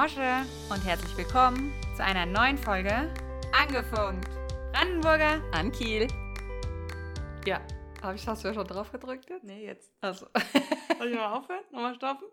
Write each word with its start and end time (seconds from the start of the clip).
Mosche 0.00 0.46
und 0.70 0.86
herzlich 0.86 1.16
willkommen 1.16 1.72
zu 1.96 2.04
einer 2.04 2.24
neuen 2.24 2.56
Folge 2.56 3.12
Angefunkt. 3.52 4.28
Brandenburger 4.72 5.42
an 5.52 5.72
Kiel. 5.72 6.06
Ja, 7.44 7.60
hab 8.00 8.14
ich, 8.14 8.24
hast 8.28 8.44
du 8.44 8.48
ja 8.48 8.54
schon 8.54 8.68
drauf 8.68 8.92
gedrückt 8.92 9.28
jetzt? 9.28 9.42
Nee, 9.42 9.66
jetzt. 9.66 9.92
Also. 10.00 10.28
Soll 10.98 11.08
ich 11.08 11.16
mal 11.16 11.32
aufhören? 11.32 11.64
Nochmal 11.72 11.96
stoppen? 11.96 12.28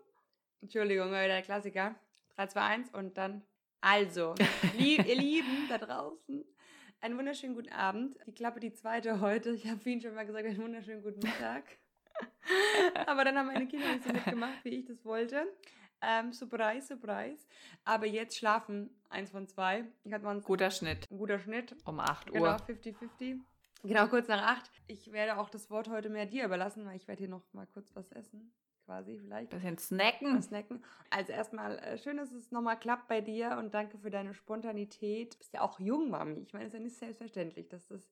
Entschuldigung, 0.62 1.08
wieder 1.08 1.26
der 1.26 1.42
Klassiker. 1.42 1.96
3, 2.36 2.46
2, 2.46 2.60
1 2.60 2.90
und 2.90 3.18
dann. 3.18 3.42
Also, 3.80 4.36
lieb, 4.78 5.04
ihr 5.08 5.16
Lieben 5.16 5.66
da 5.68 5.78
draußen, 5.78 6.44
einen 7.00 7.18
wunderschönen 7.18 7.56
guten 7.56 7.72
Abend. 7.72 8.16
Die 8.28 8.32
Klappe, 8.32 8.60
die 8.60 8.74
zweite 8.74 9.20
heute. 9.20 9.50
Ich 9.50 9.66
habe 9.66 9.80
Ihnen 9.90 10.00
schon 10.00 10.14
mal 10.14 10.24
gesagt, 10.24 10.46
einen 10.46 10.62
wunderschönen 10.62 11.02
guten 11.02 11.18
Mittag. 11.18 11.64
Aber 13.06 13.24
dann 13.24 13.36
haben 13.36 13.46
meine 13.46 13.66
Kinder 13.66 13.92
nicht 13.92 14.04
so 14.04 14.12
mitgemacht, 14.12 14.62
wie 14.62 14.68
ich 14.68 14.84
das 14.84 15.04
wollte. 15.04 15.48
Ähm, 16.02 16.32
surprise, 16.32 16.86
surprise. 16.86 17.46
Aber 17.84 18.06
jetzt 18.06 18.36
schlafen 18.36 18.90
eins 19.08 19.30
von 19.30 19.46
zwei. 19.48 19.84
Hat 20.10 20.22
man 20.22 20.42
guter 20.42 20.70
Schnitt. 20.70 21.10
Ein 21.10 21.18
guter 21.18 21.38
Schnitt. 21.38 21.74
Um 21.84 22.00
8 22.00 22.30
Uhr. 22.30 22.34
Genau, 22.34 22.56
50-50. 22.56 23.40
Genau, 23.82 24.06
kurz 24.08 24.28
nach 24.28 24.42
8. 24.42 24.70
Ich 24.88 25.12
werde 25.12 25.38
auch 25.38 25.48
das 25.48 25.70
Wort 25.70 25.88
heute 25.88 26.08
mehr 26.08 26.26
dir 26.26 26.44
überlassen, 26.44 26.84
weil 26.84 26.96
ich 26.96 27.06
werde 27.08 27.20
hier 27.20 27.28
noch 27.28 27.42
mal 27.52 27.66
kurz 27.66 27.94
was 27.94 28.10
essen. 28.12 28.52
Quasi 28.84 29.18
vielleicht. 29.18 29.50
Bisschen 29.50 29.78
snacken. 29.78 30.40
snacken. 30.42 30.84
Also 31.10 31.32
erstmal 31.32 31.78
äh, 31.78 31.98
schön, 31.98 32.16
dass 32.18 32.30
es 32.30 32.52
nochmal 32.52 32.78
klappt 32.78 33.08
bei 33.08 33.20
dir 33.20 33.56
und 33.58 33.74
danke 33.74 33.98
für 33.98 34.10
deine 34.10 34.32
Spontanität. 34.32 35.34
Du 35.34 35.38
bist 35.38 35.52
ja 35.52 35.60
auch 35.62 35.80
jung, 35.80 36.10
Mami. 36.10 36.40
Ich 36.40 36.52
meine, 36.52 36.66
es 36.66 36.72
ist 36.72 36.78
ja 36.78 36.84
nicht 36.84 36.96
selbstverständlich, 36.96 37.68
dass 37.68 37.88
das 37.88 38.08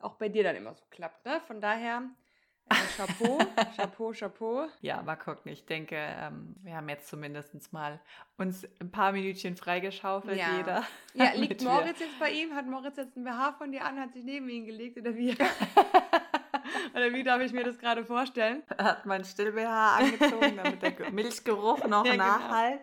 auch 0.00 0.14
bei 0.16 0.28
dir 0.28 0.44
dann 0.44 0.56
immer 0.56 0.74
so 0.74 0.84
klappt. 0.90 1.24
Ne? 1.24 1.40
Von 1.46 1.60
daher 1.60 2.02
äh, 2.70 2.96
Chapeau, 2.96 3.38
Chapeau, 3.76 4.12
Chapeau. 4.12 4.66
Ja, 4.80 5.02
mal 5.02 5.16
gucken. 5.16 5.50
Ich 5.52 5.64
denke, 5.66 5.96
ähm, 5.96 6.54
wir 6.62 6.76
haben 6.76 6.88
jetzt 6.88 7.08
zumindest 7.08 7.72
mal 7.72 8.00
uns 8.36 8.66
ein 8.80 8.90
paar 8.90 9.12
Minütchen 9.12 9.56
freigeschaufelt, 9.56 10.38
Ja. 10.38 10.56
jeder. 10.56 10.84
Ja, 11.14 11.32
liegt 11.34 11.62
Moritz 11.62 12.00
jetzt 12.00 12.18
bei 12.18 12.30
ihm? 12.30 12.54
Hat 12.54 12.66
Moritz 12.66 12.96
jetzt 12.96 13.16
ein 13.16 13.24
BH 13.24 13.52
von 13.58 13.72
dir 13.72 13.84
an, 13.84 13.98
hat 14.00 14.12
sich 14.12 14.24
neben 14.24 14.48
ihn 14.48 14.66
gelegt 14.66 14.98
oder 14.98 15.14
wie? 15.16 15.36
oder 16.94 17.12
wie 17.12 17.22
darf 17.22 17.40
ich 17.40 17.52
mir 17.52 17.64
das 17.64 17.78
gerade 17.78 18.04
vorstellen? 18.04 18.62
hat 18.78 19.06
mein 19.06 19.24
Still-BH 19.24 19.96
angezogen, 19.96 20.56
damit 20.56 20.82
der 20.82 20.92
Ge- 20.92 21.10
Milchgeruch 21.10 21.84
noch 21.86 22.04
Ja, 22.06 22.12
genau. 22.12 22.24
nachhalt. 22.24 22.80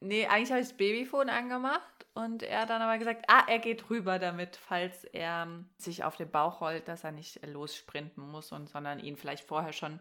Nee, 0.00 0.26
eigentlich 0.26 0.50
habe 0.50 0.60
ich 0.60 0.68
das 0.68 0.76
Babyphone 0.76 1.28
angemacht 1.30 1.82
und 2.14 2.42
er 2.42 2.62
hat 2.62 2.70
dann 2.70 2.82
aber 2.82 2.98
gesagt, 2.98 3.24
ah, 3.28 3.44
er 3.48 3.58
geht 3.58 3.88
rüber 3.90 4.18
damit, 4.18 4.56
falls 4.56 5.04
er 5.04 5.44
ähm, 5.44 5.66
sich 5.78 6.04
auf 6.04 6.16
den 6.16 6.30
Bauch 6.30 6.60
rollt, 6.60 6.88
dass 6.88 7.04
er 7.04 7.12
nicht 7.12 7.44
lossprinten 7.46 8.28
muss, 8.30 8.52
und, 8.52 8.68
sondern 8.68 8.98
ihn 9.00 9.16
vielleicht 9.16 9.44
vorher 9.46 9.72
schon 9.72 9.92
ein 9.94 10.00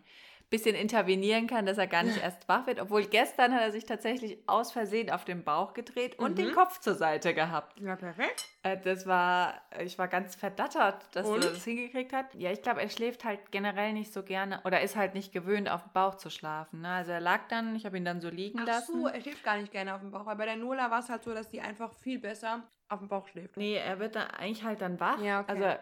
bisschen 0.49 0.75
intervenieren 0.75 1.47
kann, 1.47 1.65
dass 1.65 1.77
er 1.77 1.87
gar 1.87 2.03
nicht 2.03 2.17
erst 2.21 2.49
wach 2.49 2.67
wird. 2.67 2.81
Obwohl 2.81 3.05
gestern 3.05 3.53
hat 3.53 3.61
er 3.61 3.71
sich 3.71 3.85
tatsächlich 3.85 4.37
aus 4.47 4.73
Versehen 4.73 5.09
auf 5.09 5.23
den 5.23 5.45
Bauch 5.45 5.73
gedreht 5.73 6.19
und 6.19 6.37
den 6.37 6.47
Mhm. 6.49 6.51
Kopf 6.55 6.79
zur 6.81 6.95
Seite 6.95 7.33
gehabt. 7.33 7.79
Ja, 7.79 7.95
perfekt. 7.95 8.47
Äh, 8.63 8.75
Das 8.77 9.07
war, 9.07 9.61
ich 9.79 9.97
war 9.97 10.09
ganz 10.09 10.35
verdattert, 10.35 11.05
dass 11.15 11.25
Und? 11.25 11.41
er 11.45 11.51
das 11.51 11.63
hingekriegt 11.63 12.11
hat. 12.11 12.35
Ja, 12.35 12.51
ich 12.51 12.61
glaube, 12.61 12.81
er 12.81 12.89
schläft 12.89 13.23
halt 13.23 13.39
generell 13.53 13.93
nicht 13.93 14.11
so 14.11 14.23
gerne 14.23 14.59
oder 14.65 14.81
ist 14.81 14.97
halt 14.97 15.13
nicht 15.13 15.31
gewöhnt, 15.31 15.69
auf 15.69 15.83
dem 15.83 15.93
Bauch 15.93 16.15
zu 16.15 16.29
schlafen. 16.29 16.81
Ne? 16.81 16.89
Also 16.89 17.11
er 17.13 17.21
lag 17.21 17.47
dann, 17.47 17.73
ich 17.77 17.85
habe 17.85 17.95
ihn 17.95 18.03
dann 18.03 18.19
so 18.19 18.27
liegen 18.27 18.59
Ach 18.59 18.65
lassen. 18.67 19.03
so, 19.03 19.07
er 19.07 19.21
schläft 19.21 19.45
gar 19.45 19.55
nicht 19.55 19.71
gerne 19.71 19.95
auf 19.95 20.01
dem 20.01 20.11
Bauch. 20.11 20.25
Weil 20.25 20.35
bei 20.35 20.45
der 20.45 20.57
Nola 20.57 20.91
war 20.91 20.99
es 20.99 21.07
halt 21.07 21.23
so, 21.23 21.33
dass 21.33 21.49
die 21.49 21.61
einfach 21.61 21.93
viel 22.01 22.19
besser 22.19 22.63
auf 22.89 22.99
dem 22.99 23.07
Bauch 23.07 23.27
schläft. 23.27 23.57
Nee, 23.57 23.75
er 23.75 23.99
wird 23.99 24.15
dann 24.15 24.27
eigentlich 24.29 24.63
halt 24.63 24.81
dann 24.81 24.99
wach. 24.99 25.21
Ja, 25.21 25.41
okay. 25.41 25.51
Also 25.51 25.79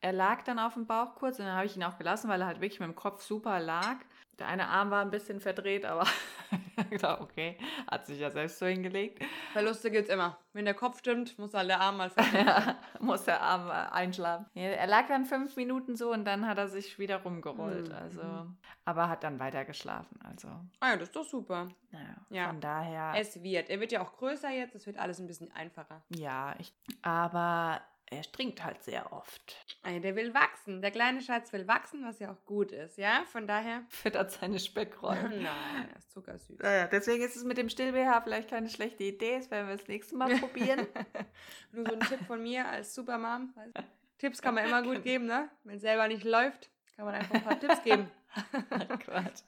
er 0.00 0.12
lag 0.12 0.42
dann 0.42 0.58
auf 0.58 0.74
dem 0.74 0.86
Bauch 0.86 1.14
kurz 1.14 1.38
und 1.38 1.46
dann 1.46 1.56
habe 1.56 1.66
ich 1.66 1.76
ihn 1.76 1.82
auch 1.82 1.98
gelassen, 1.98 2.28
weil 2.28 2.40
er 2.40 2.46
halt 2.46 2.60
wirklich 2.60 2.80
mit 2.80 2.88
dem 2.88 2.94
Kopf 2.94 3.22
super 3.22 3.58
lag. 3.58 3.96
Der 4.38 4.48
eine 4.48 4.68
Arm 4.68 4.90
war 4.90 5.02
ein 5.02 5.10
bisschen 5.10 5.40
verdreht, 5.40 5.84
aber 5.84 6.04
ich 6.90 7.00
dachte, 7.00 7.22
okay, 7.22 7.56
hat 7.90 8.04
sich 8.06 8.18
ja 8.18 8.30
selbst 8.30 8.58
so 8.58 8.66
hingelegt. 8.66 9.22
Verluste 9.52 9.90
gibt's 9.90 10.10
immer. 10.10 10.38
Wenn 10.52 10.64
der 10.64 10.74
Kopf 10.74 10.98
stimmt, 10.98 11.38
muss 11.38 11.54
halt 11.54 11.68
der 11.68 11.80
Arm 11.80 11.96
mal. 11.98 12.10
Ja, 12.32 12.76
muss 13.00 13.24
der 13.24 13.40
Arm 13.42 13.70
einschlafen. 13.92 14.46
Er 14.54 14.86
lag 14.86 15.06
dann 15.08 15.24
fünf 15.24 15.56
Minuten 15.56 15.94
so 15.96 16.12
und 16.12 16.24
dann 16.24 16.46
hat 16.46 16.58
er 16.58 16.68
sich 16.68 16.98
wieder 16.98 17.18
rumgerollt. 17.22 17.88
Mhm. 17.88 17.94
Also, 17.94 18.22
aber 18.84 19.08
hat 19.08 19.22
dann 19.24 19.38
weiter 19.38 19.64
geschlafen. 19.64 20.18
Also, 20.24 20.48
ah 20.80 20.90
ja, 20.90 20.96
das 20.96 21.08
ist 21.08 21.16
doch 21.16 21.24
super. 21.24 21.68
naja, 21.92 22.16
Ja. 22.30 22.46
von 22.48 22.60
daher. 22.60 23.12
Es 23.16 23.42
wird. 23.42 23.70
Er 23.70 23.78
wird 23.80 23.92
ja 23.92 24.02
auch 24.02 24.16
größer 24.16 24.50
jetzt. 24.50 24.74
Es 24.74 24.86
wird 24.86 24.98
alles 24.98 25.18
ein 25.20 25.26
bisschen 25.26 25.52
einfacher. 25.52 26.02
ja, 26.08 26.54
ich, 26.58 26.72
aber 27.02 27.80
er 28.16 28.22
trinkt 28.22 28.64
halt 28.64 28.82
sehr 28.82 29.12
oft. 29.12 29.56
Ja, 29.84 29.98
der 29.98 30.16
will 30.16 30.34
wachsen. 30.34 30.82
Der 30.82 30.90
kleine 30.90 31.20
Schatz 31.20 31.52
will 31.52 31.66
wachsen, 31.68 32.04
was 32.04 32.18
ja 32.18 32.32
auch 32.32 32.44
gut 32.44 32.72
ist. 32.72 32.98
Ja, 32.98 33.24
von 33.26 33.46
daher. 33.46 33.82
Füttert 33.88 34.30
seine 34.30 34.58
Speckrollen. 34.58 35.42
Nein, 35.42 35.88
er 35.90 35.96
ist 35.98 36.12
zuckersüß. 36.12 36.58
Naja, 36.58 36.86
deswegen 36.86 37.22
ist 37.22 37.36
es 37.36 37.44
mit 37.44 37.58
dem 37.58 37.68
Still-BH 37.68 38.22
vielleicht 38.22 38.50
keine 38.50 38.68
schlechte 38.68 39.04
Idee. 39.04 39.38
Das 39.38 39.50
werden 39.50 39.68
wir 39.68 39.76
das 39.76 39.88
nächste 39.88 40.16
Mal 40.16 40.36
probieren. 40.38 40.86
Nur 41.72 41.86
so 41.86 41.94
ein 41.94 42.00
Tipp 42.00 42.20
von 42.26 42.42
mir 42.42 42.66
als 42.68 42.94
Supermom. 42.94 43.52
Tipps 44.18 44.40
kann 44.40 44.54
man 44.54 44.66
immer 44.66 44.82
gut 44.82 45.02
geben, 45.02 45.26
ne? 45.26 45.50
Wenn 45.64 45.76
es 45.76 45.82
selber 45.82 46.08
nicht 46.08 46.24
läuft, 46.24 46.70
kann 46.96 47.04
man 47.04 47.14
einfach 47.14 47.34
ein 47.34 47.44
paar 47.44 47.58
Tipps 47.58 47.82
geben. 47.82 48.10
Quatsch. 49.00 49.42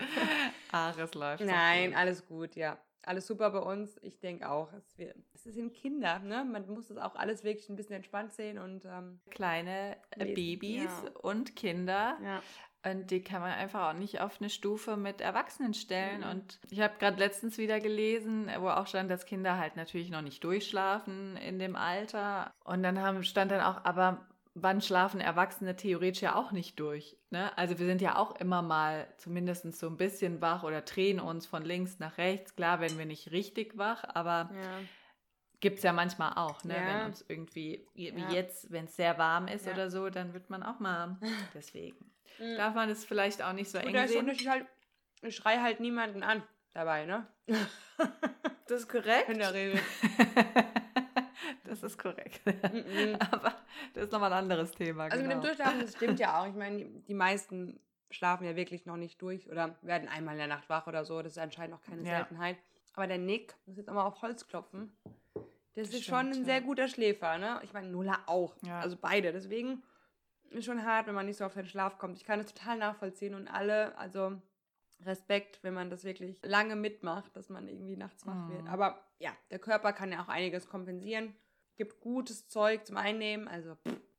Ach, 0.73 0.99
es 0.99 1.15
läuft. 1.15 1.45
Nein, 1.45 1.95
alles 1.95 2.27
gut, 2.27 2.57
ja. 2.57 2.79
Alles 3.07 3.27
super 3.27 3.51
bei 3.51 3.61
uns. 3.61 3.97
Ich 4.03 4.19
denke 4.19 4.51
auch. 4.51 4.73
Es, 4.73 4.99
wird, 4.99 5.17
es 5.33 5.45
sind 5.45 5.73
Kinder, 5.73 6.19
ne? 6.19 6.45
Man 6.45 6.67
muss 6.67 6.89
das 6.89 6.99
auch 6.99 7.15
alles 7.15 7.45
wirklich 7.45 7.69
ein 7.69 7.77
bisschen 7.77 7.95
entspannt 7.95 8.33
sehen 8.33 8.59
und 8.59 8.85
ähm, 8.85 9.21
Kleine 9.31 9.97
äh, 10.11 10.25
Lesen, 10.25 10.35
Babys 10.35 10.91
ja. 11.05 11.11
und 11.23 11.57
Kinder. 11.57 12.19
ja. 12.23 12.43
Und 12.85 13.11
die 13.11 13.21
kann 13.21 13.41
man 13.41 13.51
einfach 13.51 13.89
auch 13.89 13.99
nicht 13.99 14.21
auf 14.21 14.41
eine 14.41 14.49
Stufe 14.49 14.97
mit 14.97 15.21
Erwachsenen 15.21 15.75
stellen. 15.75 16.21
Mhm. 16.21 16.31
Und 16.31 16.61
ich 16.71 16.81
habe 16.81 16.95
gerade 16.99 17.19
letztens 17.19 17.59
wieder 17.59 17.81
gelesen, 17.81 18.49
wo 18.61 18.69
auch 18.69 18.87
stand, 18.87 19.11
dass 19.11 19.27
Kinder 19.27 19.59
halt 19.59 19.75
natürlich 19.75 20.11
noch 20.11 20.23
nicht 20.23 20.45
durchschlafen 20.45 21.37
in 21.37 21.59
dem 21.59 21.75
Alter. 21.75 22.55
Und 22.65 22.85
dann 22.85 23.01
haben, 23.01 23.25
stand 23.25 23.51
dann 23.51 23.61
auch, 23.61 23.85
aber 23.85 24.29
wann 24.59 24.81
schlafen 24.81 25.21
Erwachsene 25.21 25.77
theoretisch 25.77 26.23
ja 26.23 26.35
auch 26.35 26.51
nicht 26.51 26.81
durch? 26.81 27.19
Ne? 27.31 27.57
Also 27.59 27.79
wir 27.79 27.85
sind 27.87 28.01
ja 28.01 28.17
auch 28.17 28.37
immer 28.41 28.63
mal 28.63 29.07
zumindest 29.19 29.71
so 29.79 29.87
ein 29.87 29.99
bisschen 29.99 30.41
wach 30.41 30.63
oder 30.63 30.81
drehen 30.81 31.21
uns 31.21 31.47
von 31.47 31.63
links 31.63 31.99
nach 31.99 32.17
rechts. 32.17 32.57
Klar, 32.57 32.81
werden 32.81 32.97
wir 32.99 33.05
nicht 33.05 33.31
richtig 33.33 33.77
wach, 33.77 34.03
aber 34.09 34.51
ja. 34.55 34.79
gibt 35.61 35.77
es 35.77 35.83
ja 35.85 35.93
manchmal 35.93 36.33
auch, 36.37 36.65
ne? 36.65 36.75
Ja. 36.75 36.87
wenn 36.87 37.07
uns 37.07 37.23
irgendwie, 37.29 37.87
wie 37.95 38.09
Ja. 38.09 38.31
jetzt, 38.31 38.73
wenn 38.73 38.87
es 38.87 38.97
sehr 38.97 39.19
warm 39.19 39.47
ist 39.47 39.67
Ja. 39.67 39.73
oder 39.75 39.91
so, 39.91 40.09
dann 40.09 40.33
wird 40.33 40.49
man 40.49 40.63
auch 40.63 40.81
mal 40.81 41.19
deswegen. 41.55 42.11
Mhm. 42.39 42.57
Darf 42.57 42.75
man 42.75 42.89
es 42.89 43.05
vielleicht 43.05 43.43
auch 43.43 43.53
nicht 43.53 43.71
so 43.71 43.77
eng 43.79 43.93
da 43.93 44.05
ist 44.05 44.15
der 44.15 44.21
sehen? 44.21 44.21
Unterschied 44.21 44.49
halt, 44.49 44.67
ich 45.23 45.37
schreie 45.37 45.63
halt 45.63 45.81
niemanden 45.81 46.23
an 46.23 46.43
dabei, 46.73 47.05
ne? 47.05 47.27
Das 48.69 48.81
ist 48.83 48.89
korrekt. 48.89 49.29
In 49.29 49.39
der 49.39 49.53
Regel. 49.53 49.81
das 51.67 51.83
ist 51.83 51.99
korrekt. 51.99 52.41
Mhm. 52.47 53.17
Aber 53.31 53.53
das 53.95 54.05
ist 54.05 54.13
nochmal 54.13 54.33
ein 54.33 54.39
anderes 54.41 54.73
Thema. 54.73 55.05
Also 55.05 55.17
genau. 55.19 55.29
mit 55.29 55.37
dem 55.37 55.43
Durchschlafen, 55.47 55.81
das 55.81 55.93
stimmt 55.95 56.19
ja 56.21 56.41
auch. 56.41 56.47
Ich 56.47 56.55
meine, 56.55 56.85
die, 56.85 57.15
meisten 57.15 57.79
schlafen 58.11 58.45
ja 58.47 58.57
wirklich 58.57 58.87
noch 58.87 58.97
nicht 58.97 59.21
durch 59.21 59.51
oder 59.51 59.77
werden 59.83 60.09
einmal 60.09 60.35
in 60.35 60.39
der 60.39 60.47
Nacht 60.49 60.69
wach 60.69 60.87
oder 60.87 61.05
so. 61.05 61.23
Das 61.23 61.33
ist 61.33 61.39
anscheinend 61.39 61.77
auch 61.77 61.83
keine 61.83 62.03
Ja. 62.03 62.19
Seltenheit. 62.19 62.57
Aber 62.95 63.07
der 63.07 63.19
Nick, 63.19 63.55
muss 63.67 63.77
jetzt 63.77 63.89
auch 63.91 63.95
mal 63.95 64.05
auf 64.05 64.23
Holz 64.23 64.47
klopfen, 64.47 64.97
das 65.75 65.89
ist 65.89 66.03
Stimmt, 66.03 66.05
schon 66.05 66.27
ein 66.33 66.39
ja. 66.39 66.45
sehr 66.45 66.61
guter 66.63 66.89
Schläfer, 66.89 67.37
ne? 67.37 67.61
Ich 67.63 67.75
meine, 67.75 67.89
Nola 67.89 68.19
auch. 68.27 68.55
Ja. 68.63 68.81
Also 68.81 68.97
beide. 68.99 69.33
Deswegen 69.33 69.83
ist 70.51 70.65
schon 70.65 70.83
hart, 70.87 71.07
wenn 71.07 71.15
man 71.15 71.27
nicht 71.27 71.37
so 71.37 71.45
auf 71.45 71.53
seinen 71.53 71.67
Schlaf 71.69 71.99
kommt. 71.99 72.17
Ich 72.17 72.25
kann 72.25 72.41
es 72.41 72.47
total 72.55 72.79
nachvollziehen 72.79 73.35
und 73.35 73.49
alle, 73.49 73.99
also 73.99 74.41
Respekt, 75.05 75.59
wenn 75.63 75.75
man 75.75 75.91
das 75.91 76.05
wirklich 76.05 76.41
lange 76.43 76.77
mitmacht, 76.77 77.37
dass 77.37 77.51
man 77.51 77.69
irgendwie 77.69 77.97
nachts 77.99 78.27
wach 78.27 78.35
Mhm. 78.35 78.51
wird. 78.53 78.69
Aber 78.69 79.03
ja, 79.19 79.31
der 79.51 79.59
Körper 79.59 79.93
kann 79.93 80.11
ja 80.11 80.23
auch 80.23 80.29
einiges 80.29 80.67
kompensieren. 80.69 81.35
Gibt 81.77 82.01
gutes 82.01 82.49
Zeug 82.49 82.87
zum 82.87 82.97
Einnehmen, 82.97 83.49
also 83.49 83.77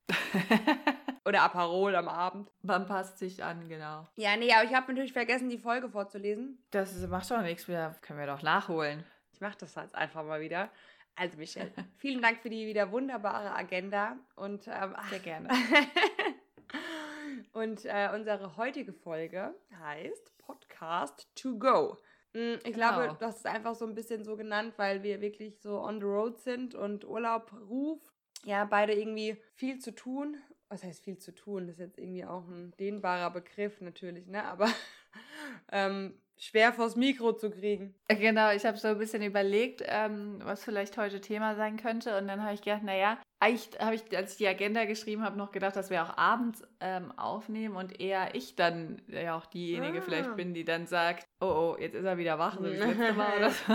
oder 1.26 1.42
Aperol 1.42 1.96
am 1.96 2.08
Abend. 2.08 2.50
Man 2.62 2.86
passt 2.86 3.18
sich 3.18 3.44
an, 3.44 3.68
genau. 3.68 4.08
Ja, 4.16 4.38
nee, 4.38 4.54
aber 4.54 4.64
ich 4.64 4.74
habe 4.74 4.88
natürlich 4.88 5.14
vergessen, 5.14 5.50
die 5.50 5.58
Folge 5.58 5.90
vorzulesen. 5.90 6.64
Das 6.72 6.96
macht 7.08 7.30
doch 7.30 7.42
nichts 7.42 7.68
mehr. 7.68 7.96
Können 8.02 8.20
wir 8.20 8.28
doch 8.28 8.42
nachholen. 8.42 9.04
Ich 9.34 9.42
mache 9.42 9.58
das 9.60 9.76
jetzt 9.76 9.96
einfach 9.96 10.24
mal 10.24 10.40
wieder. 10.40 10.70
Also, 11.16 11.38
Michelle, 11.38 11.72
vielen 11.98 12.22
Dank 12.22 12.40
für 12.40 12.50
die 12.50 12.68
wieder 12.68 12.92
wunderbare 12.92 13.54
Agenda. 13.54 14.18
Und, 14.36 14.68
ähm, 14.68 14.96
Sehr 15.10 15.20
gerne. 15.20 15.50
und 17.54 17.86
äh, 17.86 18.10
unsere 18.14 18.56
heutige 18.56 18.94
Folge 18.94 19.54
heißt 19.80 20.38
Podcast 20.38 21.28
to 21.36 21.58
go. 21.58 21.98
Mm, 22.38 22.60
Ich 22.66 22.74
glaube, 22.74 23.02
Genau. 23.02 23.14
du 23.16 23.26
hast 23.26 23.40
es 23.40 23.46
einfach 23.46 23.74
so 23.76 23.86
ein 23.86 23.96
bisschen 23.96 24.24
so 24.24 24.38
genannt, 24.38 24.74
weil 24.78 25.02
wir 25.02 25.22
wirklich 25.22 25.60
so 25.60 25.80
on 25.82 26.00
the 26.00 26.06
road 26.06 26.38
sind 26.40 26.76
und 26.76 27.04
Urlaub 27.06 27.52
ruft. 27.68 28.14
Ja, 28.46 28.66
beide 28.66 28.94
irgendwie 28.94 29.38
viel 29.56 29.80
zu 29.80 29.94
tun. 29.96 30.38
Was 30.70 30.84
heißt 30.84 31.04
viel 31.04 31.18
zu 31.18 31.34
tun? 31.34 31.66
Das 31.66 31.76
ist 31.78 31.80
jetzt 31.80 31.98
irgendwie 31.98 32.26
auch 32.26 32.48
ein 32.48 32.72
dehnbarer 32.80 33.32
Begriff 33.32 33.82
natürlich, 33.82 34.28
ne? 34.28 34.44
Aber 34.44 34.66
ähm, 35.72 36.22
schwer 36.38 36.72
vors 36.74 36.96
Mikro 36.96 37.34
zu 37.34 37.50
kriegen. 37.50 37.96
Genau, 38.08 38.52
ich 38.52 38.66
habe 38.66 38.78
so 38.78 38.90
ein 38.90 38.98
bisschen 38.98 39.24
überlegt, 39.24 39.84
ähm, 39.86 40.40
was 40.44 40.64
vielleicht 40.64 40.98
heute 40.98 41.20
Thema 41.20 41.56
sein 41.56 41.78
könnte. 41.78 42.18
Und 42.18 42.28
dann 42.28 42.44
habe 42.44 42.54
ich 42.54 42.62
gedacht, 42.62 42.84
naja, 42.84 43.18
eigentlich 43.40 43.70
habe 43.80 43.96
ich, 43.96 44.18
als 44.18 44.32
ich 44.34 44.38
die 44.38 44.48
Agenda 44.48 44.86
geschrieben 44.86 45.24
habe, 45.24 45.38
noch 45.38 45.52
gedacht, 45.52 45.76
dass 45.76 45.90
wir 45.90 46.04
auch 46.04 46.18
abends 46.18 46.64
ähm, 46.80 47.12
aufnehmen 47.18 47.76
und 47.76 48.00
eher 48.00 48.34
ich 48.36 48.56
dann 48.56 49.02
ja 49.08 49.36
auch 49.36 49.46
diejenige 49.46 50.00
Ah. 50.00 50.02
vielleicht 50.02 50.36
bin, 50.36 50.54
die 50.54 50.66
dann 50.66 50.88
sagt, 50.88 51.26
oh, 51.40 51.46
oh, 51.46 51.78
jetzt 51.80 51.96
ist 51.96 52.06
er 52.06 52.18
wieder 52.18 52.40
wach, 52.40 52.58
so 52.58 52.64
wie 52.66 52.78
das 52.78 52.88
letzte 52.98 53.14
Mal 53.14 53.38
oder 53.38 53.50
so. 53.52 53.74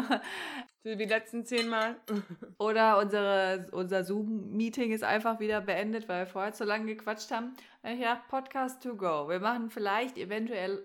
So 0.85 0.91
wie 0.91 0.97
die 0.97 1.05
letzten 1.05 1.45
zehn 1.45 1.69
Mal. 1.69 1.95
Oder 2.59 2.99
unsere, 2.99 3.69
unser 3.71 4.03
Zoom-Meeting 4.03 4.91
ist 4.91 5.05
einfach 5.05 5.39
wieder 5.39 5.61
beendet, 5.61 6.09
weil 6.09 6.25
wir 6.25 6.27
vorher 6.27 6.53
zu 6.55 6.65
lange 6.65 6.87
gequatscht 6.87 7.31
haben. 7.31 7.55
Ja, 7.85 8.21
Podcast 8.29 8.83
to 8.83 8.97
go. 8.97 9.29
Wir 9.29 9.39
machen 9.39 9.71
vielleicht 9.71 10.19
eventuell 10.19 10.83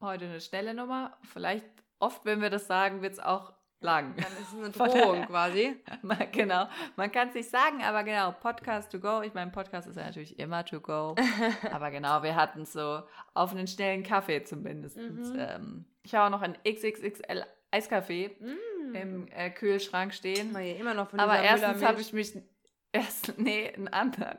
heute 0.00 0.26
eine 0.26 0.40
schnelle 0.40 0.74
Nummer. 0.74 1.16
Vielleicht 1.22 1.64
oft, 1.98 2.24
wenn 2.24 2.40
wir 2.40 2.50
das 2.50 2.66
sagen, 2.66 3.02
wird 3.02 3.14
es 3.14 3.20
auch 3.20 3.52
lang. 3.80 4.14
Dann 4.16 4.32
ist 4.32 4.52
es 4.52 4.58
eine 4.58 4.70
Drohung 5.02 5.26
quasi. 5.26 5.76
genau. 6.32 6.68
Man 6.96 7.12
kann 7.12 7.28
es 7.28 7.34
nicht 7.34 7.50
sagen, 7.50 7.82
aber 7.82 8.04
genau, 8.04 8.32
Podcast 8.32 8.90
to 8.92 9.00
go. 9.00 9.22
Ich 9.22 9.34
meine, 9.34 9.50
Podcast 9.50 9.88
ist 9.88 9.96
ja 9.96 10.04
natürlich 10.04 10.38
immer 10.38 10.64
to 10.64 10.80
go. 10.80 11.14
aber 11.72 11.90
genau, 11.90 12.22
wir 12.22 12.34
hatten 12.34 12.62
es 12.62 12.72
so 12.72 13.02
auf 13.34 13.52
einen 13.52 13.66
schnellen 13.66 14.02
Kaffee 14.02 14.42
zumindest. 14.44 14.96
Mhm. 14.96 15.36
Ähm, 15.38 15.84
ich 16.02 16.14
habe 16.14 16.26
auch 16.26 16.38
noch 16.38 16.42
ein 16.42 16.56
XXXL 16.64 17.44
Eiskaffee 17.70 18.30
mm. 18.40 18.94
im 18.94 19.28
äh, 19.28 19.50
Kühlschrank 19.50 20.14
stehen. 20.14 20.56
Immer 20.56 20.94
noch 20.94 21.10
von 21.10 21.20
Aber 21.20 21.38
erstens 21.38 21.82
habe 21.82 22.00
ich 22.00 22.14
mich 22.14 22.34
erst 22.92 23.34
nee, 23.38 23.72
einen 23.74 23.88
anderen. 23.88 24.38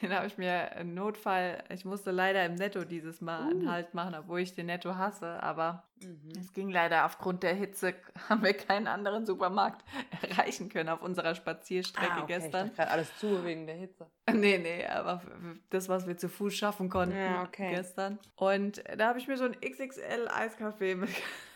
Den 0.00 0.12
habe 0.12 0.26
ich 0.26 0.38
mir 0.38 0.72
im 0.78 0.94
Notfall, 0.94 1.62
ich 1.68 1.84
musste 1.84 2.10
leider 2.10 2.44
im 2.44 2.54
Netto 2.54 2.84
dieses 2.84 3.20
Mal 3.20 3.46
uh. 3.46 3.50
einen 3.50 3.70
Halt 3.70 3.94
machen, 3.94 4.14
obwohl 4.14 4.40
ich 4.40 4.54
den 4.54 4.66
Netto 4.66 4.96
hasse, 4.96 5.42
aber 5.42 5.84
mhm. 6.02 6.32
es 6.38 6.52
ging 6.52 6.68
leider 6.70 7.04
aufgrund 7.04 7.42
der 7.42 7.54
Hitze, 7.54 7.94
haben 8.28 8.42
wir 8.42 8.54
keinen 8.54 8.86
anderen 8.86 9.26
Supermarkt 9.26 9.84
erreichen 10.30 10.68
können 10.68 10.88
auf 10.88 11.02
unserer 11.02 11.34
Spazierstrecke 11.34 12.12
ah, 12.12 12.22
okay. 12.22 12.40
gestern. 12.40 12.68
Ich 12.68 12.74
gerade 12.74 12.90
alles 12.90 13.16
zu 13.18 13.44
wegen 13.44 13.66
der 13.66 13.76
Hitze. 13.76 14.06
Nee, 14.32 14.58
nee, 14.58 14.86
aber 14.86 15.22
das, 15.70 15.88
was 15.88 16.06
wir 16.06 16.16
zu 16.16 16.28
Fuß 16.28 16.54
schaffen 16.54 16.88
konnten 16.88 17.16
ja, 17.16 17.42
okay. 17.42 17.74
gestern. 17.74 18.18
Und 18.36 18.82
da 18.96 19.08
habe 19.08 19.18
ich 19.18 19.26
mir 19.26 19.36
so 19.36 19.44
einen 19.44 19.60
XXL 19.60 20.28
Eiskaffee 20.28 20.94
mitgebracht 20.94 21.47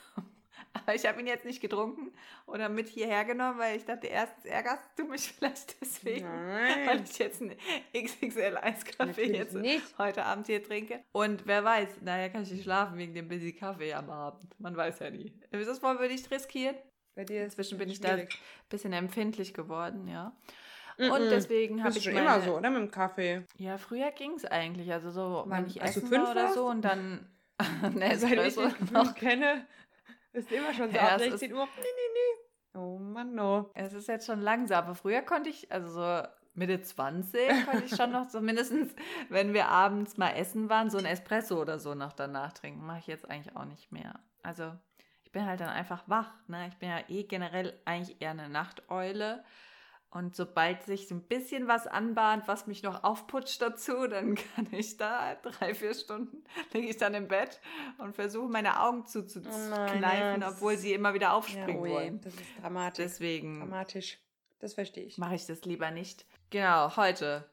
aber 0.87 0.95
ich 0.95 1.07
habe 1.07 1.21
ihn 1.21 1.27
jetzt 1.27 1.45
nicht 1.45 1.61
getrunken 1.61 2.13
oder 2.47 2.69
mit 2.69 2.89
hierher 2.89 3.25
genommen, 3.25 3.59
weil 3.59 3.77
ich 3.77 3.85
dachte, 3.85 4.07
erstens 4.07 4.45
ärgerst 4.45 4.91
du 4.97 5.05
mich 5.05 5.33
vielleicht 5.39 5.81
deswegen, 5.81 6.27
Nein. 6.27 6.87
weil 6.87 7.03
ich 7.03 7.19
jetzt 7.19 7.43
einen 7.43 7.57
XXL 7.95 8.57
Eiskaffee 8.57 9.33
jetzt 9.33 9.55
nicht. 9.55 9.99
heute 9.99 10.25
Abend 10.25 10.47
hier 10.47 10.63
trinke. 10.63 11.03
Und 11.13 11.47
wer 11.47 11.65
weiß, 11.65 12.03
naja, 12.03 12.29
kann 12.29 12.43
ich 12.43 12.53
nicht 12.53 12.65
schlafen 12.65 12.99
wegen 12.99 13.15
dem 13.15 13.29
busy 13.29 13.53
Kaffee 13.53 13.93
am 13.93 14.11
Abend. 14.11 14.49
Man 14.59 14.77
weiß 14.77 15.01
ja 15.01 15.11
nie. 15.11 15.33
Das 15.51 15.83
wollen 15.83 16.01
wir 16.01 16.09
nicht 16.09 16.31
riskieren. 16.31 16.77
Bei 17.15 17.25
dir 17.25 17.45
Inzwischen 17.45 17.77
bin 17.77 17.91
ich 17.91 18.01
da 18.01 18.15
ein 18.15 18.29
bisschen 18.71 18.93
empfindlich 18.93 19.53
geworden, 19.53 20.09
ja. 20.09 20.35
Mm 20.97 21.03
-mm. 21.03 21.11
Und 21.11 21.31
deswegen 21.31 21.85
habe 21.85 21.97
ich 21.97 22.05
schon 22.05 22.15
meine, 22.15 22.27
immer 22.27 22.41
so, 22.41 22.57
oder 22.57 22.71
mit 22.71 22.81
dem 22.81 22.91
Kaffee. 22.91 23.45
Ja, 23.59 23.77
früher 23.77 24.11
ging 24.13 24.33
es 24.33 24.45
eigentlich. 24.45 24.91
Also 24.93 25.11
so, 25.11 25.45
Wann, 25.47 25.65
wenn 25.65 25.67
ich 25.67 25.81
essen 25.81 26.11
war 26.11 26.31
oder 26.31 26.53
so 26.53 26.67
und 26.67 26.83
dann 26.83 27.29
ne, 27.95 28.17
Seit 28.17 28.39
ich 28.39 28.55
dich 28.55 28.91
noch 28.91 29.15
kenne, 29.15 29.67
ist 30.33 30.51
immer 30.51 30.73
schon 30.75 30.91
so 30.91 30.97
ja, 30.97 31.15
ab 31.15 31.21
16 31.21 31.53
Uhr. 31.53 31.65
Nee, 31.65 31.83
nee, 31.83 32.13
nee. 32.15 32.79
Oh 32.79 32.99
Mann, 32.99 33.35
no. 33.35 33.71
Es 33.75 33.93
ist 33.93 34.09
jetzt 34.09 34.27
schon 34.27 34.41
langsam. 34.41 34.85
Aber 34.85 34.95
früher 34.95 35.23
konnte 35.23 35.51
ich, 35.51 35.71
also 35.71 35.89
so 35.89 36.29
Mitte 36.55 36.81
20, 36.81 37.67
konnte 37.67 37.85
ich 37.85 37.95
schon 37.95 38.13
noch 38.13 38.29
so 38.29 38.41
mindestens, 38.41 38.95
wenn 39.29 39.55
wir 39.55 39.69
abends 39.69 40.17
mal 40.17 40.31
essen 40.31 40.69
waren, 40.69 40.91
so 40.91 40.99
ein 40.99 41.07
Espresso 41.07 41.61
oder 41.61 41.79
so 41.79 41.95
noch 41.95 42.13
danach 42.13 42.53
trinken. 42.53 42.85
Mache 42.85 43.01
ich 43.01 43.07
jetzt 43.07 43.29
eigentlich 43.29 43.57
auch 43.57 43.65
nicht 43.65 43.93
mehr. 43.93 44.21
Also 44.43 44.73
ich 45.23 45.33
bin 45.33 45.47
halt 45.47 45.61
dann 45.61 45.69
einfach 45.69 46.05
wach. 46.09 46.33
Ne? 46.49 46.69
Ich 46.69 46.77
bin 46.77 46.89
ja 46.89 47.01
eh 47.09 47.25
generell 47.25 47.79
eigentlich 47.85 48.21
eher 48.21 48.31
eine 48.31 48.49
Nachteule. 48.49 49.45
Und 50.13 50.37
sobald 50.37 50.83
sich 50.85 51.09
so 51.09 51.15
ein 51.15 51.23
bisschen 51.23 51.69
was 51.69 51.87
anbahnt, 51.87 52.47
was 52.47 52.67
mich 52.67 52.83
noch 52.83 53.03
aufputscht 53.03 53.63
dazu, 53.63 54.07
dann 54.07 54.35
kann 54.55 54.69
ich 54.71 54.99
da 54.99 55.37
drei, 55.37 55.75
vier 55.75 55.95
Stunden, 55.95 56.45
liege 56.75 56.89
ich 56.89 56.99
dann 56.99 57.15
im 57.15 57.29
Bett 57.29 57.61
und 57.97 58.15
versuche 58.15 58.51
meine 58.51 58.81
Augen 58.81 59.07
zuzukneifen, 59.07 60.43
oh 60.45 60.49
obwohl 60.49 60.77
sie 60.77 60.93
immer 60.93 61.15
wieder 61.15 61.33
aufspringen 61.33 61.85
ja, 61.87 61.91
wollen. 61.91 62.21
Das 62.21 62.35
ist 62.35 62.43
dramatisch. 62.61 63.05
Deswegen. 63.05 63.61
Dramatisch. 63.61 64.19
Das 64.59 64.75
verstehe 64.75 65.05
ich. 65.05 65.17
Mache 65.17 65.35
ich 65.35 65.47
das 65.47 65.65
lieber 65.65 65.91
nicht. 65.91 66.27
Genau, 66.51 66.95
heute 66.97 67.49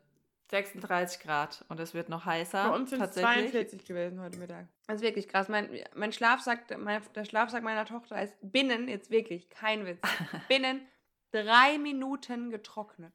36 0.52 1.22
Grad 1.22 1.64
und 1.70 1.80
es 1.80 1.94
wird 1.94 2.10
noch 2.10 2.26
heißer. 2.26 2.70
Bei 2.70 2.76
uns 2.76 2.90
sind 2.90 3.02
es 3.02 3.12
42 3.12 3.86
gewesen 3.86 4.20
heute 4.20 4.38
Mittag. 4.38 4.68
Das 4.86 4.98
ist 4.98 5.02
wirklich 5.02 5.30
krass. 5.30 5.48
Mein, 5.48 5.70
mein 5.96 6.12
Schlafsack, 6.12 6.78
mein, 6.78 7.02
der 7.16 7.24
Schlafsack 7.24 7.64
meiner 7.64 7.86
Tochter 7.86 8.22
ist 8.22 8.34
binnen, 8.42 8.90
jetzt 8.90 9.12
wirklich, 9.12 9.50
kein 9.50 9.86
Witz, 9.86 10.02
binnen 10.50 10.82
drei 11.32 11.78
Minuten 11.78 12.50
getrocknet. 12.50 13.14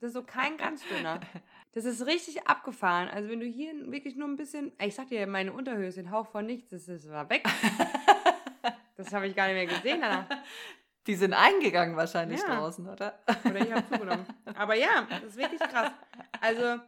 Das 0.00 0.08
ist 0.08 0.14
so 0.14 0.22
kein 0.24 0.56
ganz 0.56 0.82
dünner. 0.88 1.20
Das 1.74 1.84
ist 1.86 2.04
richtig 2.06 2.46
abgefahren. 2.46 3.08
Also 3.08 3.30
wenn 3.30 3.40
du 3.40 3.46
hier 3.46 3.72
wirklich 3.90 4.14
nur 4.16 4.28
ein 4.28 4.36
bisschen, 4.36 4.72
ich 4.78 4.94
sag 4.94 5.08
dir, 5.08 5.26
meine 5.26 5.52
Unterhöhe 5.52 5.90
sind 5.90 6.10
Hauch 6.10 6.26
von 6.26 6.44
nichts, 6.44 6.68
das, 6.70 6.86
das 6.86 7.08
war 7.08 7.30
weg. 7.30 7.44
das 8.96 9.12
habe 9.14 9.26
ich 9.26 9.34
gar 9.34 9.46
nicht 9.46 9.54
mehr 9.54 9.66
gesehen 9.66 10.00
danach. 10.02 10.26
Die 11.06 11.14
sind 11.14 11.32
eingegangen 11.32 11.96
wahrscheinlich 11.96 12.40
ja. 12.40 12.56
draußen, 12.56 12.88
oder? 12.88 13.20
Oder 13.44 13.60
ich 13.60 13.72
habe 13.72 13.88
zugenommen. 13.88 14.26
Aber 14.54 14.74
ja, 14.74 15.06
das 15.08 15.22
ist 15.22 15.36
wirklich 15.36 15.60
krass. 15.60 15.90
Also 16.40 16.80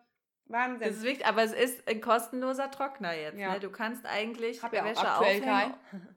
Wahnsinn. 0.46 0.88
Das 0.88 0.98
ist 0.98 1.04
wichtig, 1.04 1.26
aber 1.26 1.42
es 1.42 1.52
ist 1.52 1.88
ein 1.88 2.00
kostenloser 2.00 2.70
Trockner 2.70 3.14
jetzt. 3.14 3.38
Ja. 3.38 3.54
Ne? 3.54 3.60
Du 3.60 3.70
kannst 3.70 4.04
eigentlich 4.06 4.62
Hab 4.62 4.74
ja 4.74 4.84
Wäsche 4.84 5.16
aufhängen 5.16 5.74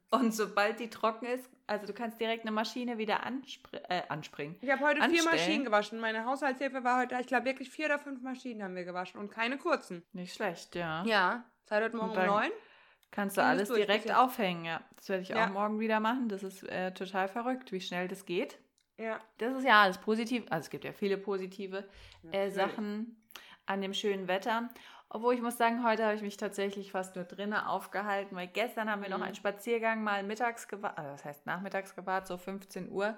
und 0.10 0.34
sobald 0.34 0.80
die 0.80 0.90
trocken 0.90 1.26
ist, 1.26 1.50
also 1.68 1.86
du 1.86 1.94
kannst 1.94 2.20
direkt 2.20 2.44
eine 2.44 2.52
Maschine 2.52 2.98
wieder 2.98 3.24
anspr 3.24 3.78
äh, 3.90 4.04
anspringen. 4.08 4.56
Ich 4.62 4.72
habe 4.72 4.82
heute 4.82 5.02
anstellen. 5.02 5.24
vier 5.24 5.32
Maschinen 5.32 5.66
gewaschen. 5.66 6.00
Meine 6.00 6.26
Haushaltshilfe 6.26 6.84
war 6.84 7.02
heute, 7.02 7.18
ich 7.20 7.28
glaube 7.28 7.46
wirklich 7.46 7.70
vier 7.70 7.88
oder 7.88 8.00
fünf 8.00 8.22
Maschinen 8.22 8.64
haben 8.64 8.76
wir 8.76 8.86
gewaschen 8.86 9.20
und 9.20 9.30
keine 9.30 9.58
kurzen. 9.58 10.04
Nicht 10.14 10.34
schlecht, 10.34 10.76
ja. 10.76 11.04
Ja, 11.06 11.46
seit 11.66 11.84
heute 11.84 11.98
Morgen 11.98 12.18
um 12.18 12.26
neun. 12.26 12.52
Kannst 13.12 13.38
du 13.38 13.44
alles 13.44 13.70
direkt 13.70 14.14
aufhängen, 14.14 14.66
ja. 14.66 14.82
Das 14.96 15.10
werde 15.10 15.24
ich 15.24 15.30
ja. 15.30 15.46
auch 15.46 15.52
morgen 15.52 15.80
wieder 15.80 16.00
machen. 16.00 16.30
Das 16.30 16.44
ist 16.44 16.64
äh, 16.64 16.94
total 16.94 17.28
verrückt, 17.28 17.72
wie 17.72 17.82
schnell 17.82 18.08
das 18.08 18.26
geht. 18.26 18.60
Ja. 18.98 19.20
Das 19.38 19.56
ist 19.56 19.64
ja 19.64 19.82
alles 19.82 19.98
positiv. 19.98 20.44
Also 20.50 20.66
es 20.66 20.70
gibt 20.70 20.84
ja 20.84 20.92
viele 20.92 21.18
positive 21.18 21.88
äh, 22.32 22.50
Sachen 22.50 23.24
an 23.66 23.82
dem 23.82 23.94
schönen 23.94 24.28
Wetter. 24.28 24.70
Obwohl 25.10 25.34
ich 25.36 25.42
muss 25.42 25.58
sagen, 25.58 25.84
heute 25.86 26.06
habe 26.06 26.16
ich 26.16 26.22
mich 26.22 26.38
tatsächlich 26.38 26.92
fast 26.92 27.16
nur 27.16 27.24
drinnen 27.26 27.54
aufgehalten, 27.54 28.36
weil 28.36 28.48
gestern 28.48 28.90
haben 28.90 29.02
wir 29.02 29.10
mhm. 29.10 29.20
noch 29.20 29.26
einen 29.26 29.36
Spaziergang 29.36 30.04
mal 30.04 30.24
mittags 30.24 30.68
gewahrt, 30.68 30.98
also 30.98 31.12
das 31.12 31.26
heißt 31.26 31.46
nachmittags 31.46 31.96
gewahrt, 31.96 32.28
so 32.28 32.38
15 32.38 32.92
Uhr. 32.92 33.18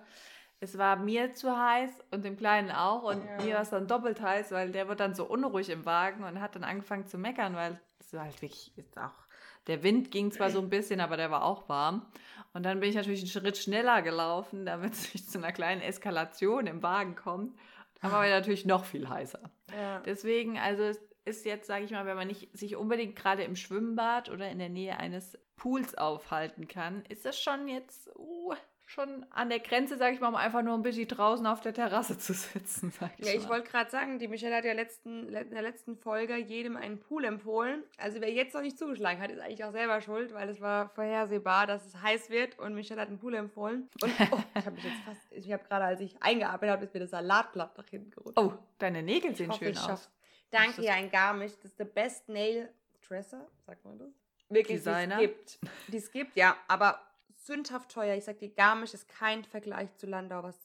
Es 0.59 0.77
war 0.77 0.97
mir 0.97 1.33
zu 1.33 1.57
heiß 1.57 1.89
und 2.11 2.25
dem 2.25 2.37
Kleinen 2.37 2.69
auch 2.69 3.03
und 3.03 3.25
ja. 3.25 3.43
mir 3.43 3.55
war 3.55 3.61
es 3.61 3.69
dann 3.69 3.87
doppelt 3.87 4.21
heiß, 4.21 4.51
weil 4.51 4.71
der 4.71 4.87
wird 4.87 4.99
dann 4.99 5.15
so 5.15 5.25
unruhig 5.25 5.69
im 5.69 5.85
Wagen 5.85 6.23
und 6.23 6.41
hat 6.41 6.55
dann 6.55 6.63
angefangen 6.63 7.07
zu 7.07 7.17
meckern, 7.17 7.55
weil 7.55 7.79
es 7.99 8.13
halt 8.13 8.41
wirklich 8.41 8.77
ist 8.77 8.97
auch 8.97 9.29
der 9.69 9.83
Wind 9.83 10.09
ging 10.11 10.31
zwar 10.31 10.49
so 10.49 10.59
ein 10.59 10.69
bisschen, 10.69 10.99
aber 10.99 11.15
der 11.15 11.29
war 11.29 11.43
auch 11.43 11.69
warm. 11.69 12.05
Und 12.53 12.63
dann 12.63 12.79
bin 12.79 12.89
ich 12.89 12.95
natürlich 12.95 13.19
einen 13.19 13.29
Schritt 13.29 13.57
schneller 13.57 14.01
gelaufen, 14.01 14.65
damit 14.65 14.93
es 14.93 15.13
nicht 15.13 15.31
zu 15.31 15.37
einer 15.37 15.51
kleinen 15.51 15.81
Eskalation 15.81 16.65
im 16.65 16.81
Wagen 16.81 17.15
kommt. 17.15 17.55
Aber 18.01 18.13
war 18.13 18.27
natürlich 18.27 18.65
noch 18.65 18.85
viel 18.85 19.07
heißer. 19.07 19.41
Ja. 19.77 19.99
Deswegen, 19.99 20.57
also 20.57 20.83
es 20.83 20.99
ist 21.29 21.45
jetzt, 21.45 21.67
sage 21.67 21.85
ich 21.85 21.91
mal, 21.91 22.05
wenn 22.05 22.17
man 22.17 22.27
nicht 22.27 22.57
sich 22.57 22.75
unbedingt 22.75 23.15
gerade 23.15 23.43
im 23.43 23.55
Schwimmbad 23.55 24.29
oder 24.29 24.49
in 24.49 24.59
der 24.59 24.69
Nähe 24.69 24.97
eines 24.97 25.37
Pools 25.55 25.95
aufhalten 25.95 26.67
kann, 26.67 27.03
ist 27.09 27.25
das 27.25 27.39
schon 27.39 27.67
jetzt 27.67 28.09
uh, 28.15 28.53
schon 28.89 29.23
an 29.29 29.49
der 29.49 29.59
Grenze, 29.59 29.97
sage 29.97 30.15
ich 30.15 30.19
mal, 30.19 30.29
um 30.29 30.35
einfach 30.35 30.63
nur 30.63 30.73
ein 30.73 30.81
bisschen 30.81 31.07
draußen 31.07 31.45
auf 31.45 31.61
der 31.61 31.73
Terrasse 31.73 32.17
zu 32.17 32.33
sitzen. 32.33 32.91
Sag 32.99 33.11
ich 33.17 33.25
ja, 33.25 33.33
ich 33.33 33.47
wollte 33.47 33.69
gerade 33.69 33.91
sagen, 33.91 34.17
die 34.17 34.27
Michelle 34.27 34.55
hat 34.55 34.65
ja 34.65 34.73
letzten, 34.73 35.27
in 35.27 35.51
der 35.51 35.61
letzten 35.61 35.95
Folge 35.95 36.37
jedem 36.37 36.75
einen 36.75 36.99
Pool 36.99 37.23
empfohlen. 37.25 37.83
Also 37.97 38.19
wer 38.19 38.31
jetzt 38.31 38.55
noch 38.55 38.61
nicht 38.61 38.79
zugeschlagen 38.79 39.21
hat, 39.21 39.29
ist 39.29 39.39
eigentlich 39.39 39.63
auch 39.63 39.71
selber 39.71 40.01
schuld, 40.01 40.33
weil 40.33 40.49
es 40.49 40.59
war 40.59 40.89
vorhersehbar, 40.89 41.67
dass 41.67 41.85
es 41.85 42.01
heiß 42.01 42.31
wird 42.31 42.57
und 42.57 42.73
Michelle 42.73 42.99
hat 42.99 43.09
einen 43.09 43.19
Pool 43.19 43.35
empfohlen. 43.35 43.89
Und 44.01 44.11
oh, 44.31 44.39
ich 44.55 44.65
habe 44.65 44.75
mich 44.75 44.83
jetzt 44.83 45.03
fast, 45.05 45.21
ich 45.31 45.51
habe 45.51 45.63
gerade, 45.65 45.85
als 45.85 46.01
ich 46.01 46.21
eingearbeitet 46.21 46.71
habe, 46.71 46.85
ist 46.85 46.93
mir 46.93 47.01
das 47.01 47.11
Salatblatt 47.11 47.77
nach 47.77 47.87
hinten 47.87 48.09
gerutscht. 48.09 48.39
Oh, 48.39 48.53
deine 48.79 49.03
Nägel 49.03 49.35
sehen 49.35 49.51
hoffe, 49.51 49.65
schön 49.65 49.77
aus. 49.77 50.09
Danke, 50.51 50.81
ja, 50.81 50.93
ein 50.93 51.09
Garmisch. 51.09 51.53
Das 51.61 51.71
ist 51.71 51.79
der 51.79 51.85
Best 51.85 52.27
Nail 52.29 52.69
Dresser, 53.07 53.47
sagt 53.65 53.83
man 53.85 53.97
das? 53.97 54.09
Wirklich, 54.49 54.77
Designer. 54.77 55.17
die 55.17 55.25
es 55.25 55.29
gibt. 55.29 55.59
Die 55.87 55.97
es 55.97 56.11
gibt, 56.11 56.35
ja, 56.35 56.55
aber 56.67 56.99
sündhaft 57.35 57.91
teuer. 57.91 58.15
Ich 58.15 58.25
sag 58.25 58.39
dir, 58.39 58.49
Garmisch 58.49 58.93
ist 58.93 59.07
kein 59.07 59.43
Vergleich 59.43 59.95
zu 59.95 60.07
Landau, 60.07 60.43
was, 60.43 60.55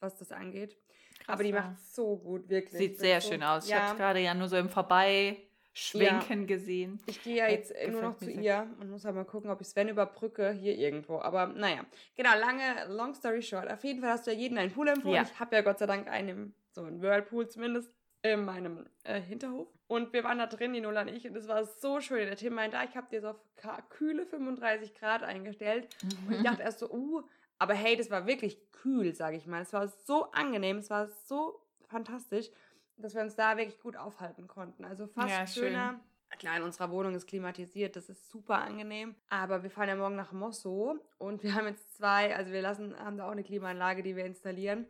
was 0.00 0.16
das 0.16 0.32
angeht. 0.32 0.76
Krass, 1.18 1.34
aber 1.34 1.42
die 1.42 1.50
ja. 1.50 1.60
macht 1.60 1.78
so 1.80 2.16
gut, 2.16 2.48
wirklich. 2.48 2.78
Sieht 2.78 2.98
sehr 2.98 3.20
so, 3.20 3.30
schön 3.30 3.42
aus. 3.42 3.68
Ja. 3.68 3.76
Ich 3.76 3.82
habe 3.82 3.98
gerade 3.98 4.20
ja 4.20 4.34
nur 4.34 4.48
so 4.48 4.56
im 4.56 4.68
Vorbeischwenken 4.68 6.40
ja. 6.40 6.46
gesehen. 6.46 7.00
Ich 7.06 7.22
gehe 7.22 7.36
ja 7.36 7.48
jetzt 7.48 7.72
äh, 7.72 7.90
nur 7.90 8.02
noch 8.02 8.16
zu 8.16 8.30
ihr 8.30 8.66
und 8.80 8.90
muss 8.90 9.04
halt 9.04 9.14
mal 9.14 9.24
gucken, 9.24 9.50
ob 9.50 9.60
ich 9.60 9.68
Sven 9.68 9.88
überbrücke, 9.88 10.52
hier 10.52 10.76
irgendwo. 10.76 11.18
Aber 11.20 11.46
naja, 11.46 11.84
genau, 12.16 12.36
lange, 12.38 12.86
long 12.88 13.14
story 13.14 13.42
short. 13.42 13.70
Auf 13.70 13.84
jeden 13.84 14.00
Fall 14.00 14.10
hast 14.10 14.26
du 14.26 14.32
ja 14.32 14.36
jeden 14.36 14.58
einen 14.58 14.72
Pool 14.72 14.88
empfohlen. 14.88 15.26
Ich 15.30 15.40
habe 15.40 15.56
ja 15.56 15.62
Gott 15.62 15.78
sei 15.78 15.86
Dank 15.86 16.08
einen, 16.08 16.54
so 16.70 16.82
einen 16.82 17.00
Whirlpool 17.00 17.48
zumindest 17.48 17.90
in 18.22 18.44
meinem 18.44 18.86
äh, 19.04 19.20
Hinterhof. 19.20 19.68
Und 19.88 20.12
wir 20.12 20.24
waren 20.24 20.38
da 20.38 20.46
drin, 20.46 20.72
die 20.72 20.80
Nulla 20.80 21.02
und 21.02 21.08
ich, 21.08 21.28
und 21.28 21.36
es 21.36 21.46
war 21.46 21.64
so 21.64 22.00
schön. 22.00 22.26
Der 22.26 22.36
Tim 22.36 22.54
meinte, 22.54 22.78
ah, 22.78 22.84
ich 22.84 22.96
habe 22.96 23.08
dir 23.10 23.20
so 23.20 23.28
auf 23.28 23.40
kühle 23.88 24.26
35 24.26 24.94
Grad 24.94 25.22
eingestellt. 25.22 25.88
Mhm. 26.02 26.26
Und 26.26 26.34
ich 26.34 26.42
dachte 26.42 26.62
erst 26.62 26.80
so, 26.80 26.90
uh, 26.90 27.22
aber 27.58 27.74
hey, 27.74 27.96
das 27.96 28.10
war 28.10 28.26
wirklich 28.26 28.58
kühl, 28.72 29.14
sage 29.14 29.36
ich 29.36 29.46
mal. 29.46 29.62
Es 29.62 29.72
war 29.72 29.88
so 29.88 30.30
angenehm, 30.32 30.78
es 30.78 30.90
war 30.90 31.08
so 31.08 31.60
fantastisch, 31.88 32.50
dass 32.96 33.14
wir 33.14 33.22
uns 33.22 33.36
da 33.36 33.56
wirklich 33.56 33.80
gut 33.80 33.96
aufhalten 33.96 34.48
konnten. 34.48 34.84
Also 34.84 35.06
fast 35.06 35.30
ja, 35.30 35.46
schöner. 35.46 36.00
Klar, 36.38 36.56
in 36.56 36.64
unserer 36.64 36.90
Wohnung 36.90 37.14
ist 37.14 37.28
klimatisiert, 37.28 37.96
das 37.96 38.08
ist 38.08 38.28
super 38.30 38.58
angenehm. 38.58 39.14
Aber 39.30 39.62
wir 39.62 39.70
fahren 39.70 39.88
ja 39.88 39.96
morgen 39.96 40.16
nach 40.16 40.32
Mosso 40.32 40.98
und 41.18 41.42
wir 41.42 41.54
haben 41.54 41.66
jetzt 41.66 41.96
zwei, 41.96 42.36
also 42.36 42.52
wir 42.52 42.60
lassen, 42.60 42.98
haben 42.98 43.16
da 43.16 43.26
auch 43.26 43.30
eine 43.30 43.44
Klimaanlage, 43.44 44.02
die 44.02 44.16
wir 44.16 44.26
installieren. 44.26 44.86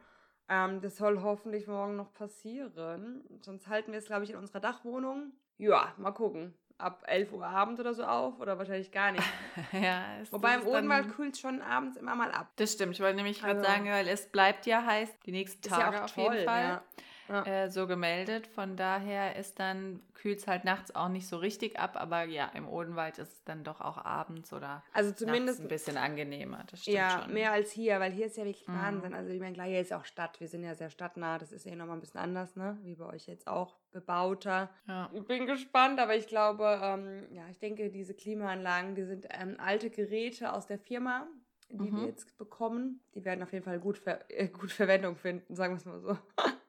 Ähm, 0.48 0.80
das 0.80 0.96
soll 0.96 1.22
hoffentlich 1.22 1.66
morgen 1.66 1.96
noch 1.96 2.12
passieren. 2.12 3.24
Sonst 3.40 3.68
halten 3.68 3.92
wir 3.92 3.98
es, 3.98 4.06
glaube 4.06 4.24
ich, 4.24 4.30
in 4.30 4.36
unserer 4.36 4.60
Dachwohnung. 4.60 5.32
Ja, 5.58 5.92
mal 5.96 6.12
gucken. 6.12 6.54
Ab 6.78 7.02
11 7.06 7.32
Uhr 7.32 7.46
Abend 7.46 7.80
oder 7.80 7.94
so 7.94 8.04
auf 8.04 8.38
oder 8.38 8.58
wahrscheinlich 8.58 8.92
gar 8.92 9.10
nicht. 9.10 9.24
ja, 9.72 10.18
es, 10.20 10.30
Wobei 10.30 10.56
im 10.56 10.66
Odenwald 10.66 11.08
kühlt 11.14 11.38
schon 11.38 11.62
abends 11.62 11.96
immer 11.96 12.14
mal 12.14 12.30
ab. 12.30 12.50
Das 12.56 12.74
stimmt. 12.74 12.92
Ich 12.92 13.00
wollte 13.00 13.16
nämlich 13.16 13.40
gerade 13.40 13.58
Also- 13.58 13.70
sagen, 13.70 13.86
weil 13.86 14.06
es 14.08 14.30
bleibt 14.30 14.66
ja 14.66 14.84
heiß 14.84 15.18
die 15.20 15.32
nächsten 15.32 15.62
Tage 15.68 15.96
ja 15.96 16.04
auf 16.04 16.12
toll. 16.14 16.34
jeden 16.34 16.44
Fall. 16.46 16.62
Ja. 16.62 16.82
Ja. 17.28 17.42
Äh, 17.44 17.70
so 17.70 17.86
gemeldet. 17.86 18.46
Von 18.46 18.76
daher 18.76 19.36
ist 19.36 19.58
dann, 19.58 20.00
kühlt 20.14 20.38
es 20.38 20.46
halt 20.46 20.64
nachts 20.64 20.94
auch 20.94 21.08
nicht 21.08 21.26
so 21.28 21.36
richtig 21.38 21.78
ab, 21.78 21.96
aber 21.96 22.24
ja, 22.24 22.46
im 22.54 22.68
Odenwald 22.68 23.18
ist 23.18 23.32
es 23.32 23.44
dann 23.44 23.64
doch 23.64 23.80
auch 23.80 23.98
abends 24.04 24.52
oder 24.52 24.82
Also 24.92 25.12
zumindest 25.12 25.60
ein 25.60 25.68
bisschen 25.68 25.96
angenehmer. 25.96 26.64
Das 26.70 26.82
stimmt 26.82 26.96
Ja, 26.96 27.22
schon. 27.24 27.32
mehr 27.34 27.52
als 27.52 27.70
hier, 27.72 27.98
weil 28.00 28.12
hier 28.12 28.26
ist 28.26 28.36
ja 28.36 28.44
wirklich 28.44 28.66
Mhm. 28.68 28.74
Wahnsinn. 28.74 29.14
Also 29.14 29.30
ich 29.32 29.40
meine, 29.40 29.54
klar, 29.54 29.66
hier 29.66 29.80
ist 29.80 29.92
auch 29.92 30.04
Stadt. 30.04 30.38
Wir 30.40 30.48
sind 30.48 30.62
ja 30.62 30.74
sehr 30.74 30.90
stadtnah. 30.90 31.38
Das 31.38 31.52
ist 31.52 31.66
ja 31.66 31.74
nochmal 31.74 31.96
ein 31.96 32.00
bisschen 32.00 32.20
anders, 32.20 32.54
ne? 32.56 32.78
Wie 32.82 32.94
bei 32.94 33.06
euch 33.06 33.26
jetzt 33.26 33.46
auch 33.48 33.76
bebauter. 33.92 34.70
Ja. 34.86 35.10
Ich 35.12 35.24
bin 35.26 35.46
gespannt, 35.46 35.98
aber 35.98 36.14
ich 36.16 36.26
glaube, 36.28 36.78
ähm, 36.82 37.26
ja, 37.32 37.48
ich 37.50 37.58
denke, 37.58 37.90
diese 37.90 38.14
Klimaanlagen, 38.14 38.94
die 38.94 39.04
sind 39.04 39.26
ähm, 39.30 39.56
alte 39.58 39.90
Geräte 39.90 40.52
aus 40.52 40.66
der 40.66 40.78
Firma, 40.78 41.26
die 41.70 41.90
Mhm. 41.90 41.96
wir 41.96 42.06
jetzt 42.06 42.36
bekommen. 42.38 43.00
Die 43.14 43.24
werden 43.24 43.42
auf 43.42 43.52
jeden 43.52 43.64
Fall 43.64 43.80
gut, 43.80 43.98
ver 43.98 44.20
äh, 44.28 44.48
gut 44.48 44.70
Verwendung 44.70 45.16
finden, 45.16 45.54
sagen 45.56 45.72
wir 45.74 45.78
es 45.78 45.84
mal 45.84 46.00
so. 46.00 46.16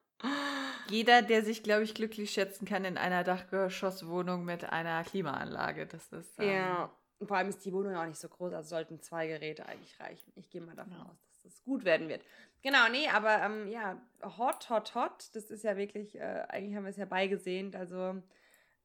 Jeder, 0.89 1.21
der 1.21 1.43
sich, 1.43 1.63
glaube 1.63 1.83
ich, 1.83 1.93
glücklich 1.93 2.31
schätzen 2.31 2.65
kann 2.65 2.85
in 2.85 2.97
einer 2.97 3.23
Dachgeschosswohnung 3.23 4.45
mit 4.45 4.63
einer 4.71 5.03
Klimaanlage. 5.03 5.85
Das 5.87 6.11
ist. 6.13 6.39
ähm, 6.39 6.49
Ja. 6.49 6.91
Vor 7.25 7.35
allem 7.35 7.49
ist 7.49 7.65
die 7.65 7.73
Wohnung 7.73 7.93
ja 7.93 8.03
auch 8.03 8.07
nicht 8.07 8.19
so 8.19 8.29
groß, 8.29 8.53
also 8.53 8.69
sollten 8.69 9.01
zwei 9.01 9.27
Geräte 9.27 9.65
eigentlich 9.67 9.99
reichen. 9.99 10.31
Ich 10.35 10.51
gehe 10.51 10.61
mal 10.61 10.75
davon 10.75 10.93
Ja. 10.93 11.01
aus, 11.11 11.17
dass 11.29 11.41
das 11.41 11.63
gut 11.63 11.83
werden 11.83 12.09
wird. 12.09 12.21
Genau, 12.61 12.89
nee, 12.91 13.07
aber 13.09 13.41
ähm, 13.41 13.67
ja, 13.67 13.99
hot, 14.37 14.69
hot, 14.69 14.93
hot. 14.93 15.29
Das 15.33 15.49
ist 15.49 15.63
ja 15.63 15.77
wirklich, 15.77 16.15
äh, 16.15 16.43
eigentlich 16.49 16.75
haben 16.75 16.83
wir 16.83 16.91
es 16.91 16.97
ja 16.97 17.05
beigesehnt. 17.05 17.75
Also 17.75 18.21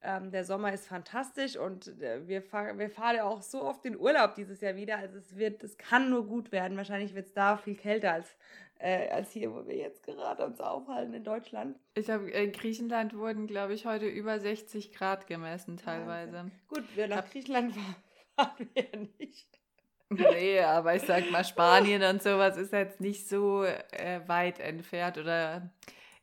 ähm, 0.03 0.31
der 0.31 0.43
Sommer 0.43 0.73
ist 0.73 0.87
fantastisch 0.87 1.55
und 1.55 1.87
äh, 2.01 2.27
wir, 2.27 2.41
fahr, 2.41 2.77
wir 2.77 2.89
fahren 2.89 3.15
ja 3.15 3.23
auch 3.23 3.41
so 3.41 3.63
oft 3.63 3.85
in 3.85 3.97
Urlaub 3.97 4.35
dieses 4.35 4.61
Jahr 4.61 4.75
wieder. 4.75 4.97
Also 4.97 5.17
es 5.17 5.37
wird, 5.37 5.63
es 5.63 5.77
kann 5.77 6.09
nur 6.09 6.27
gut 6.27 6.51
werden. 6.51 6.77
Wahrscheinlich 6.77 7.15
wird 7.15 7.27
es 7.27 7.33
da 7.33 7.57
viel 7.57 7.75
kälter 7.75 8.11
als, 8.11 8.35
äh, 8.79 9.09
als 9.09 9.31
hier, 9.31 9.53
wo 9.53 9.65
wir 9.65 9.77
jetzt 9.77 10.03
gerade 10.03 10.45
uns 10.45 10.59
aufhalten 10.59 11.13
in 11.13 11.23
Deutschland. 11.23 11.79
Ich 11.95 12.09
habe 12.09 12.29
in 12.29 12.51
Griechenland 12.51 13.15
wurden, 13.15 13.47
glaube 13.47 13.73
ich, 13.73 13.85
heute 13.85 14.07
über 14.07 14.39
60 14.39 14.93
Grad 14.93 15.27
gemessen 15.27 15.77
teilweise. 15.77 16.51
Gut, 16.67 16.83
wir 16.95 17.07
nach 17.07 17.29
Griechenland 17.29 17.73
fahren 18.35 18.69
wir 18.73 18.83
ja 18.83 18.99
nicht. 19.19 19.59
Nee, 20.09 20.59
aber 20.59 20.95
ich 20.95 21.03
sag 21.03 21.31
mal, 21.31 21.43
Spanien 21.45 22.03
und 22.03 22.21
sowas 22.21 22.57
ist 22.57 22.73
jetzt 22.73 22.99
nicht 22.99 23.27
so 23.27 23.63
äh, 23.63 24.21
weit 24.27 24.59
entfernt 24.59 25.17
oder 25.17 25.71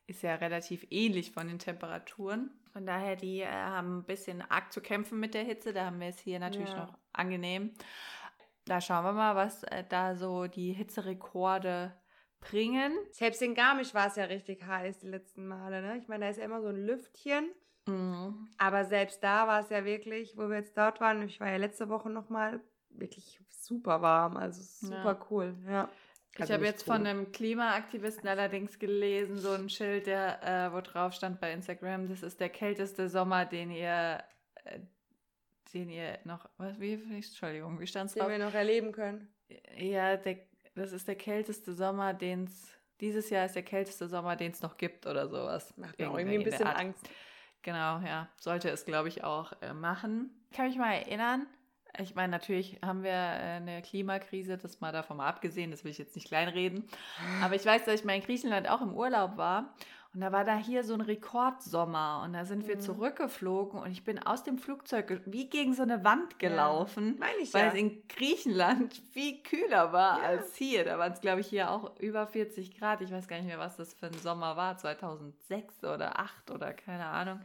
ist 0.07 0.23
ja 0.23 0.35
relativ 0.35 0.87
ähnlich 0.91 1.33
von 1.33 1.49
den 1.49 1.59
Temperaturen. 1.59 2.51
Von 2.73 2.87
daher, 2.87 3.17
die 3.17 3.41
äh, 3.41 3.47
haben 3.47 3.99
ein 3.99 4.05
bisschen 4.05 4.43
arg 4.43 4.73
zu 4.73 4.81
kämpfen 4.81 5.19
mit 5.21 5.35
der 5.35 5.45
Hitze. 5.45 5.73
Da 5.73 5.87
haben 5.87 6.01
wir 6.01 6.09
es 6.09 6.21
hier 6.21 6.39
natürlich 6.39 6.71
Ja. 6.71 6.87
noch 6.87 6.99
angenehm. 7.13 7.73
Da 8.67 8.81
schauen 8.81 9.05
wir 9.05 9.13
mal, 9.13 9.35
was 9.37 9.63
äh, 9.65 9.85
da 9.89 10.15
so 10.15 10.47
die 10.47 10.73
Hitzerekorde 10.73 11.93
bringen. 12.41 12.93
Selbst 13.13 13.43
in 13.43 13.55
Garmisch 13.55 13.95
war 13.95 14.07
es 14.07 14.17
ja 14.17 14.25
richtig 14.25 14.65
heiß 14.65 14.99
die 15.01 15.09
letzten 15.09 15.47
Male, 15.47 15.83
ne? 15.83 15.99
Ich 15.99 16.09
meine, 16.09 16.25
da 16.25 16.31
ist 16.31 16.39
ja 16.39 16.45
immer 16.45 16.63
so 16.63 16.69
ein 16.69 16.77
Lüftchen. 16.87 17.51
Mhm. 17.87 18.49
Aber 18.59 18.85
selbst 18.85 19.23
da 19.25 19.47
war 19.47 19.61
es 19.61 19.71
ja 19.71 19.85
wirklich, 19.85 20.37
wo 20.37 20.49
wir 20.49 20.57
jetzt 20.59 20.77
dort 20.77 21.01
waren, 21.01 21.23
ich 21.23 21.41
war 21.41 21.49
ja 21.51 21.57
letzte 21.57 21.89
Woche 21.89 22.11
nochmal 22.11 22.61
wirklich 22.91 23.41
super 23.49 24.03
warm. 24.03 24.37
Also 24.37 24.63
super 24.63 25.19
Ja. 25.19 25.27
cool, 25.31 25.57
ja. 25.67 25.89
Ich 26.35 26.41
Also 26.41 26.55
habe 26.55 26.63
nicht 26.63 26.73
jetzt 26.73 26.85
von 26.85 27.03
cool. 27.03 27.07
einem 27.09 27.33
Klimaaktivisten 27.33 28.29
allerdings 28.29 28.79
gelesen, 28.79 29.37
so 29.39 29.51
ein 29.53 29.69
Schild, 29.69 30.07
der, 30.07 30.43
äh, 30.43 30.73
wo 30.73 30.81
drauf 30.81 31.13
stand 31.13 31.41
bei 31.41 31.53
Instagram, 31.53 32.09
das 32.09 32.23
ist 32.23 32.41
der 32.41 32.49
kälteste 32.51 33.09
Sommer, 33.09 33.45
den 33.45 33.71
ihr, 33.71 34.23
äh, 34.65 34.79
den 35.75 35.89
ihr 35.91 36.19
noch, 36.25 36.49
was, 36.57 36.79
wie, 36.81 36.93
Entschuldigung, 36.95 37.79
wie 37.81 37.87
stand 37.87 38.09
es 38.09 38.15
Den 38.15 38.21
drauf? 38.21 38.31
wir 38.31 38.39
noch 38.39 38.55
erleben 38.55 38.93
können. 38.93 39.29
Ja, 39.77 40.17
der, 40.17 40.39
das 40.77 40.93
ist 40.93 41.09
der 41.09 41.17
kälteste 41.17 41.73
Sommer, 41.75 42.15
den 42.15 42.45
es, 42.45 42.77
dieses 43.01 43.29
Jahr 43.31 43.47
ist 43.47 43.57
der 43.57 43.63
kälteste 43.65 44.07
Sommer, 44.09 44.37
den 44.37 44.53
es 44.53 44.63
noch 44.63 44.77
gibt 44.77 45.07
oder 45.07 45.29
sowas. 45.29 45.77
Macht 45.77 45.99
mir 45.99 46.11
auch 46.11 46.17
Irgendwie 46.19 46.35
irgendwie 46.35 46.37
ein 46.37 46.45
bisschen 46.45 46.67
Art. 46.67 46.79
Angst. 46.79 47.09
Genau, 47.63 47.99
ja. 48.01 48.29
Sollte 48.37 48.71
es, 48.71 48.85
glaube 48.85 49.09
ich, 49.09 49.25
auch 49.25 49.53
äh, 49.63 49.73
machen. 49.75 50.31
Ich 50.51 50.57
kann 50.57 50.67
mich 50.69 50.79
mal 50.79 50.93
erinnern. 50.95 51.47
Ich 51.99 52.15
meine, 52.15 52.31
natürlich 52.31 52.79
haben 52.85 53.03
wir 53.03 53.11
äh, 53.11 53.57
eine 53.57 53.83
Klimakrise, 53.83 54.57
das 54.57 54.81
mal 54.81 54.93
davon 54.93 55.17
mal 55.19 55.29
abgesehen, 55.29 55.71
das 55.71 55.85
will 55.85 55.91
ich 55.91 55.99
jetzt 55.99 56.15
nicht 56.15 56.29
kleinreden. 56.29 56.85
Aber 57.43 57.55
ich 57.55 57.65
weiß, 57.67 57.85
dass 57.85 57.95
ich 58.01 58.05
mal 58.05 58.15
in 58.17 58.23
Griechenland 58.23 58.69
auch 58.69 58.81
im 58.81 58.95
Urlaub 58.95 59.37
war 59.37 59.75
und 60.15 60.21
da 60.21 60.33
war 60.33 60.45
da 60.45 60.57
hier 60.57 60.83
so 60.83 60.95
ein 60.95 61.01
Rekordsommer 61.01 62.23
und 62.25 62.33
da 62.33 62.45
sind 62.45 62.67
wir 62.69 62.77
Mhm. 62.77 62.81
zurückgeflogen 62.81 63.81
und 63.81 63.91
ich 63.91 64.05
bin 64.05 64.19
aus 64.25 64.43
dem 64.45 64.59
Flugzeug 64.59 65.21
wie 65.27 65.49
gegen 65.49 65.75
so 65.75 65.83
eine 65.83 66.03
Wand 66.05 66.39
gelaufen, 66.39 67.17
Meine 67.19 67.39
ich 67.43 67.53
weil 67.55 67.63
ja. 67.67 67.69
es 67.69 67.75
in 67.75 68.07
Griechenland 68.09 68.95
viel 69.13 69.43
kühler 69.43 69.93
war 69.93 70.19
Ja. 70.21 70.25
als 70.29 70.55
hier. 70.57 70.85
Da 70.85 70.99
waren 70.99 71.13
es, 71.13 71.21
glaube 71.21 71.41
ich, 71.41 71.49
hier 71.49 71.71
auch 71.71 71.99
über 72.01 72.27
40 72.27 72.79
Grad. 72.79 73.01
Ich 73.03 73.11
weiß 73.13 73.29
gar 73.29 73.37
nicht 73.37 73.47
mehr, 73.47 73.59
was 73.59 73.77
das 73.77 73.95
für 73.95 74.07
ein 74.07 74.15
Sommer 74.15 74.57
war, 74.57 74.77
2006 74.77 75.79
oder 75.85 76.13
2008 76.13 76.51
oder 76.51 76.73
keine 76.73 77.07
Ahnung. 77.07 77.41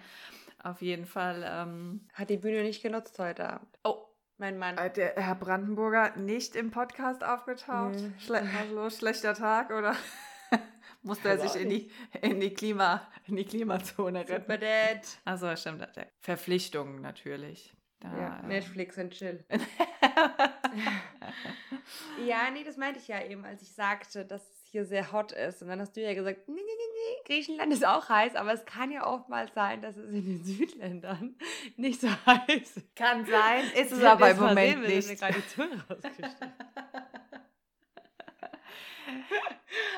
Auf 0.64 0.82
jeden 0.82 1.06
Fall. 1.06 1.46
Ähm, 1.48 2.02
Hat 2.16 2.32
die 2.32 2.38
Bühne 2.38 2.64
nicht 2.64 2.82
genutzt 2.82 3.20
heute 3.20 3.48
Abend. 3.48 3.68
oh, 3.84 4.05
Mein 4.38 4.58
Mann. 4.58 4.78
äh, 4.78 4.92
der 4.92 5.14
Herr 5.16 5.36
Brandenburger 5.36 6.16
nicht 6.18 6.56
im 6.56 6.72
Podcast 6.72 7.24
aufgetaucht. 7.24 7.96
Nee. 7.96 8.12
Schle 8.20 8.44
also 8.60 8.90
schlechter 8.90 9.34
Tag 9.34 9.72
oder 9.72 9.96
musste 11.04 11.30
er 11.30 11.40
sich 11.40 11.56
in 11.62 11.70
die, 11.70 11.92
in 12.22 12.40
die, 12.40 12.54
Klima, 12.54 13.08
in 13.28 13.38
die 13.38 13.46
Klimazone 13.46 14.28
retten? 14.28 14.48
Also 15.24 15.56
stimmt. 15.56 15.88
Verpflichtungen 16.20 17.02
natürlich. 17.02 17.74
Da, 18.02 18.18
Ja, 18.18 18.40
äh, 18.40 18.48
Netflix 18.48 18.98
und 18.98 19.12
chill. 19.12 19.46
Ja, 22.26 22.50
nee, 22.52 22.64
das 22.64 22.78
meinte 22.78 23.00
ich 23.00 23.08
ja 23.08 23.24
eben, 23.24 23.46
als 23.46 23.62
ich 23.62 23.74
sagte, 23.74 24.26
dass 24.26 24.55
hier 24.72 24.86
sehr 24.86 25.12
hot 25.12 25.32
ist. 25.32 25.62
Und 25.62 25.70
dann 25.70 25.80
hast 25.80 25.96
du 25.96 26.02
ja 26.02 26.14
gesagt, 26.14 26.48
nee, 26.48 26.56
nee, 26.56 26.62
nee, 26.62 27.24
Griechenland 27.26 27.72
ist 27.74 27.86
auch 27.86 28.10
heiß, 28.10 28.36
aber 28.36 28.54
es 28.54 28.66
kann 28.66 28.92
ja 28.92 29.06
oftmals 29.06 29.54
sein, 29.54 29.82
dass 29.82 29.98
es 29.98 30.10
in 30.10 30.26
den 30.26 30.44
Südländern 30.44 31.36
nicht 31.78 32.02
so 32.02 32.08
heiß 32.26 32.78
ist. 32.78 32.96
Kann 32.96 33.26
sein, 33.26 33.64
ist 33.76 33.92
es 33.92 34.04
aber 34.04 34.32
im 34.32 34.38
Moment 34.38 34.82
mir 34.82 34.88
nicht. 34.90 35.22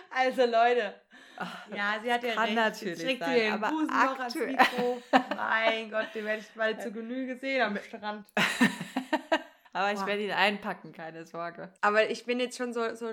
Also 0.09 0.41
Leute, 0.45 0.95
ja, 1.73 1.95
sie 2.03 2.11
hat 2.11 2.23
ja 2.23 2.33
kann 2.33 2.45
recht. 2.45 2.55
natürlich 2.55 2.99
schlägt 2.99 3.19
sein, 3.19 3.35
den 3.35 3.53
aber 3.53 3.69
Busen 3.69 3.87
noch 3.87 4.19
ans 4.19 4.35
Mikro. 4.35 5.01
Mein 5.35 5.91
Gott, 5.91 6.07
den 6.15 6.25
werde 6.25 6.41
ich 6.41 6.49
bald 6.55 6.81
zu 6.81 6.91
Genüge 6.91 7.37
sehen 7.37 7.61
am 7.61 7.77
Strand. 7.77 8.25
Aber 9.77 9.93
ich 9.93 10.05
werde 10.05 10.23
ihn 10.23 10.31
einpacken, 10.31 10.91
keine 10.91 11.25
Sorge. 11.25 11.71
Aber 11.81 12.09
ich 12.09 12.25
bin 12.25 12.39
jetzt 12.39 12.57
schon 12.57 12.73
so, 12.73 12.93
so 12.95 13.05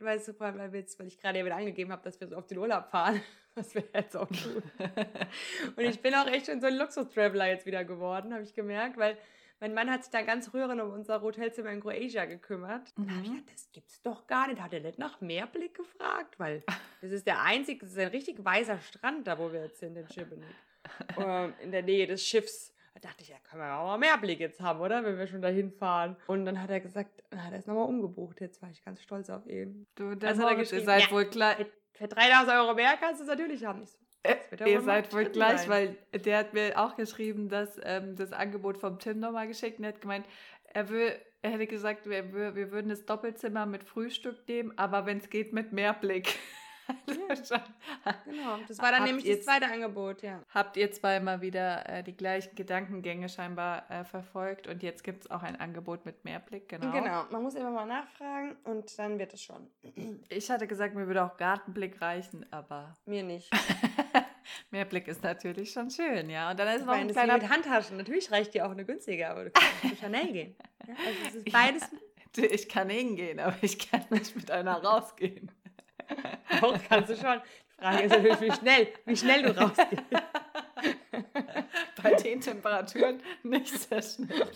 weißt 0.00 0.28
du, 0.28 0.40
weil, 0.40 0.74
jetzt, 0.74 0.98
weil 0.98 1.06
ich 1.06 1.18
gerade 1.18 1.38
ja 1.38 1.44
wieder 1.44 1.56
angegeben 1.56 1.92
habe, 1.92 2.02
dass 2.02 2.20
wir 2.20 2.28
so 2.28 2.36
auf 2.36 2.46
den 2.46 2.58
Urlaub 2.58 2.88
fahren, 2.90 3.22
was 3.54 3.74
wir 3.74 3.84
jetzt 3.94 4.16
auch 4.16 4.28
tun. 4.28 4.62
Und 5.76 5.84
ich 5.84 6.00
bin 6.00 6.14
auch 6.14 6.26
echt 6.26 6.46
schon 6.46 6.60
so 6.60 6.66
ein 6.66 6.74
Luxus-Traveler 6.76 7.46
jetzt 7.48 7.66
wieder 7.66 7.84
geworden, 7.84 8.32
habe 8.32 8.42
ich 8.42 8.54
gemerkt, 8.54 8.96
weil 8.96 9.16
mein 9.60 9.74
Mann 9.74 9.90
hat 9.90 10.02
sich 10.04 10.10
da 10.10 10.22
ganz 10.22 10.54
rührend 10.54 10.80
um 10.80 10.90
unser 10.90 11.20
Hotelzimmer 11.20 11.70
in 11.70 11.80
Croatia 11.82 12.24
gekümmert. 12.24 12.92
Und 12.96 13.08
da 13.10 13.14
habe 13.14 13.24
ich 13.24 13.30
Mhm. 13.30 13.36
gedacht, 13.36 13.52
das 13.54 13.68
gibt's 13.72 14.00
doch 14.02 14.26
gar 14.26 14.48
nicht. 14.48 14.60
Hat 14.60 14.72
er 14.72 14.80
nicht 14.80 14.98
nach 14.98 15.20
Meerblick 15.20 15.74
gefragt? 15.74 16.38
Weil 16.38 16.62
das 17.02 17.12
ist 17.12 17.26
der 17.26 17.42
einzige, 17.42 17.80
das 17.80 17.90
ist 17.92 17.98
ein 17.98 18.08
richtig 18.08 18.42
weißer 18.42 18.80
Strand, 18.80 19.26
da 19.26 19.38
wo 19.38 19.52
wir 19.52 19.62
jetzt 19.64 19.78
sind, 19.80 19.96
in 19.96 20.08
Šibenik. 20.08 20.48
ähm, 21.18 21.52
in 21.62 21.72
der 21.72 21.82
Nähe 21.82 22.06
des 22.06 22.26
Schiffs. 22.26 22.74
Da 23.00 23.08
dachte 23.08 23.22
ich, 23.22 23.28
ja, 23.28 23.36
können 23.48 23.62
wir 23.62 23.74
auch 23.74 23.86
mal 23.86 23.98
Meerblick 23.98 24.40
jetzt 24.40 24.60
haben, 24.60 24.80
oder? 24.80 25.04
Wenn 25.04 25.16
wir 25.16 25.26
schon 25.26 25.42
dahin 25.42 25.70
fahren. 25.72 26.16
Und 26.26 26.44
dann 26.44 26.60
hat 26.60 26.70
er 26.70 26.80
gesagt, 26.80 27.22
na, 27.30 27.48
der 27.50 27.58
ist 27.58 27.68
nochmal 27.68 27.86
umgebucht. 27.86 28.40
Jetzt 28.40 28.60
war 28.60 28.70
ich 28.70 28.84
ganz 28.84 29.02
stolz 29.02 29.30
auf 29.30 29.46
ihn. 29.46 29.86
Du, 29.94 30.14
der 30.14 30.30
Also 30.30 30.42
hat 30.42 30.50
er 30.50 30.54
Moritz, 30.54 30.72
ihr 30.72 30.78
geschrieben, 30.78 30.86
seid 30.86 31.02
ja. 31.02 31.10
wohl 31.10 31.24
gleich. 31.26 31.56
Für, 31.56 31.66
für 31.92 32.08
3000 32.08 32.56
Euro 32.58 32.74
mehr 32.74 32.96
kannst 32.98 33.20
du 33.20 33.24
es 33.24 33.30
natürlich 33.30 33.64
haben. 33.64 33.82
Ich 33.82 33.90
so, 33.90 33.98
das 34.22 34.60
er 34.60 34.66
Ihr 34.66 34.80
seid 34.82 35.12
wohl 35.14 35.24
gleich, 35.24 35.68
weil 35.68 35.96
der 36.12 36.38
hat 36.38 36.52
mir 36.52 36.78
auch 36.78 36.96
geschrieben, 36.96 37.48
dass 37.48 37.80
ähm, 37.82 38.16
das 38.16 38.32
Angebot 38.32 38.78
vom 38.78 38.98
Tim 38.98 39.18
nochmal 39.18 39.46
geschickt 39.46 39.78
und 39.78 39.84
er 39.84 39.94
hat 39.94 40.00
gemeint, 40.00 40.26
er, 40.64 40.88
will, 40.90 41.12
er 41.42 41.50
hätte 41.52 41.66
gesagt, 41.66 42.08
wir, 42.08 42.32
wir 42.54 42.70
würden 42.70 42.90
das 42.90 43.06
Doppelzimmer 43.06 43.64
mit 43.66 43.84
Frühstück 43.84 44.46
nehmen, 44.46 44.76
aber 44.76 45.06
wenn 45.06 45.18
es 45.18 45.30
geht, 45.30 45.52
mit 45.52 45.72
Mehrblick. 45.72 46.26
Also 46.26 46.36
Genau, 48.24 48.58
das 48.66 48.78
war 48.78 48.90
dann 48.90 49.00
Habt 49.00 49.06
nämlich 49.06 49.26
das 49.26 49.44
zweite 49.44 49.66
Angebot, 49.66 50.22
ja. 50.22 50.40
Habt 50.52 50.76
ihr 50.76 50.90
zwei 50.92 51.20
mal 51.20 51.40
wieder 51.40 51.88
äh, 51.88 52.02
die 52.02 52.16
gleichen 52.16 52.54
Gedankengänge 52.54 53.28
scheinbar 53.28 53.90
äh, 53.90 54.04
verfolgt 54.04 54.66
und 54.66 54.82
jetzt 54.82 55.04
gibt 55.04 55.24
es 55.24 55.30
auch 55.30 55.42
ein 55.42 55.56
Angebot 55.56 56.04
mit 56.06 56.24
Mehrblick, 56.24 56.68
genau. 56.68 56.90
Genau, 56.92 57.24
man 57.30 57.42
muss 57.42 57.54
immer 57.54 57.70
mal 57.70 57.86
nachfragen 57.86 58.56
und 58.64 58.98
dann 58.98 59.18
wird 59.18 59.34
es 59.34 59.42
schon. 59.42 59.68
Ich 60.28 60.50
hatte 60.50 60.66
gesagt, 60.66 60.94
mir 60.94 61.06
würde 61.06 61.24
auch 61.24 61.36
Gartenblick 61.36 62.00
reichen, 62.00 62.46
aber 62.50 62.96
Mir 63.06 63.22
nicht. 63.22 63.50
Mehrblick 64.70 65.08
ist 65.08 65.22
natürlich 65.22 65.72
schon 65.72 65.90
schön, 65.90 66.30
ja. 66.30 66.50
Und 66.50 66.58
dann 66.58 66.68
ist 66.68 66.80
Ich 66.80 66.86
noch 66.86 66.94
ein 66.94 67.08
kleiner 67.08 67.34
mit 67.34 67.48
Handtaschen. 67.48 67.96
Natürlich 67.96 68.30
reicht 68.30 68.54
dir 68.54 68.66
auch 68.66 68.70
eine 68.70 68.84
günstige, 68.84 69.28
aber 69.28 69.44
du 69.44 69.50
kannst 69.50 69.80
zu 69.80 69.96
Chanel 69.96 70.32
gehen. 70.32 70.56
Ja, 70.86 70.94
also 70.94 71.18
es 71.28 71.34
ist 71.36 71.52
beides 71.52 71.88
Du, 72.32 72.42
Ich 72.42 72.68
kann 72.68 72.88
hingehen, 72.88 73.40
aber 73.40 73.56
ich 73.60 73.90
kann 73.90 74.04
nicht 74.10 74.36
mit 74.36 74.50
einer 74.50 74.82
rausgehen. 74.82 75.50
auch 76.62 76.78
kannst 76.88 77.10
du 77.10 77.16
schon. 77.16 77.40
Die 77.78 77.82
Frage 77.82 78.02
ist 78.04 78.10
natürlich, 78.10 78.40
wie 78.40 78.52
schnell, 78.52 78.88
wie 79.06 79.16
schnell 79.16 79.42
du 79.42 79.56
rausgehst. 79.58 80.02
Bei 82.02 82.14
den 82.14 82.40
Temperaturen 82.40 83.22
nicht 83.42 83.68
sehr 83.68 84.02
schnell. 84.02 84.50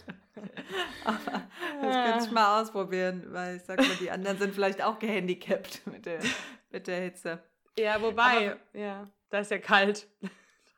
Aber 1.04 1.42
das 1.82 2.10
könnte 2.10 2.24
ich 2.26 2.30
mal 2.30 2.60
ausprobieren, 2.60 3.24
weil 3.28 3.56
ich 3.56 3.62
sag 3.62 3.78
mal, 3.78 3.96
die 4.00 4.10
anderen 4.10 4.38
sind 4.38 4.54
vielleicht 4.54 4.82
auch 4.82 4.98
gehandicapt 4.98 5.86
mit 5.86 6.06
der, 6.06 6.20
mit 6.70 6.86
der 6.86 7.00
Hitze. 7.00 7.42
Ja, 7.78 8.00
wobei, 8.00 8.56
ja, 8.72 9.08
da 9.30 9.38
ist 9.38 9.50
ja 9.50 9.58
kalt 9.58 10.06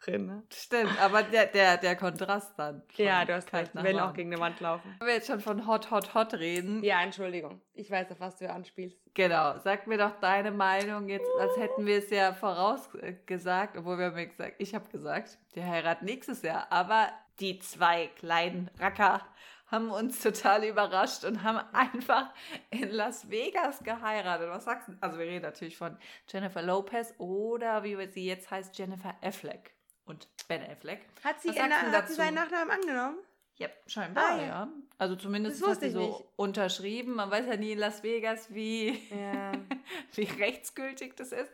drin, 0.05 0.27
ne? 0.27 0.43
Stimmt, 0.53 1.01
aber 1.03 1.23
der, 1.23 1.47
der, 1.47 1.77
der 1.79 1.97
Kontrast 1.97 2.59
dann. 2.59 2.83
Ja, 2.97 3.25
du 3.25 3.35
hast 3.35 3.53
recht. 3.53 3.75
Nach 3.75 3.83
werden 3.83 4.01
auch 4.01 4.13
gegen 4.15 4.33
eine 4.33 4.41
Wand 4.41 4.61
laufen. 4.61 4.95
Wenn 4.99 5.07
wir 5.09 5.15
jetzt 5.15 5.27
schon 5.27 5.41
von 5.41 5.67
Hot, 5.67 5.91
Hot, 5.91 6.15
Hot 6.15 6.35
reden, 6.35 6.83
Ja, 6.85 7.03
Entschuldigung. 7.03 7.61
Ich 7.75 7.91
weiß, 7.91 8.11
auf 8.13 8.21
was 8.21 8.37
du 8.37 8.49
anspielst. 8.51 8.99
genau, 9.15 9.59
sag 9.59 9.87
mir 9.87 9.99
doch 9.99 10.19
deine 10.21 10.51
Meinung 10.51 11.09
jetzt, 11.09 11.29
als 11.41 11.57
hätten 11.57 11.87
wir 11.87 11.99
es 11.99 12.11
ja 12.11 12.33
vorausgesagt, 12.33 13.77
obwohl 13.77 13.99
wir 13.99 14.07
haben 14.07 14.19
ja 14.19 14.25
gesagt, 14.25 14.55
ich 14.59 14.75
habe 14.75 14.89
gesagt, 14.91 15.39
die 15.55 15.65
heiraten 15.65 16.05
nächstes 16.05 16.43
Jahr, 16.43 16.67
aber 16.71 17.09
die 17.41 17.59
zwei 17.59 18.07
kleinen 18.19 18.71
Racker 18.79 19.21
haben 19.69 19.91
uns 19.91 20.23
total 20.23 20.65
überrascht 20.65 21.25
und 21.25 21.43
haben 21.43 21.59
einfach 21.75 22.33
in 22.71 22.89
Las 22.91 23.31
Vegas 23.31 23.83
geheiratet. 23.83 24.49
Was 24.49 24.65
sagst 24.65 24.89
du? 24.89 24.93
Also 25.01 25.19
wir 25.19 25.27
reden 25.27 25.43
natürlich 25.43 25.77
von 25.77 25.99
Jennifer 26.29 26.63
Lopez 26.63 27.15
oder 27.19 27.83
wie 27.83 28.07
sie 28.07 28.25
jetzt 28.27 28.51
heißt, 28.51 28.79
Jennifer 28.79 29.15
Affleck 29.23 29.73
und 30.07 30.27
Ben 30.49 30.63
Affleck. 30.63 31.01
Hat 31.23 31.41
sie, 31.43 31.51
du 31.53 31.61
hat 31.61 32.09
sie 32.09 32.15
seinen 32.15 32.35
Nachnamen 32.35 32.71
angenommen? 32.71 33.19
Ja, 33.59 33.69
scheinbar, 33.87 34.25
Ah, 34.33 34.37
ja. 34.37 34.47
ja. 34.47 34.69
Also 34.99 35.17
zumindest 35.17 35.63
Das 35.63 35.69
hat 35.71 35.81
sie 35.81 35.91
so 35.91 36.01
nicht. 36.01 36.25
unterschrieben. 36.37 37.15
Man 37.15 37.31
weiß 37.31 37.47
ja 37.47 37.57
nie 37.57 37.73
in 37.73 37.79
Las 37.79 38.03
Vegas, 38.03 38.53
wie, 38.53 38.91
Ja. 39.11 39.53
wie 40.15 40.25
rechtsgültig 40.25 41.17
das 41.17 41.33
ist. 41.33 41.51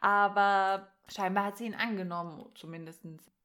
Aber 0.00 0.88
scheinbar 1.08 1.44
hat 1.44 1.58
sie 1.58 1.66
ihn 1.66 1.74
angenommen, 1.74 2.44
zumindest. 2.54 3.02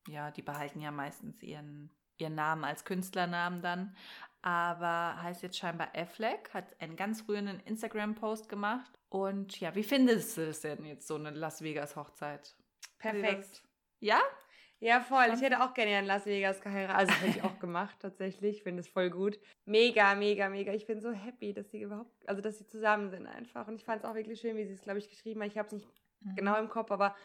Ja, 0.08 0.32
die 0.32 0.42
behalten 0.42 0.80
ja 0.80 0.92
meistens 0.92 1.44
ihren, 1.44 1.90
ihren 2.18 2.36
Namen 2.36 2.64
als 2.64 2.86
Künstlernamen 2.86 3.62
dann. 3.62 3.96
Aber 4.42 5.22
heißt 5.22 5.44
jetzt 5.44 5.58
scheinbar 5.58 5.90
Affleck, 5.94 6.50
hat 6.54 6.80
einen 6.82 6.96
ganz 6.96 7.28
rührenden 7.28 7.60
Instagram-Post 7.60 8.48
gemacht. 8.48 8.90
Und 9.10 9.60
ja, 9.60 9.76
wie 9.76 9.84
findest 9.84 10.38
du 10.38 10.48
es 10.48 10.62
denn 10.62 10.86
jetzt, 10.86 11.06
so 11.08 11.16
eine 11.16 11.32
Las 11.32 11.62
Vegas-Hochzeit? 11.62 12.56
Perfekt. 12.98 13.62
Ja? 14.00 14.20
Ja, 14.82 15.02
voll. 15.02 15.26
Ich 15.34 15.42
hätte 15.42 15.62
auch 15.62 15.74
gerne 15.74 16.00
in 16.00 16.06
Las 16.06 16.26
Vegas 16.26 16.62
geheiratet. 16.62 16.96
Also, 17.10 17.14
hätte 17.22 17.38
ich 17.38 17.44
auch 17.44 17.60
gemacht, 17.60 17.98
tatsächlich. 18.00 18.58
Ich 18.58 18.64
finde 18.64 18.80
es 18.80 18.88
voll 18.88 19.10
gut. 19.10 19.38
Mega, 19.66 20.16
mega, 20.16 20.48
mega. 20.50 20.72
Ich 20.74 20.86
bin 20.86 21.02
so 21.02 21.12
happy, 21.12 21.54
dass 21.54 21.70
sie 21.72 21.82
überhaupt, 21.82 22.28
also, 22.28 22.42
dass 22.42 22.58
sie 22.60 22.66
zusammen 22.68 23.10
sind 23.10 23.28
einfach. 23.28 23.68
Und 23.68 23.76
ich 23.76 23.84
fand 23.84 24.04
es 24.04 24.10
auch 24.10 24.16
wirklich 24.16 24.40
schön, 24.40 24.56
wie 24.56 24.66
sie 24.66 24.74
es, 24.74 24.82
glaube 24.82 25.00
ich, 25.00 25.10
geschrieben 25.10 25.42
hat. 25.42 25.50
Ich 25.50 25.58
habe 25.58 25.68
es 25.68 25.74
nicht 25.74 25.88
Mhm. 26.22 26.36
genau 26.36 26.58
im 26.60 26.68
Kopf, 26.70 26.92
aber 26.92 27.16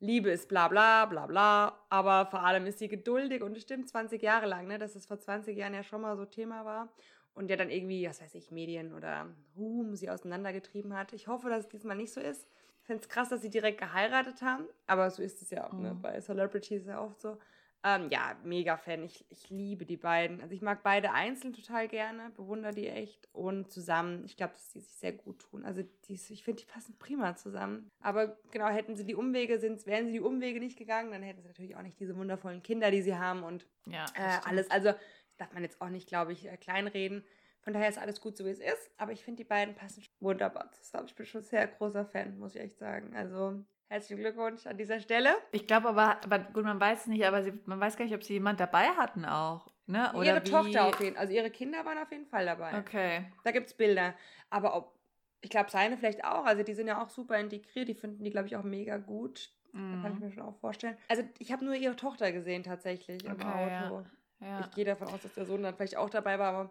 Liebe 0.00 0.30
ist 0.30 0.48
bla 0.48 0.66
bla 0.68 1.06
bla 1.06 1.26
bla. 1.26 1.84
Aber 1.88 2.26
vor 2.26 2.42
allem 2.44 2.66
ist 2.66 2.78
sie 2.80 2.88
geduldig 2.88 3.42
und 3.42 3.56
es 3.56 3.62
stimmt 3.62 3.88
20 3.88 4.20
Jahre 4.22 4.46
lang, 4.46 4.66
ne, 4.66 4.78
dass 4.78 4.94
es 4.96 5.06
vor 5.06 5.18
20 5.18 5.56
Jahren 5.56 5.74
ja 5.74 5.82
schon 5.84 6.00
mal 6.00 6.16
so 6.16 6.24
Thema 6.24 6.64
war. 6.64 6.92
Und 7.34 7.50
ja 7.50 7.56
dann 7.56 7.70
irgendwie, 7.70 8.08
was 8.08 8.20
weiß 8.22 8.34
ich, 8.36 8.50
Medien 8.52 8.94
oder 8.94 9.28
Ruhm 9.56 9.96
sie 9.96 10.10
auseinandergetrieben 10.10 10.96
hat. 10.96 11.12
Ich 11.12 11.26
hoffe, 11.26 11.48
dass 11.48 11.64
es 11.64 11.68
diesmal 11.68 11.96
nicht 11.96 12.12
so 12.12 12.20
ist. 12.20 12.48
Ich 12.84 12.86
finde 12.86 13.02
es 13.02 13.08
krass, 13.08 13.30
dass 13.30 13.40
sie 13.40 13.48
direkt 13.48 13.78
geheiratet 13.78 14.42
haben. 14.42 14.66
Aber 14.86 15.10
so 15.10 15.22
ist 15.22 15.40
es 15.40 15.48
ja 15.48 15.66
auch, 15.66 15.72
ne? 15.72 15.94
Mhm. 15.94 16.02
Bei 16.02 16.20
Celebrities 16.20 16.82
ist 16.82 16.88
ja 16.88 17.00
oft 17.00 17.18
so. 17.18 17.38
Ähm, 17.82 18.10
ja, 18.10 18.36
mega 18.44 18.76
Fan. 18.76 19.02
Ich, 19.02 19.24
ich 19.30 19.48
liebe 19.48 19.86
die 19.86 19.96
beiden. 19.96 20.42
Also 20.42 20.54
ich 20.54 20.60
mag 20.60 20.82
beide 20.82 21.12
einzeln 21.12 21.54
total 21.54 21.88
gerne, 21.88 22.28
bewundere 22.36 22.74
die 22.74 22.88
echt. 22.88 23.26
Und 23.32 23.70
zusammen, 23.72 24.26
ich 24.26 24.36
glaube, 24.36 24.52
dass 24.52 24.68
die 24.68 24.80
sich 24.80 24.96
sehr 24.96 25.12
gut 25.12 25.38
tun. 25.38 25.64
Also 25.64 25.82
die, 26.08 26.12
ich 26.12 26.44
finde, 26.44 26.60
die 26.60 26.70
passen 26.70 26.94
prima 26.98 27.36
zusammen. 27.36 27.90
Aber 28.00 28.36
genau, 28.50 28.68
hätten 28.68 28.96
sie 28.96 29.06
die 29.06 29.14
Umwege, 29.14 29.58
sind, 29.58 29.86
wären 29.86 30.04
sie 30.04 30.12
die 30.12 30.20
Umwege 30.20 30.60
nicht 30.60 30.76
gegangen, 30.76 31.10
dann 31.10 31.22
hätten 31.22 31.40
sie 31.40 31.48
natürlich 31.48 31.76
auch 31.76 31.82
nicht 31.82 31.98
diese 31.98 32.14
wundervollen 32.16 32.62
Kinder, 32.62 32.90
die 32.90 33.00
sie 33.00 33.16
haben 33.16 33.42
und 33.44 33.66
Ja, 33.86 34.04
äh, 34.14 34.40
alles. 34.44 34.70
Also 34.70 34.92
darf 35.38 35.54
man 35.54 35.62
jetzt 35.62 35.80
auch 35.80 35.88
nicht, 35.88 36.06
glaube 36.06 36.32
ich, 36.32 36.46
äh, 36.46 36.58
kleinreden. 36.58 37.24
Von 37.64 37.72
daher 37.72 37.88
ist 37.88 37.98
alles 37.98 38.20
gut, 38.20 38.36
so 38.36 38.44
wie 38.44 38.50
es 38.50 38.60
ist. 38.60 38.90
Aber 38.98 39.12
ich 39.12 39.24
finde, 39.24 39.38
die 39.42 39.48
beiden 39.48 39.74
passen 39.74 40.04
wunderbar 40.20 40.70
zusammen. 40.72 41.06
Ich 41.06 41.14
bin 41.14 41.24
schon 41.24 41.42
sehr 41.42 41.66
großer 41.66 42.04
Fan, 42.04 42.38
muss 42.38 42.54
ich 42.54 42.60
echt 42.60 42.78
sagen. 42.78 43.16
Also 43.16 43.64
herzlichen 43.88 44.20
Glückwunsch 44.20 44.66
an 44.66 44.76
dieser 44.76 45.00
Stelle. 45.00 45.34
Ich 45.50 45.66
glaube 45.66 45.88
aber, 45.88 46.18
aber 46.22 46.38
gut, 46.40 46.64
man 46.64 46.78
weiß 46.78 47.02
es 47.02 47.06
nicht, 47.06 47.24
aber 47.24 47.42
sie, 47.42 47.52
man 47.64 47.80
weiß 47.80 47.96
gar 47.96 48.04
nicht, 48.04 48.14
ob 48.14 48.22
sie 48.22 48.34
jemand 48.34 48.60
dabei 48.60 48.88
hatten 48.88 49.24
auch. 49.24 49.72
Ne? 49.86 50.12
Oder 50.14 50.26
ihre 50.26 50.44
wie... 50.44 50.50
Tochter 50.50 50.84
auf 50.86 51.00
jeden 51.00 51.16
Fall. 51.16 51.22
Also 51.22 51.34
ihre 51.34 51.50
Kinder 51.50 51.84
waren 51.84 51.98
auf 51.98 52.10
jeden 52.12 52.26
Fall 52.26 52.44
dabei. 52.44 52.78
Okay. 52.78 53.32
Da 53.44 53.50
gibt 53.50 53.68
es 53.68 53.74
Bilder. 53.74 54.14
Aber 54.50 54.76
ob, 54.76 54.98
ich 55.40 55.48
glaube, 55.50 55.70
seine 55.70 55.96
vielleicht 55.96 56.24
auch. 56.24 56.44
Also 56.44 56.62
die 56.62 56.74
sind 56.74 56.86
ja 56.86 57.02
auch 57.02 57.08
super 57.08 57.38
integriert. 57.38 57.88
Die 57.88 57.94
finden 57.94 58.24
die, 58.24 58.30
glaube 58.30 58.46
ich, 58.46 58.56
auch 58.56 58.62
mega 58.62 58.98
gut. 58.98 59.50
Da 59.72 59.78
kann 59.80 60.12
ich 60.12 60.20
Mhm. 60.20 60.26
mir 60.26 60.32
schon 60.32 60.42
auch 60.44 60.56
vorstellen. 60.60 60.96
Also 61.08 61.24
ich 61.38 61.50
habe 61.50 61.64
nur 61.64 61.74
ihre 61.74 61.96
Tochter 61.96 62.30
gesehen 62.30 62.62
tatsächlich 62.62 63.24
im 63.24 63.32
Okay, 63.32 63.68
ja. 63.70 63.86
Auto. 63.88 64.06
Ja. 64.40 64.60
Ich 64.60 64.70
gehe 64.72 64.84
davon 64.84 65.08
aus, 65.08 65.22
dass 65.22 65.34
der 65.34 65.46
Sohn 65.46 65.62
dann 65.62 65.74
vielleicht 65.74 65.96
auch 65.96 66.10
dabei 66.10 66.38
war. 66.38 66.52
Aber 66.54 66.70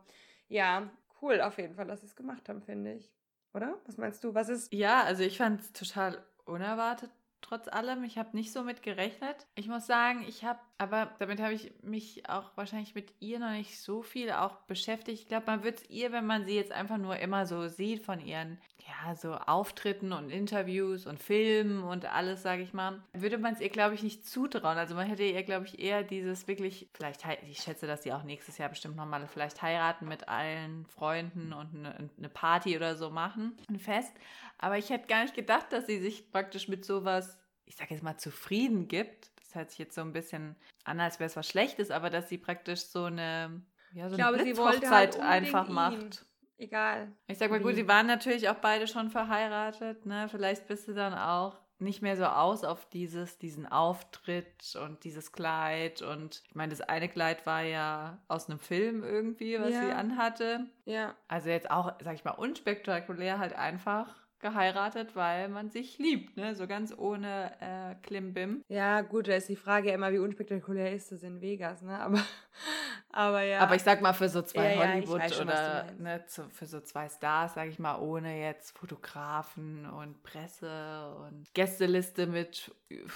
ja, 0.50 0.90
cool 1.22 1.42
auf 1.42 1.58
jeden 1.58 1.76
Fall, 1.76 1.88
dass 1.88 2.02
sie 2.02 2.08
es 2.08 2.16
gemacht 2.16 2.48
haben, 2.50 2.62
finde 2.62 2.94
ich. 2.94 3.12
Oder? 3.54 3.78
Was 3.86 3.98
meinst 3.98 4.24
du? 4.24 4.34
Was 4.34 4.50
ist... 4.50 4.74
ja, 4.74 5.04
also 5.04 5.24
ich 5.24 5.38
fand 5.38 5.62
es 5.62 5.74
total 5.74 6.24
unerwartet, 6.46 7.12
trotz 7.42 7.68
allem. 7.68 8.04
Ich 8.04 8.18
habe 8.18 8.36
nicht 8.36 8.52
so 8.52 8.64
mit 8.64 8.82
gerechnet. 8.82 9.48
Ich 9.56 9.68
muss 9.68 9.86
sagen, 9.86 10.24
ich 10.28 10.44
habe, 10.44 10.60
aber 10.78 11.14
damit 11.20 11.40
habe 11.40 11.54
ich 11.54 11.74
mich 11.84 12.28
auch 12.30 12.56
wahrscheinlich 12.58 12.96
mit 12.96 13.14
ihr 13.20 13.40
noch 13.40 13.52
nicht 13.52 13.80
so 13.80 14.02
viel 14.02 14.32
auch 14.32 14.62
beschäftigt. 14.62 15.22
Ich 15.22 15.28
glaube, 15.28 15.46
man 15.48 15.64
wird 15.64 15.80
es 15.80 15.90
ihr, 15.90 16.12
wenn 16.12 16.26
man 16.26 16.46
sie 16.46 16.56
jetzt 16.56 16.72
einfach 16.72 16.98
nur 16.98 17.18
immer 17.18 17.46
so 17.46 17.68
sieht 17.68 18.04
von 18.04 18.20
ihren, 18.20 18.60
ja, 18.86 19.16
so 19.16 19.34
Auftritten 19.34 20.12
und 20.12 20.30
Interviews 20.30 21.06
und 21.06 21.22
Filmen 21.22 21.84
und 21.84 22.06
alles, 22.06 22.42
sage 22.42 22.64
ich 22.64 22.74
mal, 22.74 23.02
würde 23.14 23.38
man 23.38 23.54
es 23.54 23.62
ihr, 23.62 23.70
glaube 23.70 23.96
ich, 23.96 24.04
nicht 24.04 24.26
zutrauen. 24.26 24.78
Also 24.78 24.96
man 24.96 25.08
hätte 25.08 25.24
ihr, 25.24 25.44
glaube 25.44 25.66
ich, 25.66 25.80
eher 25.80 26.04
dieses 26.04 26.48
wirklich, 26.48 26.90
vielleicht, 26.94 27.22
ich 27.50 27.60
schätze, 27.60 27.88
dass 27.88 28.04
sie 28.04 28.12
auch 28.12 28.24
nächstes 28.24 28.58
Jahr 28.58 28.70
bestimmt 28.70 28.96
nochmal 28.96 29.26
vielleicht 29.28 29.62
heiraten 29.62 30.08
mit 30.08 30.28
allen 30.28 30.86
Freunden 30.88 31.54
und 31.54 31.76
eine, 31.76 32.10
eine 32.18 32.30
Party 32.30 32.76
oder 32.76 32.96
so 32.96 33.10
machen, 33.10 33.56
ein 33.70 33.80
Fest. 33.80 34.14
Aber 34.58 34.78
ich 34.78 34.90
hätte 34.90 35.08
gar 35.08 35.24
nicht 35.24 35.36
gedacht, 35.36 35.68
dass 35.72 35.86
sie 35.88 36.00
sich 36.00 36.32
praktisch 36.32 36.68
mit 36.68 36.84
sowas, 36.84 37.38
ich 37.66 37.76
sage 37.76 37.94
jetzt 37.94 38.04
mal, 38.04 38.18
zufrieden 38.18 38.88
gibt. 38.88 39.32
Das 39.40 39.56
hört 39.56 39.70
sich 39.70 39.80
jetzt 39.80 39.96
so 39.96 40.02
ein 40.02 40.14
bisschen 40.14 40.56
an, 40.84 41.00
als 41.00 41.20
wäre 41.20 41.28
es 41.28 41.36
was 41.36 41.48
Schlechtes, 41.48 41.90
aber 41.90 42.10
dass 42.10 42.28
sie 42.28 42.38
praktisch 42.38 42.82
so 42.82 43.06
eine, 43.06 43.62
ja, 43.94 44.10
so 44.10 44.16
Ich 44.16 44.22
glaube, 44.22 44.40
eine 44.40 44.44
sie 44.44 44.58
wollte 44.58 44.80
Blitzhochzeit 44.80 45.16
halt 45.16 45.22
einfach 45.22 45.70
unbedingt 45.70 46.22
ihn. 46.22 46.33
Egal. 46.64 47.12
Ich 47.28 47.38
sag 47.38 47.50
mal, 47.52 47.60
gut, 47.60 47.72
Wie? 47.72 47.76
sie 47.76 47.88
waren 47.88 48.08
natürlich 48.08 48.48
auch 48.50 48.56
beide 48.56 48.88
schon 48.88 49.10
verheiratet, 49.10 50.06
ne? 50.06 50.28
Vielleicht 50.30 50.68
bist 50.68 50.88
du 50.88 50.94
dann 50.94 51.14
auch 51.14 51.58
nicht 51.80 52.02
mehr 52.02 52.16
so 52.16 52.24
aus 52.26 52.64
auf 52.64 52.88
dieses, 52.90 53.38
diesen 53.40 53.68
Auftritt 53.70 54.78
und 54.82 55.04
dieses 55.04 55.34
Kleid. 55.34 56.02
Und 56.02 56.42
ich 56.48 56.56
meine, 56.56 56.70
das 56.70 56.80
eine 56.82 57.10
Kleid 57.10 57.46
war 57.46 57.62
ja 57.64 58.20
aus 58.30 58.50
einem 58.50 58.60
Film 58.60 59.04
irgendwie, 59.04 59.60
was 59.60 59.68
sie 59.70 59.74
Ja. 59.74 59.96
anhatte. 59.98 60.68
Ja. 60.86 61.16
Also 61.28 61.50
jetzt 61.50 61.70
auch, 61.70 61.92
sag 62.02 62.14
ich 62.14 62.24
mal, 62.24 62.32
unspektakulär 62.32 63.38
halt 63.40 63.54
einfach 63.54 64.16
geheiratet, 64.44 65.16
weil 65.16 65.50
man 65.50 65.72
sich 65.72 65.98
liebt, 65.98 66.38
ne? 66.38 66.54
So 66.54 66.68
ganz 66.68 66.94
ohne 66.96 67.52
äh, 67.60 67.96
Klimbim. 68.06 68.64
Ja, 68.68 69.02
gut, 69.02 69.28
da 69.28 69.34
ist 69.34 69.50
die 69.50 69.56
Frage 69.56 69.90
ja 69.90 69.96
immer, 69.96 70.12
wie 70.12 70.20
unspektakulär 70.20 70.94
ist 70.94 71.12
es 71.12 71.24
in 71.24 71.42
Vegas, 71.42 71.82
ne? 71.82 72.00
Aber, 72.00 72.20
aber 73.10 73.42
ja. 73.42 73.60
Aber 73.60 73.76
ich 73.76 73.82
sag 73.82 74.02
mal, 74.02 74.14
für 74.14 74.30
so 74.30 74.44
zwei 74.44 74.76
Ja, 74.76 74.84
ja, 74.84 74.94
Hollywood 74.94 75.20
weiß 75.22 75.36
schon, 75.36 75.48
oder 75.48 75.92
ne, 75.98 76.26
zu, 76.28 76.48
für 76.50 76.68
so 76.68 76.82
zwei 76.82 77.10
Stars, 77.10 77.56
sag 77.56 77.70
ich 77.70 77.80
mal, 77.80 77.98
ohne 78.00 78.40
jetzt 78.40 78.78
Fotografen 78.78 79.88
und 79.88 80.22
Presse 80.22 81.16
und 81.26 81.52
Gästeliste 81.56 82.28
mit 82.28 82.72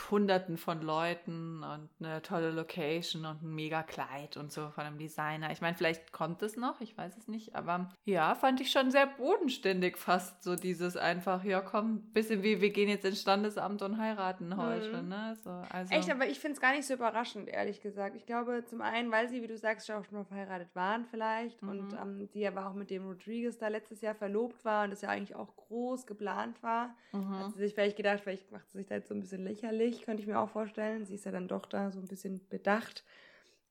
hunderten 0.09 0.57
von 0.57 0.81
Leuten 0.81 1.63
und 1.63 1.89
eine 1.99 2.21
tolle 2.21 2.51
Location 2.51 3.25
und 3.25 3.43
ein 3.43 3.53
mega 3.53 3.83
Kleid 3.83 4.37
und 4.37 4.51
so 4.51 4.69
von 4.69 4.85
einem 4.85 4.97
Designer. 4.97 5.51
Ich 5.51 5.61
meine, 5.61 5.75
vielleicht 5.75 6.11
kommt 6.11 6.41
es 6.41 6.55
noch, 6.57 6.81
ich 6.81 6.97
weiß 6.97 7.17
es 7.17 7.27
nicht, 7.27 7.55
aber 7.55 7.89
ja, 8.05 8.33
fand 8.35 8.61
ich 8.61 8.71
schon 8.71 8.91
sehr 8.91 9.05
bodenständig 9.05 9.97
fast 9.97 10.43
so 10.43 10.55
dieses 10.55 10.95
einfach, 11.17 11.43
ja 11.43 11.61
komm, 11.61 12.01
bisschen 12.13 12.43
wie 12.43 12.61
wir 12.61 12.69
gehen 12.69 12.89
jetzt 12.89 13.05
ins 13.05 13.21
Standesamt 13.21 13.81
und 13.81 13.97
heiraten 13.97 14.55
heute, 14.55 15.01
Mhm. 15.01 15.09
ne? 15.09 15.37
So, 15.43 15.49
also, 15.49 15.93
Echt, 15.95 16.09
aber 16.11 16.27
ich 16.27 16.39
finde 16.39 16.53
es 16.55 16.61
gar 16.61 16.73
nicht 16.75 16.85
so 16.85 16.93
überraschend, 16.93 17.49
ehrlich 17.49 17.81
gesagt. 17.81 18.15
Ich 18.15 18.25
glaube, 18.25 18.63
zum 18.65 18.81
einen, 18.81 19.11
weil 19.11 19.29
sie, 19.29 19.41
wie 19.41 19.47
du 19.47 19.57
sagst, 19.57 19.87
schon 19.87 19.95
auch 19.95 20.05
schon 20.05 20.17
mal 20.19 20.25
verheiratet 20.25 20.69
waren 20.75 21.05
vielleicht 21.05 21.61
Mhm. 21.63 21.69
und 21.69 21.93
ähm, 21.93 22.27
sie 22.27 22.47
aber 22.47 22.67
auch 22.67 22.73
mit 22.73 22.89
dem 22.91 23.07
Rodriguez 23.07 23.57
da 23.57 23.67
letztes 23.67 24.01
Jahr 24.01 24.13
verlobt 24.15 24.63
war 24.63 24.83
und 24.83 24.91
das 24.91 25.01
ja 25.01 25.09
eigentlich 25.09 25.35
auch 25.35 25.55
groß 25.55 26.05
geplant 26.05 26.61
war. 26.61 26.95
mhm. 27.13 27.39
Hat 27.39 27.51
sie 27.53 27.59
sich 27.59 27.73
vielleicht 27.73 27.97
gedacht, 27.97 28.19
vielleicht 28.21 28.51
macht 28.51 28.69
sie 28.69 28.77
sich 28.77 28.87
da 28.87 28.95
jetzt 28.95 29.07
so 29.09 29.15
ein 29.15 29.19
bisschen 29.21 29.43
lächerlich, 29.43 30.03
könnte 30.03 30.21
ich 30.21 30.27
mir 30.27 30.39
auch 30.39 30.49
vorstellen. 30.49 31.05
Sie 31.05 31.15
ist 31.15 31.25
ja 31.25 31.31
dann 31.31 31.47
doch 31.47 31.65
da 31.65 31.89
so 31.91 31.99
ein 31.99 32.07
bisschen 32.07 32.47
bedacht. 32.49 33.03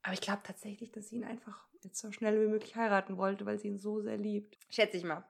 Aber 0.03 0.13
ich 0.13 0.21
glaube 0.21 0.41
tatsächlich, 0.43 0.91
dass 0.91 1.09
sie 1.09 1.17
ihn 1.17 1.23
einfach 1.23 1.65
jetzt 1.83 1.99
so 1.99 2.11
schnell 2.11 2.41
wie 2.41 2.49
möglich 2.49 2.75
heiraten 2.75 3.17
wollte, 3.17 3.45
weil 3.45 3.57
sie 3.59 3.67
ihn 3.67 3.77
so 3.77 4.01
sehr 4.01 4.17
liebt. 4.17 4.57
Schätze 4.69 4.97
ich 4.97 5.03
mal. 5.03 5.23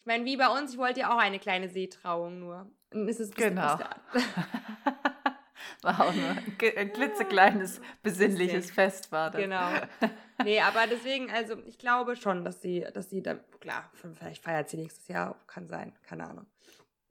Ich 0.00 0.06
meine, 0.06 0.24
wie 0.24 0.36
bei 0.36 0.48
uns, 0.48 0.72
ich 0.72 0.78
wollte 0.78 1.00
ja 1.00 1.14
auch 1.14 1.18
eine 1.18 1.38
kleine 1.38 1.68
Seetrauung 1.68 2.40
nur. 2.40 2.70
Ist 2.90 3.20
es 3.20 3.30
bisschen 3.30 3.50
Genau. 3.50 3.78
War 5.82 6.00
auch 6.00 6.14
nur 6.14 6.30
ein 6.76 6.92
klitzekleines, 6.92 7.80
besinnliches. 8.02 8.70
Fest 8.70 9.12
war 9.12 9.30
das. 9.30 9.40
Genau. 9.40 9.70
Nee, 10.42 10.58
aber 10.58 10.86
deswegen, 10.86 11.30
also 11.30 11.58
ich 11.66 11.76
glaube 11.76 12.16
schon, 12.16 12.46
dass 12.46 12.62
sie, 12.62 12.86
dass 12.94 13.10
sie 13.10 13.22
dann, 13.22 13.40
klar, 13.60 13.90
vielleicht 13.92 14.42
feiert 14.42 14.70
sie 14.70 14.78
nächstes 14.78 15.06
Jahr, 15.08 15.38
kann 15.46 15.68
sein, 15.68 15.92
keine 16.02 16.26
Ahnung. 16.26 16.46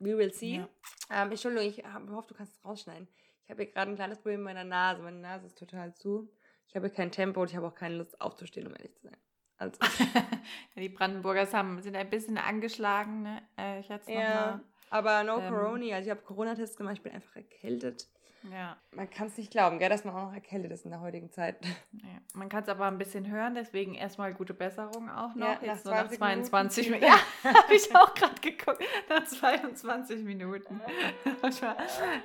We 0.00 0.18
will 0.18 0.32
see. 0.32 0.56
Ja. 0.56 0.68
Ähm, 1.12 1.30
Entschuldigung, 1.30 1.68
ich 1.68 1.84
hoffe, 2.12 2.26
du 2.26 2.34
kannst 2.34 2.56
es 2.56 2.64
rausschneiden. 2.64 3.06
Ich 3.44 3.50
habe 3.50 3.62
hier 3.62 3.72
gerade 3.72 3.92
ein 3.92 3.94
kleines 3.94 4.18
Problem 4.18 4.40
mit 4.40 4.46
meiner 4.46 4.64
Nase. 4.64 5.02
Meine 5.02 5.20
Nase 5.20 5.46
ist 5.46 5.56
total 5.56 5.94
zu. 5.94 6.28
Ich 6.66 6.74
habe 6.74 6.90
kein 6.90 7.12
Tempo 7.12 7.40
und 7.40 7.50
ich 7.50 7.56
habe 7.56 7.68
auch 7.68 7.74
keine 7.74 7.96
Lust 7.96 8.20
aufzustehen, 8.20 8.66
um 8.66 8.74
ehrlich 8.74 8.96
zu 8.96 9.02
sein. 9.02 9.16
Also, 9.60 9.78
die 10.76 10.88
Brandenburgers 10.88 11.52
haben, 11.52 11.80
sind 11.82 11.94
ein 11.94 12.08
bisschen 12.08 12.38
angeschlagen, 12.38 13.22
ne? 13.22 13.42
Äh, 13.58 13.80
ich 13.80 13.88
jetzt 13.88 14.08
ja, 14.08 14.60
aber 14.88 15.22
no 15.22 15.38
ähm, 15.38 15.54
Corona. 15.54 15.94
Also 15.94 16.06
ich 16.06 16.10
habe 16.10 16.22
Corona-Test 16.22 16.76
gemacht, 16.76 16.94
ich 16.94 17.02
bin 17.02 17.12
einfach 17.12 17.36
erkältet. 17.36 18.08
Ja, 18.50 18.78
Man 18.92 19.10
kann 19.10 19.26
es 19.26 19.36
nicht 19.36 19.50
glauben, 19.50 19.78
gell, 19.78 19.90
dass 19.90 20.04
man 20.06 20.14
auch 20.14 20.28
noch 20.28 20.32
erkältet 20.32 20.72
ist 20.72 20.86
in 20.86 20.92
der 20.92 21.00
heutigen 21.02 21.30
Zeit. 21.30 21.62
ja. 21.92 22.08
Man 22.32 22.48
kann 22.48 22.62
es 22.62 22.70
aber 22.70 22.86
ein 22.86 22.96
bisschen 22.96 23.30
hören, 23.30 23.54
deswegen 23.54 23.94
erstmal 23.94 24.32
gute 24.32 24.54
Besserung 24.54 25.10
auch 25.10 25.34
noch. 25.34 25.46
Ja, 25.46 25.54
nach 25.56 25.62
jetzt 25.62 25.84
nur 25.84 25.94
nach 25.94 26.08
20 26.08 26.18
22 26.18 26.90
Minuten. 26.90 27.04
Minuten. 27.04 27.22
Ja, 27.44 27.54
habe 27.54 27.74
ich 27.74 27.94
auch 27.94 28.14
gerade 28.14 28.40
geguckt. 28.40 28.82
Nach 29.10 29.24
22 29.24 30.24
Minuten. 30.24 30.80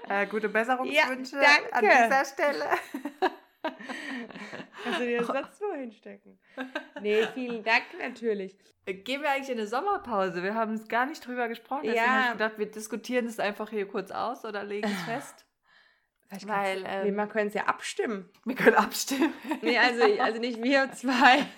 äh, 0.07 0.25
gute 0.27 0.47
Besserungswünsche 0.47 1.35
Ja, 1.35 1.49
an 1.71 1.83
danke. 1.83 2.03
dieser 2.05 2.25
Stelle. 2.25 2.65
Kannst 4.83 4.99
du 4.99 5.05
dir 5.05 5.17
das 5.19 5.27
sonst 5.27 5.61
wo 5.61 5.73
hinstecken? 5.73 6.39
Nee, 7.01 7.25
vielen 7.33 7.63
Dank 7.63 7.83
natürlich. 7.99 8.55
Gehen 8.85 9.21
wir 9.21 9.31
eigentlich 9.31 9.49
in 9.49 9.57
eine 9.57 9.67
Sommerpause? 9.67 10.43
Wir 10.43 10.53
haben 10.53 10.73
es 10.75 10.87
gar 10.87 11.05
nicht 11.05 11.25
drüber 11.25 11.47
gesprochen. 11.47 11.81
Deswegen 11.83 12.03
Ja. 12.05 12.11
habe 12.11 12.25
ich 12.25 12.31
gedacht, 12.33 12.59
wir 12.59 12.71
diskutieren 12.71 13.25
es 13.25 13.39
einfach 13.39 13.69
hier 13.69 13.87
kurz 13.87 14.11
aus 14.11 14.45
oder 14.45 14.63
legen 14.63 14.87
es 14.89 15.01
fest. 15.05 15.45
Vielleicht 16.27 16.47
Weil, 16.47 16.83
ähm, 16.87 17.15
wir 17.15 17.27
können 17.27 17.47
es 17.47 17.53
ja 17.53 17.65
abstimmen. 17.65 18.29
Wir 18.45 18.55
können 18.55 18.75
abstimmen. 18.75 19.33
Nee, 19.61 19.77
also, 19.77 20.03
also 20.21 20.39
nicht 20.39 20.61
wir 20.61 20.91
zwei. 20.93 21.45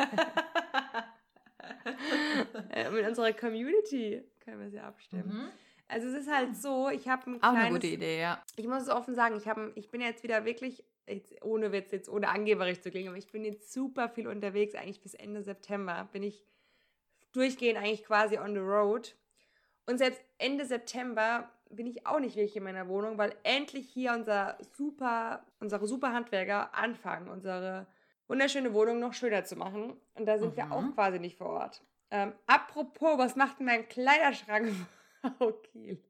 Äh, 2.71 2.89
Mit 2.91 3.07
unserer 3.07 3.31
Community 3.33 4.23
können 4.43 4.59
wir 4.59 4.67
es 4.67 4.73
ja 4.73 4.83
abstimmen. 4.83 5.49
Also 5.89 6.07
es 6.07 6.13
ist 6.15 6.31
halt 6.31 6.55
so, 6.55 6.89
ich 6.89 7.07
habe 7.07 7.29
ein 7.29 7.33
Mhm. 7.33 7.37
Auch 7.43 7.51
kleines... 7.51 7.63
eine 7.65 7.73
gute 7.75 7.87
Idee, 7.87 8.19
ja. 8.21 8.41
Ich 8.55 8.67
muss 8.67 8.83
es 8.83 8.89
offen 8.89 9.15
sagen, 9.15 9.37
ich, 9.37 9.47
hab, 9.47 9.57
ich 9.75 9.89
bin 9.89 10.01
jetzt 10.01 10.23
wieder 10.23 10.43
wirklich, 10.45 10.83
jetzt, 11.07 11.33
ohne 11.43 11.71
Witz, 11.71 11.91
jetzt 11.91 12.09
ohne 12.09 12.27
angeberisch 12.29 12.81
zu 12.81 12.91
klingen, 12.91 13.09
aber 13.09 13.17
ich 13.17 13.31
bin 13.31 13.45
jetzt 13.45 13.71
super 13.71 14.09
viel 14.09 14.27
unterwegs, 14.27 14.75
eigentlich 14.75 15.01
bis 15.01 15.13
Ende 15.13 15.43
September 15.43 16.09
bin 16.11 16.23
ich 16.23 16.45
durchgehend 17.31 17.77
eigentlich 17.77 18.03
quasi 18.03 18.37
on 18.37 18.53
the 18.53 18.59
road. 18.59 19.15
Und 19.85 19.97
selbst 19.99 20.21
Ende 20.37 20.65
September 20.65 21.49
bin 21.69 21.85
ich 21.85 22.05
auch 22.05 22.19
nicht 22.19 22.35
wirklich 22.35 22.55
in 22.57 22.63
meiner 22.63 22.87
Wohnung, 22.87 23.17
weil 23.17 23.33
endlich 23.43 23.87
hier 23.89 24.13
unser 24.13 24.57
super, 24.73 25.45
unsere 25.59 25.87
super 25.87 26.11
Handwerker 26.13 26.73
anfangen, 26.73 27.29
unsere 27.29 27.87
wunderschöne 28.27 28.73
Wohnung 28.73 28.99
noch 28.99 29.13
schöner 29.13 29.45
zu 29.45 29.55
machen. 29.55 29.93
Und 30.15 30.25
da 30.25 30.37
sind 30.37 30.57
wir 30.57 30.65
Mhm. 30.65 30.71
auch 30.73 30.93
quasi 30.95 31.19
nicht 31.19 31.37
vor 31.37 31.47
Ort. 31.47 31.81
Ähm, 32.11 32.33
apropos, 32.45 33.17
was 33.17 33.35
macht 33.35 33.59
denn 33.59 33.65
mein 33.65 33.87
Kleiderschrank 33.87 34.73
Kiel? 35.71 36.03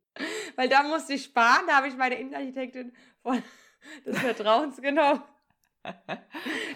Weil 0.56 0.70
da 0.70 0.84
musste 0.84 1.14
ich 1.14 1.24
sparen, 1.26 1.66
da 1.68 1.78
habe 1.78 1.88
ich 1.88 1.96
meine 1.96 2.16
Innenarchitektin 2.16 2.92
von 3.22 3.42
des 4.06 4.18
Vertrauens 4.20 4.82
genommen. 4.82 5.22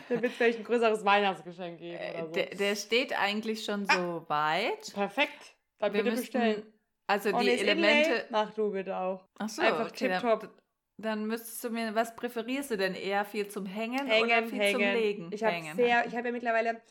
Da 0.08 0.22
wird 0.22 0.26
es 0.32 0.34
vielleicht 0.38 0.60
ein 0.60 0.64
größeres 0.64 1.04
Weihnachtsgeschenk 1.04 1.80
geben 1.80 1.98
oder 1.98 2.20
Äh, 2.20 2.22
so. 2.26 2.32
Der, 2.32 2.46
der 2.48 2.76
steht 2.76 3.18
eigentlich 3.20 3.66
schon 3.66 3.86
so 3.86 4.24
weit. 4.30 4.94
Perfekt. 4.94 5.56
Dann 5.80 5.94
Wir 5.94 6.04
bitte 6.04 6.16
müssten, 6.16 6.40
bestellen. 6.40 6.74
also 7.08 7.30
Und 7.30 7.42
die 7.42 7.50
ist 7.50 7.62
Inlay? 7.64 7.72
Elemente. 8.04 8.26
Mach 8.30 8.54
du 8.54 8.72
bitte 8.72 8.96
auch. 8.96 9.26
Ach 9.40 9.50
so, 9.50 9.62
Einfach 9.62 9.90
okay, 9.90 10.08
dann- 10.08 10.22
tipptopp. 10.22 10.62
Dann 10.98 11.26
müsstest 11.26 11.64
du 11.64 11.72
mir, 11.72 11.94
was 11.96 12.16
präferierst 12.16 12.72
du 12.72 12.78
denn 12.78 12.94
eher? 12.96 13.26
Viel 13.26 13.48
zum 13.50 13.66
Hängen, 13.66 14.06
oder 14.06 14.14
Hängen, 14.14 14.50
viel 14.50 14.60
hängen. 14.60 14.74
zum 14.74 14.82
Legen? 15.02 15.30
Ich 15.34 15.44
habe 15.44 15.56
sehr, 15.76 16.06
ich 16.06 16.16
habe 16.16 16.28
ja 16.28 16.32
mittlerweile 16.32 16.82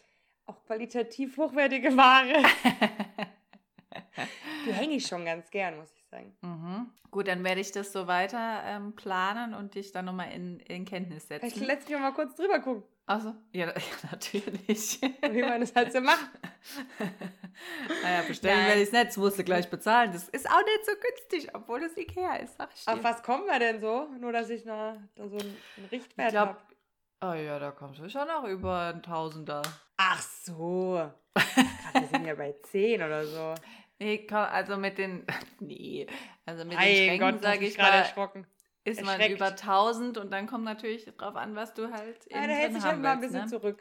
auch 0.46 0.62
qualitativ 0.64 1.36
hochwertige 1.38 1.96
Ware. 1.96 2.42
Die 4.66 4.72
hänge 4.72 4.94
ich 4.94 5.06
schon 5.06 5.24
ganz 5.24 5.50
gern, 5.50 5.76
muss 5.78 5.92
ich 5.92 6.04
sagen. 6.06 6.36
mhm. 6.42 6.90
Gut, 7.10 7.26
dann 7.26 7.42
werde 7.42 7.60
ich 7.60 7.72
das 7.72 7.92
so 7.92 8.06
weiter 8.06 8.62
ähm, 8.64 8.94
planen 8.94 9.52
und 9.52 9.74
dich 9.74 9.90
dann 9.90 10.04
nochmal 10.04 10.30
in, 10.32 10.60
in 10.60 10.84
Kenntnis 10.84 11.26
setzen. 11.26 11.64
letztlich 11.64 11.98
mal 11.98 12.12
kurz 12.12 12.36
drüber 12.36 12.60
gucken, 12.60 12.84
Achso, 13.10 13.34
ja, 13.50 13.66
ja, 13.66 13.72
natürlich. 14.12 15.00
wie 15.02 15.42
man 15.42 15.60
das 15.60 15.74
halt 15.74 15.92
so 15.92 16.00
macht. 16.00 16.30
naja, 18.04 18.22
bestellen 18.28 18.64
werde 18.66 18.82
ich 18.82 18.86
es 18.86 18.92
nicht, 18.92 19.16
musst 19.16 19.36
du 19.36 19.42
gleich 19.42 19.68
bezahlen. 19.68 20.12
Das 20.12 20.28
ist 20.28 20.48
auch 20.48 20.62
nicht 20.64 20.86
so 20.86 20.92
günstig, 20.92 21.52
obwohl 21.52 21.82
es 21.82 21.96
Ikea 21.96 22.36
ist, 22.36 22.56
sag 22.56 22.70
ich 22.72 22.84
dir. 22.84 22.92
Auf 22.92 23.02
was 23.02 23.24
kommen 23.24 23.46
wir 23.46 23.58
denn 23.58 23.80
so? 23.80 24.06
Nur, 24.20 24.30
dass 24.30 24.48
ich 24.48 24.64
na, 24.64 24.96
da 25.16 25.28
so 25.28 25.38
einen, 25.38 25.56
ich 25.76 25.90
Richtwert 25.90 26.36
habe. 26.36 26.56
oh 27.20 27.32
ja, 27.32 27.58
da 27.58 27.72
kommst 27.72 27.98
du 27.98 28.08
schon 28.08 28.28
noch 28.28 28.44
über 28.44 28.92
ein 28.94 29.02
Tausender. 29.02 29.62
Ach 29.96 30.22
so. 30.22 31.10
Grad, 31.34 32.02
wir 32.02 32.06
sind 32.06 32.26
ja 32.26 32.36
bei 32.36 32.54
10 32.62 33.02
oder 33.02 33.26
so. 33.26 33.54
Nee, 34.00 34.26
komm, 34.26 34.38
also 34.38 34.76
mit 34.78 34.98
den, 34.98 35.24
nee, 35.60 36.06
also 36.46 36.64
mit 36.64 36.72
den 36.72 36.78
Mein 36.78 36.96
Schränken, 36.96 37.38
sage 37.40 37.66
ich 37.66 37.76
gerade 37.76 37.90
mal, 37.92 37.98
erschrocken. 37.98 38.46
ist 38.84 39.02
man 39.02 39.20
erschreckt. 39.20 39.36
über 39.36 39.46
1000 39.48 40.18
und 40.18 40.32
dann 40.32 40.46
kommt 40.46 40.64
natürlich 40.64 41.04
drauf 41.16 41.36
an, 41.36 41.54
was 41.54 41.74
du 41.74 41.92
halt 41.92 42.16
Ja, 42.30 42.38
innen 42.38 42.48
da 42.48 42.54
hält 42.54 42.72
sich 42.74 42.82
halt 42.82 43.00
mal 43.00 43.12
ein 43.12 43.20
bisschen 43.20 43.40
ne? 43.42 43.46
zurück. 43.46 43.78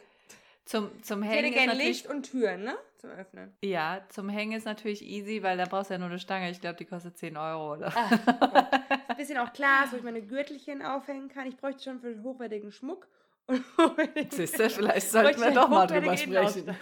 Zum, 0.66 1.02
zum 1.02 1.24
Ich 1.24 1.30
hätte 1.30 1.38
Hängen 1.38 1.48
ist 1.54 1.54
gerne 1.56 1.74
natürlich, 1.74 1.88
Licht 2.04 2.08
und 2.08 2.24
Türen, 2.30 2.64
ne? 2.64 2.78
Zum 2.98 3.10
Öffnen. 3.12 3.54
ja, 3.64 4.02
zum 4.10 4.30
Hängen 4.30 4.52
ist 4.58 4.66
natürlich 4.66 5.02
easy, 5.04 5.42
weil 5.42 5.58
da 5.58 5.66
brauchst 5.66 5.90
du 5.90 5.94
ja 5.96 5.98
nur 5.98 6.10
eine 6.10 6.20
Stange. 6.20 6.52
Ich 6.52 6.60
glaube, 6.62 6.76
die 6.76 6.86
kostet 6.86 7.18
10 7.18 7.38
Euro 7.38 7.74
oder. 7.74 7.92
Ein 9.08 9.16
bisschen 9.18 9.38
auch 9.40 9.52
Glas, 9.54 9.92
wo 9.92 9.96
ich 9.98 10.04
meine 10.04 10.22
Gürtelchen 10.22 10.82
aufhängen 10.84 11.30
kann. 11.30 11.48
Ich 11.48 11.58
bräuchte 11.58 11.82
schon 11.84 12.00
für 12.02 12.22
hochwertigen 12.22 12.72
Schmuck. 12.72 13.08
Siehst 14.30 14.60
du, 14.60 14.70
vielleicht 14.70 15.10
sollten 15.10 15.42
wir 15.42 15.48
ich 15.50 15.56
doch 15.56 15.70
mal 15.70 15.88
drüber 15.88 16.16
sprechen. 16.18 16.76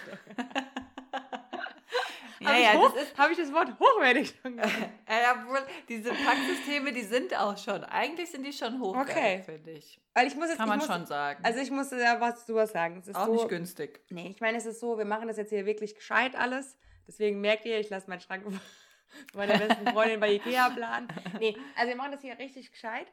Habe 2.48 2.60
ja, 2.62 2.72
ich, 2.72 2.78
hoch- 2.78 2.94
das 2.94 3.14
hab 3.16 3.30
ich 3.30 3.36
das 3.38 3.52
Wort 3.52 3.68
hochwertig 3.78 4.34
schon 4.42 4.56
gesagt? 4.56 4.90
obwohl, 5.34 5.60
diese 5.88 6.10
Packsysteme, 6.10 6.92
die 6.92 7.02
sind 7.02 7.34
auch 7.38 7.56
schon, 7.56 7.84
eigentlich 7.84 8.30
sind 8.30 8.44
die 8.44 8.52
schon 8.52 8.80
hochwertig, 8.80 9.14
Okay. 9.16 9.42
finde 9.44 9.70
ich. 9.72 10.00
Weil 10.14 10.26
ich 10.26 10.34
muss 10.36 10.48
jetzt, 10.48 10.58
Kann 10.58 10.68
man 10.68 10.78
muss, 10.78 10.86
schon 10.86 11.06
sagen. 11.06 11.40
Also 11.44 11.60
ich 11.60 11.70
musste 11.70 11.96
ja 12.00 12.20
was 12.20 12.44
zu 12.46 12.54
was 12.54 12.72
sagen. 12.72 13.02
Auch 13.14 13.26
so, 13.26 13.32
nicht 13.34 13.48
günstig. 13.48 14.00
Nee, 14.10 14.28
ich 14.34 14.40
meine, 14.40 14.58
es 14.58 14.66
ist 14.66 14.80
so, 14.80 14.98
wir 14.98 15.04
machen 15.04 15.28
das 15.28 15.36
jetzt 15.36 15.50
hier 15.50 15.64
wirklich 15.66 15.94
gescheit 15.94 16.34
alles. 16.36 16.76
Deswegen 17.06 17.40
merkt 17.40 17.64
ihr, 17.64 17.78
ich 17.78 17.88
lasse 17.90 18.08
meinen 18.10 18.20
Schrank 18.20 18.44
meiner 19.34 19.56
besten 19.58 19.86
Freundin 19.88 20.20
bei 20.20 20.32
Ikea 20.32 20.70
planen. 20.70 21.08
Nee, 21.38 21.56
also 21.76 21.88
wir 21.88 21.96
machen 21.96 22.12
das 22.12 22.20
hier 22.20 22.38
richtig 22.38 22.70
gescheit. 22.70 23.06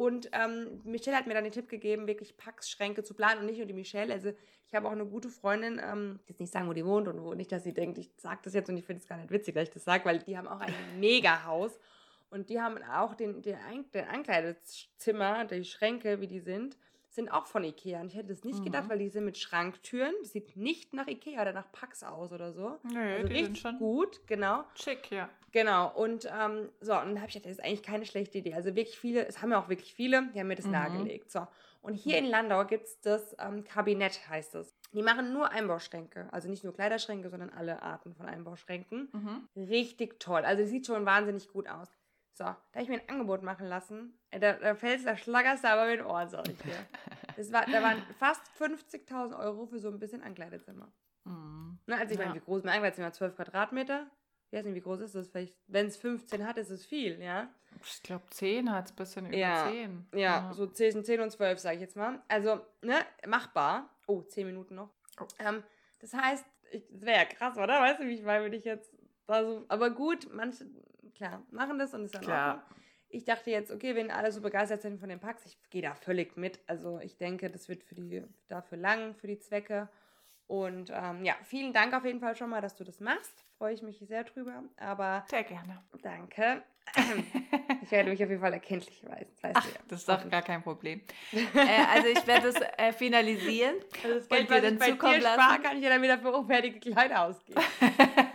Und 0.00 0.30
ähm, 0.32 0.80
Michelle 0.84 1.14
hat 1.14 1.26
mir 1.26 1.34
dann 1.34 1.44
den 1.44 1.52
Tipp 1.52 1.68
gegeben, 1.68 2.06
wirklich 2.06 2.34
Packschränke 2.38 3.02
zu 3.02 3.12
planen 3.12 3.40
und 3.40 3.44
nicht 3.44 3.58
nur 3.58 3.66
die 3.66 3.74
Michelle. 3.74 4.14
Also 4.14 4.32
ich 4.66 4.74
habe 4.74 4.88
auch 4.88 4.92
eine 4.92 5.04
gute 5.04 5.28
Freundin, 5.28 5.78
ähm, 5.78 6.20
jetzt 6.26 6.40
nicht 6.40 6.50
sagen, 6.50 6.66
wo 6.68 6.72
die 6.72 6.86
wohnt 6.86 7.06
und 7.06 7.22
wo 7.22 7.34
nicht, 7.34 7.52
dass 7.52 7.64
sie 7.64 7.74
denkt, 7.74 7.98
ich 7.98 8.10
sage 8.16 8.40
das 8.44 8.54
jetzt 8.54 8.70
und 8.70 8.78
ich 8.78 8.86
finde 8.86 9.02
es 9.02 9.06
gar 9.06 9.18
nicht 9.18 9.30
witzig, 9.30 9.54
dass 9.56 9.64
ich 9.68 9.74
das 9.74 9.84
sage, 9.84 10.06
weil 10.06 10.20
die 10.20 10.38
haben 10.38 10.48
auch 10.48 10.60
ein 10.60 10.72
Mega-Haus. 11.00 11.78
Und 12.30 12.48
die 12.48 12.62
haben 12.62 12.82
auch 12.84 13.14
den, 13.14 13.42
den, 13.42 13.58
den 13.92 14.08
Ankleidezimmer, 14.08 15.44
die 15.44 15.64
Schränke, 15.64 16.20
wie 16.22 16.28
die 16.28 16.40
sind, 16.40 16.78
sind 17.10 17.28
auch 17.28 17.46
von 17.46 17.62
Ikea. 17.62 18.00
Und 18.00 18.06
ich 18.06 18.14
hätte 18.14 18.28
das 18.28 18.44
nicht 18.44 18.60
Mhm. 18.60 18.64
gedacht, 18.64 18.88
weil 18.88 19.00
die 19.00 19.08
sind 19.10 19.26
mit 19.26 19.36
Schranktüren. 19.36 20.14
Das 20.22 20.32
sieht 20.32 20.56
nicht 20.56 20.94
nach 20.94 21.08
Ikea 21.08 21.42
oder 21.42 21.52
nach 21.52 21.70
Pax 21.72 22.02
aus 22.04 22.32
oder 22.32 22.52
so. 22.52 22.78
Nö, 22.84 22.98
also 23.00 23.28
die 23.28 23.34
sind 23.34 23.44
richtig 23.48 23.60
schon 23.60 23.78
gut, 23.78 24.20
genau. 24.26 24.64
schick, 24.76 25.10
ja. 25.10 25.28
Genau. 25.52 25.90
Und 25.94 26.26
ähm, 26.32 26.68
so, 26.80 26.92
und 26.92 27.08
dann 27.08 27.16
habe 27.18 27.26
ich 27.28 27.34
gedacht, 27.34 27.46
das 27.46 27.58
ist 27.58 27.64
eigentlich 27.64 27.82
keine 27.82 28.06
schlechte 28.06 28.38
Idee. 28.38 28.54
Also 28.54 28.74
wirklich 28.76 28.98
viele, 28.98 29.26
es 29.26 29.42
haben 29.42 29.50
ja 29.50 29.60
auch 29.60 29.68
wirklich 29.68 29.94
viele, 29.94 30.28
die 30.34 30.38
haben 30.40 30.46
mir 30.48 30.54
das 30.56 30.66
Mhm. 30.66 30.72
nahegelegt. 30.72 31.30
So. 31.30 31.46
Und 31.82 31.94
hier 31.94 32.18
in 32.18 32.26
Landau 32.26 32.64
gibt 32.66 32.84
es 32.86 33.00
das 33.00 33.34
ähm, 33.38 33.64
Kabinett, 33.64 34.28
heißt 34.28 34.54
es. 34.54 34.74
Die 34.92 35.02
machen 35.02 35.32
nur 35.32 35.50
Einbauschränke. 35.50 36.28
Also 36.32 36.48
nicht 36.48 36.62
nur 36.64 36.74
Kleiderschränke, 36.74 37.30
sondern 37.30 37.50
alle 37.50 37.82
Arten 37.82 38.14
von 38.14 38.26
Einbauschränken. 38.26 39.08
Mhm. 39.12 39.48
Richtig 39.56 40.20
toll. 40.20 40.42
Also 40.44 40.64
sieht 40.64 40.86
schon 40.86 41.06
wahnsinnig 41.06 41.48
gut 41.48 41.68
aus. 41.68 41.88
So, 42.32 42.44
da 42.44 42.56
habe 42.74 42.82
ich 42.82 42.88
mir 42.88 43.00
ein 43.00 43.08
Angebot 43.08 43.42
machen 43.42 43.66
lassen. 43.66 44.18
Äh, 44.30 44.38
Da, 44.40 44.52
da 44.54 44.74
fällst 44.74 45.06
da 45.06 45.16
schlaggerst 45.16 45.64
du 45.64 45.68
aber 45.68 45.86
mit 45.86 45.98
den 46.00 46.06
Ohren, 46.06 46.28
sag 46.28 46.48
ich 46.48 46.56
dir. 46.58 46.74
Das 47.36 47.52
war, 47.52 47.64
da 47.64 47.82
waren 47.82 48.02
fast 48.18 48.42
50.000 48.58 49.38
Euro 49.38 49.64
für 49.66 49.78
so 49.78 49.88
ein 49.88 49.98
bisschen 49.98 50.20
Ankleidezimmer. 50.22 50.92
Mhm. 51.24 51.78
Ne, 51.86 51.96
also 51.96 52.12
ich 52.12 52.20
Ja. 52.20 52.26
meine, 52.26 52.38
wie 52.40 52.44
groß 52.44 52.64
mein 52.64 52.74
Ankleidezimmer? 52.74 53.12
12 53.12 53.34
Quadratmeter? 53.36 54.10
Ich 54.50 54.58
weiß 54.58 54.64
nicht, 54.64 54.74
wie 54.74 54.80
groß 54.80 55.00
ist 55.00 55.14
das? 55.14 55.28
Vielleicht, 55.28 55.54
wenn 55.68 55.86
es 55.86 55.96
15 55.96 56.44
hat, 56.44 56.56
ist 56.58 56.70
es 56.70 56.84
viel, 56.84 57.22
ja? 57.22 57.48
Ich 57.84 58.02
glaube, 58.02 58.24
10 58.30 58.72
hat 58.72 58.86
es 58.86 58.92
ein 58.92 58.96
bisschen 58.96 59.26
über 59.26 59.36
Ja, 59.36 59.68
10. 59.70 60.06
Ja, 60.12 60.52
so 60.52 60.66
zwischen 60.66 61.04
10 61.04 61.20
und 61.20 61.30
12, 61.30 61.60
sage 61.60 61.76
ich 61.76 61.82
jetzt 61.82 61.94
mal. 61.96 62.20
Also, 62.26 62.60
ne, 62.82 62.96
machbar. 63.28 63.88
Oh, 64.08 64.22
10 64.22 64.48
Minuten 64.48 64.74
noch. 64.74 64.90
Oh. 65.20 65.26
Ähm, 65.38 65.62
das 66.00 66.12
heißt, 66.14 66.44
ich- 66.72 66.84
das 66.90 67.02
wäre 67.02 67.18
ja 67.18 67.24
krass, 67.26 67.56
oder? 67.56 67.80
Weißt 67.80 68.00
du, 68.00 68.06
wie 68.08 68.14
ich 68.14 68.22
meine, 68.24 68.44
wenn 68.44 68.52
ich 68.52 68.64
jetzt 68.64 68.92
da 69.28 69.44
so. 69.44 69.64
Aber 69.68 69.90
gut, 69.90 70.28
manche, 70.34 70.66
klar, 71.14 71.44
machen 71.52 71.78
das 71.78 71.94
und 71.94 72.04
ist 72.04 72.14
dann 72.16 72.22
Klar. 72.22 72.64
auch. 72.68 72.74
Ich 73.08 73.24
dachte 73.24 73.52
jetzt, 73.52 73.70
okay, 73.70 73.94
wenn 73.94 74.10
alle 74.10 74.32
so 74.32 74.40
begeistert 74.40 74.82
sind 74.82 74.98
von 74.98 75.08
den 75.08 75.20
Packs, 75.20 75.46
ich 75.46 75.58
gehe 75.70 75.82
da 75.82 75.94
völlig 75.94 76.36
mit. 76.36 76.58
Also 76.66 76.98
ich 76.98 77.16
denke, 77.16 77.50
das 77.50 77.68
wird 77.68 77.84
für 77.84 77.94
die 77.94 78.24
dafür 78.48 78.78
lang, 78.78 79.14
für 79.14 79.28
die 79.28 79.38
Zwecke. 79.38 79.88
Und 80.50 80.90
ähm, 80.92 81.24
ja, 81.24 81.34
vielen 81.44 81.72
Dank 81.72 81.94
auf 81.94 82.04
jeden 82.04 82.18
Fall 82.18 82.34
schon 82.34 82.50
mal, 82.50 82.60
dass 82.60 82.74
du 82.74 82.82
das 82.82 82.98
machst. 82.98 83.44
Freue 83.56 83.72
ich 83.72 83.82
mich 83.82 84.00
sehr 84.00 84.24
drüber. 84.24 84.64
Aber 84.78 85.24
Sehr 85.28 85.44
gerne. 85.44 85.80
danke. 86.02 86.62
Ich 87.82 87.90
werde 87.92 88.10
mich 88.10 88.22
auf 88.22 88.28
jeden 88.28 88.40
Fall 88.40 88.52
erkenntlich 88.52 89.04
weisen. 89.04 89.32
Das, 89.42 89.52
Ach, 89.54 89.66
das 89.88 90.00
ist 90.00 90.08
doch 90.08 90.28
gar 90.28 90.42
kein 90.42 90.62
Problem. 90.62 91.00
äh, 91.32 91.84
also 91.92 92.08
ich 92.08 92.24
werde 92.26 92.48
es 92.48 92.56
äh, 92.56 92.92
finalisieren. 92.92 93.76
Also 94.02 94.14
das 94.16 94.22
und 94.24 94.28
Geld, 94.30 94.50
dir 94.50 94.54
was 94.54 94.62
dann 94.62 94.80
zukommen 94.80 95.14
dir 95.14 95.20
lassen. 95.20 95.40
spare, 95.40 95.60
kann 95.60 95.76
ich 95.78 95.84
ja 95.84 95.90
dann 95.90 96.02
wieder 96.02 96.18
für 96.18 96.32
hochwertige 96.32 96.78
Kleider 96.78 97.22
ausgeben. 97.26 97.60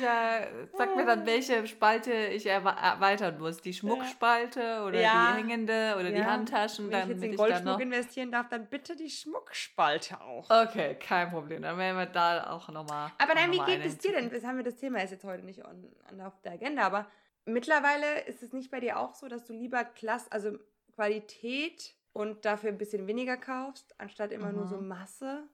Ja, 0.00 0.46
sag 0.76 0.96
mir 0.96 1.04
dann, 1.06 1.26
welche 1.26 1.66
Spalte 1.66 2.12
ich 2.12 2.46
erweitern 2.46 3.38
muss. 3.38 3.60
Die 3.60 3.72
Schmuckspalte 3.72 4.82
oder 4.86 5.00
Ja. 5.00 5.32
die 5.32 5.42
hängende 5.42 5.94
oder 5.98 6.10
die 6.10 6.18
Ja. 6.18 6.24
Handtaschen, 6.26 6.90
Wenn 6.90 7.02
ich 7.02 7.08
jetzt 7.08 7.22
in 7.24 7.36
Goldschmuck 7.36 7.64
noch... 7.64 7.80
investieren 7.80 8.30
darf, 8.32 8.48
dann 8.48 8.66
bitte 8.66 8.96
die 8.96 9.10
Schmuckspalte 9.10 10.20
auch. 10.20 10.48
Okay, 10.50 10.94
kein 10.96 11.30
Problem. 11.30 11.62
Dann 11.62 11.76
werden 11.78 11.96
wir 11.98 12.06
da 12.06 12.50
auch 12.50 12.68
nochmal. 12.68 13.10
Aber 13.18 13.34
wie 13.34 13.56
noch 13.58 13.66
mal 13.66 13.66
geht 13.66 13.84
es 13.84 13.98
dir 13.98 14.12
denn? 14.12 14.30
Das 14.30 14.44
haben 14.44 14.56
wir 14.56 14.64
das 14.64 14.76
Thema 14.76 15.02
ist 15.02 15.10
jetzt 15.10 15.24
heute 15.24 15.44
nicht 15.44 15.64
on, 15.64 15.90
on 16.10 16.20
auf 16.20 16.40
der 16.42 16.52
Agenda, 16.52 16.82
aber 16.82 17.06
mittlerweile 17.44 18.20
ist 18.26 18.42
es 18.42 18.52
nicht 18.52 18.70
bei 18.70 18.80
dir 18.80 18.98
auch 18.98 19.14
so, 19.14 19.28
dass 19.28 19.44
du 19.44 19.52
lieber 19.52 19.84
Klasse, 19.84 20.30
also 20.30 20.58
Qualität 20.94 21.94
und 22.12 22.44
dafür 22.44 22.70
ein 22.70 22.78
bisschen 22.78 23.06
weniger 23.06 23.36
kaufst, 23.36 23.94
anstatt 23.98 24.32
immer 24.32 24.52
nur 24.52 24.64
Mhm. 24.64 24.68
so 24.68 24.80
Masse? 24.80 25.44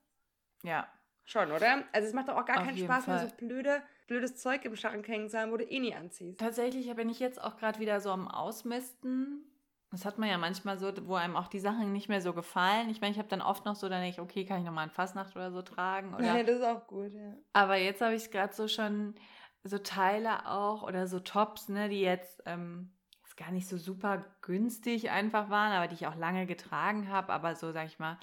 Ja. 0.62 0.87
Schon, 1.24 1.50
oder? 1.50 1.82
Also 1.92 2.09
es 2.09 2.14
macht 2.14 2.28
doch 2.28 2.37
auch 2.37 2.44
gar 2.44 2.59
Auf 2.59 2.64
keinen 2.64 2.78
Spaß, 2.78 3.06
mehr 3.09 3.18
Fall. 3.18 3.28
so 3.28 3.35
blöde, 3.37 3.82
blödes 4.07 4.37
Zeug 4.37 4.64
im 4.64 4.77
Schrank 4.77 5.07
hängen 5.09 5.33
haben, 5.33 5.53
wo 5.53 5.57
du 5.57 5.64
eh 5.64 5.81
nie 5.81 5.95
anziehst. 5.95 6.38
Tatsächlich 6.38 6.95
bin 6.95 7.09
ich 7.09 7.21
jetzt 7.21 7.42
auch 7.42 7.57
gerade 7.57 7.79
wieder 7.79 8.01
so 8.01 8.11
am 8.11 8.29
Ausmisten. 8.29 9.45
Das 9.90 10.05
hat 10.05 10.19
man 10.19 10.29
ja 10.29 10.37
manchmal 10.37 10.79
so, 10.79 10.92
wo 11.07 11.14
einem 11.14 11.37
auch 11.37 11.49
die 11.49 11.61
Sachen 11.61 11.92
nicht 11.92 12.09
mehr 12.09 12.21
so 12.21 12.33
gefallen. 12.33 12.90
Ich 12.90 13.01
meine, 13.01 13.12
ich 13.12 13.19
habe 13.19 13.29
dann 13.29 13.40
oft 13.40 13.64
noch 13.64 13.77
so, 13.77 13.88
dann 13.88 14.03
denke 14.03 14.16
ich, 14.16 14.21
okay, 14.21 14.45
kann 14.45 14.59
ich 14.59 14.64
nochmal 14.64 14.85
ein 14.85 14.90
Fassnacht 14.90 15.37
oder 15.37 15.53
so 15.53 15.62
tragen? 15.62 16.14
Oder 16.14 16.25
Ja, 16.25 16.42
das 16.42 16.57
ist 16.57 16.64
auch 16.64 16.87
gut, 16.87 17.12
ja. 17.14 17.35
Aber 17.53 17.77
jetzt 17.77 18.01
habe 18.01 18.14
ich 18.14 18.31
gerade 18.31 18.53
so 18.53 18.69
schon 18.69 19.14
so 19.62 19.79
Teile 19.79 20.47
auch 20.47 20.83
oder 20.83 21.07
so 21.07 21.21
Tops, 21.21 21.69
ne, 21.69 21.88
die 21.88 22.01
jetzt, 22.01 22.42
ähm, 22.47 22.92
jetzt 23.23 23.37
gar 23.37 23.51
nicht 23.51 23.69
so 23.69 23.79
super 23.79 24.25
günstig 24.42 25.11
einfach 25.11 25.51
waren, 25.51 25.73
aber 25.73 25.88
die 25.88 25.95
ich 25.95 26.07
auch 26.07 26.16
lange 26.16 26.47
getragen 26.47 27.09
habe, 27.09 27.33
aber 27.33 27.55
so, 27.55 27.73
sag 27.73 27.87
ich 27.87 27.99
mal, 27.99 28.19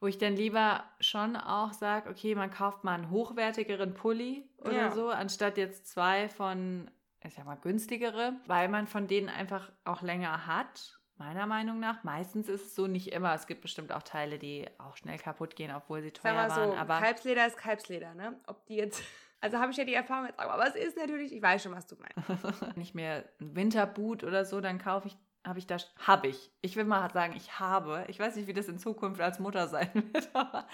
wo 0.00 0.06
ich 0.06 0.18
dann 0.18 0.34
lieber 0.34 0.84
schon 1.00 1.36
auch 1.36 1.72
sage, 1.72 2.08
okay, 2.10 2.34
man 2.34 2.50
kauft 2.50 2.84
mal 2.84 2.94
einen 2.94 3.10
hochwertigeren 3.10 3.94
Pulli 3.94 4.48
oder 4.58 4.72
Ja. 4.72 4.90
so, 4.90 5.10
anstatt 5.10 5.58
jetzt 5.58 5.86
zwei 5.88 6.28
von, 6.28 6.90
ich 7.22 7.34
sag 7.34 7.44
mal, 7.44 7.56
günstigere, 7.56 8.34
weil 8.46 8.68
man 8.68 8.86
von 8.86 9.06
denen 9.06 9.28
einfach 9.28 9.70
auch 9.84 10.02
länger 10.02 10.46
hat. 10.46 10.96
Meiner 11.18 11.46
Meinung 11.46 11.80
nach. 11.80 12.02
Meistens 12.02 12.48
ist 12.48 12.64
es 12.64 12.74
so 12.74 12.86
nicht 12.86 13.12
immer. 13.12 13.34
Es 13.34 13.46
gibt 13.46 13.60
bestimmt 13.60 13.92
auch 13.92 14.02
Teile, 14.02 14.38
die 14.38 14.66
auch 14.78 14.96
schnell 14.96 15.18
kaputt 15.18 15.54
gehen, 15.54 15.70
obwohl 15.70 16.00
sie 16.00 16.12
teuer 16.12 16.32
Sag 16.32 16.48
mal 16.48 16.50
so, 16.50 16.60
waren. 16.72 16.78
Aber 16.78 16.98
Kalbsleder 16.98 17.46
ist 17.46 17.58
Kalbsleder, 17.58 18.14
ne? 18.14 18.40
Ob 18.46 18.64
die 18.66 18.76
jetzt. 18.76 19.02
Also 19.42 19.58
habe 19.58 19.72
ich 19.72 19.78
ja 19.78 19.84
die 19.84 19.94
Erfahrung 19.94 20.26
jetzt 20.26 20.38
auch. 20.38 20.50
Aber 20.50 20.66
es 20.68 20.74
ist 20.74 20.98
natürlich, 20.98 21.32
ich 21.32 21.40
weiß 21.40 21.62
schon, 21.62 21.72
was 21.72 21.86
du 21.86 21.96
meinst. 21.96 22.28
Wenn 22.74 22.82
ich 22.82 22.92
mir 22.92 23.24
ein 23.40 23.56
Winterboot 23.56 24.22
oder 24.22 24.44
so, 24.44 24.60
dann 24.60 24.78
kaufe 24.78 25.08
ich, 25.08 25.16
habe 25.46 25.58
ich 25.58 25.66
das, 25.66 25.90
habe 26.06 26.28
ich. 26.28 26.50
Ich 26.60 26.76
will 26.76 26.84
mal 26.84 27.10
sagen, 27.12 27.34
ich 27.36 27.58
habe. 27.58 28.04
Ich 28.08 28.18
weiß 28.18 28.36
nicht, 28.36 28.46
wie 28.46 28.52
das 28.52 28.68
in 28.68 28.78
Zukunft 28.78 29.20
als 29.20 29.38
Mutter 29.38 29.68
sein 29.68 29.90
wird, 30.12 30.28
aber 30.34 30.66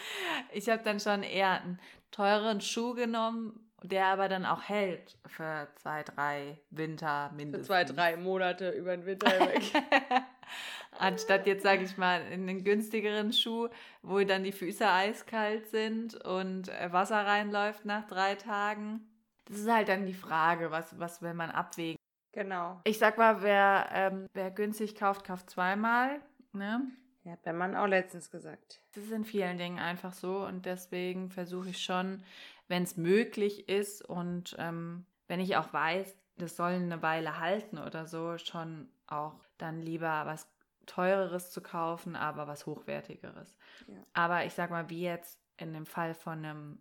ich 0.53 0.69
habe 0.69 0.83
dann 0.83 1.01
schon 1.01 1.23
eher 1.23 1.63
einen 1.63 1.81
teuren 2.11 2.61
Schuh 2.61 2.95
genommen, 2.95 3.61
der 3.83 4.07
aber 4.07 4.29
dann 4.29 4.45
auch 4.45 4.63
hält 4.63 5.19
für 5.27 5.69
zwei, 5.77 6.03
drei 6.03 6.59
Winter 6.71 7.29
Für 7.29 7.37
mindestens. 7.37 7.67
zwei, 7.69 7.85
drei 7.85 8.17
Monate 8.17 8.71
über 8.71 8.97
den 8.97 9.07
Winter 9.07 9.31
hinweg. 9.31 9.63
Anstatt 10.99 11.47
jetzt, 11.47 11.63
sage 11.63 11.85
ich 11.85 11.97
mal, 11.97 12.23
in 12.33 12.49
einen 12.49 12.65
günstigeren 12.65 13.33
Schuh, 13.33 13.69
wo 14.03 14.23
dann 14.25 14.45
die 14.45 14.53
Füße 14.53 14.89
eiskalt 14.89 15.69
sind 15.69 16.15
und 16.25 16.69
äh, 16.69 16.93
Wasser 16.93 17.25
reinläuft 17.27 17.85
nach 17.85 18.07
drei 18.07 18.35
Tagen. 18.35 19.07
Das 19.45 19.59
ist 19.59 19.71
halt 19.71 19.89
dann 19.89 20.07
die 20.07 20.15
Frage, 20.15 20.71
was, 20.71 20.99
was 20.99 21.23
will 21.23 21.35
man 21.35 21.51
abwägen. 21.51 21.97
Genau. 22.37 22.81
Ich 22.85 22.99
sag 22.99 23.19
mal, 23.19 23.43
wer, 23.43 23.89
ähm, 23.93 24.29
wer 24.33 24.53
günstig 24.53 24.95
kauft, 24.95 25.25
kauft 25.25 25.51
zweimal. 25.51 26.21
Ne? 26.53 26.83
Ja, 27.25 27.33
hat 27.33 27.45
mein 27.45 27.57
Mann 27.59 27.77
auch 27.77 27.89
letztens 27.89 28.31
gesagt. 28.31 28.81
Das 28.93 29.03
ist 29.03 29.11
in 29.11 29.25
vielen 29.25 29.59
Dingen 29.59 29.81
einfach 29.81 30.13
so 30.13 30.47
und 30.47 30.65
deswegen 30.65 31.31
versuche 31.31 31.71
ich 31.71 31.83
schon, 31.83 32.23
wenn 32.69 32.85
es 32.85 32.97
möglich 32.97 33.69
ist 33.69 34.05
und 34.05 34.55
ähm, 34.61 35.05
wenn 35.27 35.41
ich 35.41 35.57
auch 35.57 35.73
weiß, 35.73 36.17
das 36.37 36.57
soll 36.57 36.73
eine 36.73 37.03
Weile 37.03 37.41
halten 37.41 37.79
oder 37.79 38.07
so, 38.07 38.39
schon 38.39 38.89
auch 39.09 39.35
dann 39.59 39.81
lieber 39.81 40.23
was 40.27 40.49
teureres 40.87 41.51
zu 41.51 41.61
kaufen, 41.61 42.15
aber 42.15 42.47
was 42.47 42.67
hochwertigeres. 42.67 43.57
Ja. 43.89 43.97
Aber 44.13 44.45
ich 44.45 44.55
sag 44.55 44.71
mal, 44.71 44.89
wie 44.89 45.03
jetzt 45.03 45.41
in 45.57 45.73
dem 45.73 45.87
Fall 45.87 46.15
von 46.15 46.45
einem 46.45 46.79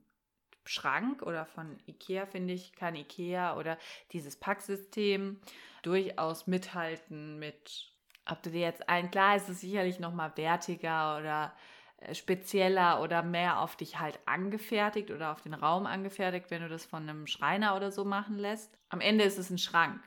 Schrank 0.66 1.22
oder 1.22 1.46
von 1.46 1.78
Ikea, 1.88 2.26
finde 2.26 2.54
ich, 2.54 2.74
kann 2.74 2.96
Ikea 2.96 3.58
oder 3.58 3.78
dieses 4.12 4.36
Packsystem 4.36 5.40
durchaus 5.84 6.48
mithalten 6.48 7.38
mit, 7.40 7.92
ob 8.26 8.42
du 8.44 8.50
dir 8.50 8.62
jetzt 8.62 8.90
ein, 8.90 9.12
klar 9.12 9.36
ist 9.36 9.50
es 9.50 9.62
sicherlich 9.62 10.00
nochmal 10.00 10.32
wertiger 10.36 11.18
oder 11.18 11.54
äh, 11.98 12.16
spezieller 12.16 13.02
oder 13.02 13.24
mehr 13.24 13.60
auf 13.60 13.76
dich 13.76 14.00
halt 14.00 14.20
angefertigt 14.26 15.12
oder 15.12 15.32
auf 15.32 15.42
den 15.42 15.54
Raum 15.54 15.86
angefertigt, 15.86 16.50
wenn 16.50 16.62
du 16.62 16.70
das 16.70 16.86
von 16.86 17.08
einem 17.08 17.28
Schreiner 17.28 17.76
oder 17.76 17.92
so 17.92 18.04
machen 18.04 18.38
lässt. 18.38 18.78
Am 18.90 19.02
Ende 19.02 19.24
ist 19.24 19.38
es 19.38 19.50
ein 19.50 19.58
Schrank, 19.58 20.02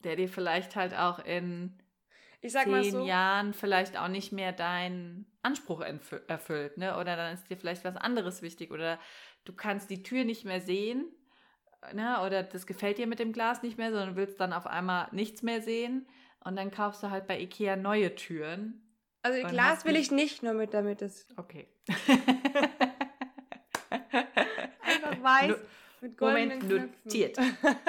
der 0.00 0.16
dir 0.16 0.28
vielleicht 0.28 0.76
halt 0.76 0.94
auch 0.94 1.18
in 1.18 1.78
Ich 2.40 2.52
sag 2.52 2.66
mal 2.66 2.82
zehn 2.82 2.92
so. 2.92 3.06
Jahren 3.06 3.52
vielleicht 3.52 3.98
auch 3.98 4.08
nicht 4.08 4.32
mehr 4.32 4.52
deinen 4.52 5.26
Anspruch 5.42 5.80
erfüllt, 5.80 6.76
ne? 6.76 6.96
Oder 6.98 7.16
dann 7.16 7.34
ist 7.34 7.48
dir 7.50 7.56
vielleicht 7.56 7.84
was 7.84 7.96
anderes 7.96 8.42
wichtig 8.42 8.70
oder 8.70 8.98
du 9.48 9.54
kannst 9.54 9.88
die 9.90 10.02
Tür 10.02 10.24
nicht 10.24 10.44
mehr 10.44 10.60
sehen, 10.60 11.06
ne? 11.94 12.20
Oder 12.24 12.42
das 12.42 12.66
gefällt 12.66 12.98
dir 12.98 13.06
mit 13.06 13.18
dem 13.18 13.32
Glas 13.32 13.62
nicht 13.62 13.78
mehr, 13.78 13.90
sondern 13.90 14.14
willst 14.16 14.38
dann 14.40 14.52
auf 14.52 14.66
einmal 14.66 15.08
nichts 15.12 15.42
mehr 15.42 15.62
sehen 15.62 16.06
und 16.44 16.56
dann 16.56 16.70
kaufst 16.70 17.02
du 17.02 17.10
halt 17.10 17.26
bei 17.26 17.40
Ikea 17.40 17.76
neue 17.76 18.14
Türen. 18.14 18.82
Also 19.22 19.46
Glas 19.48 19.84
will 19.84 19.96
ich 19.96 20.10
nicht, 20.10 20.42
nur 20.42 20.52
mit, 20.54 20.74
damit 20.74 21.02
es 21.02 21.26
Okay. 21.36 21.66
einfach 24.82 25.22
weiß 25.22 25.48
No- 25.48 25.56
mit 26.00 26.16
goldenen 26.16 26.58
Moment, 26.60 26.62
Knöpfen. 26.62 26.94
notiert. 27.04 27.38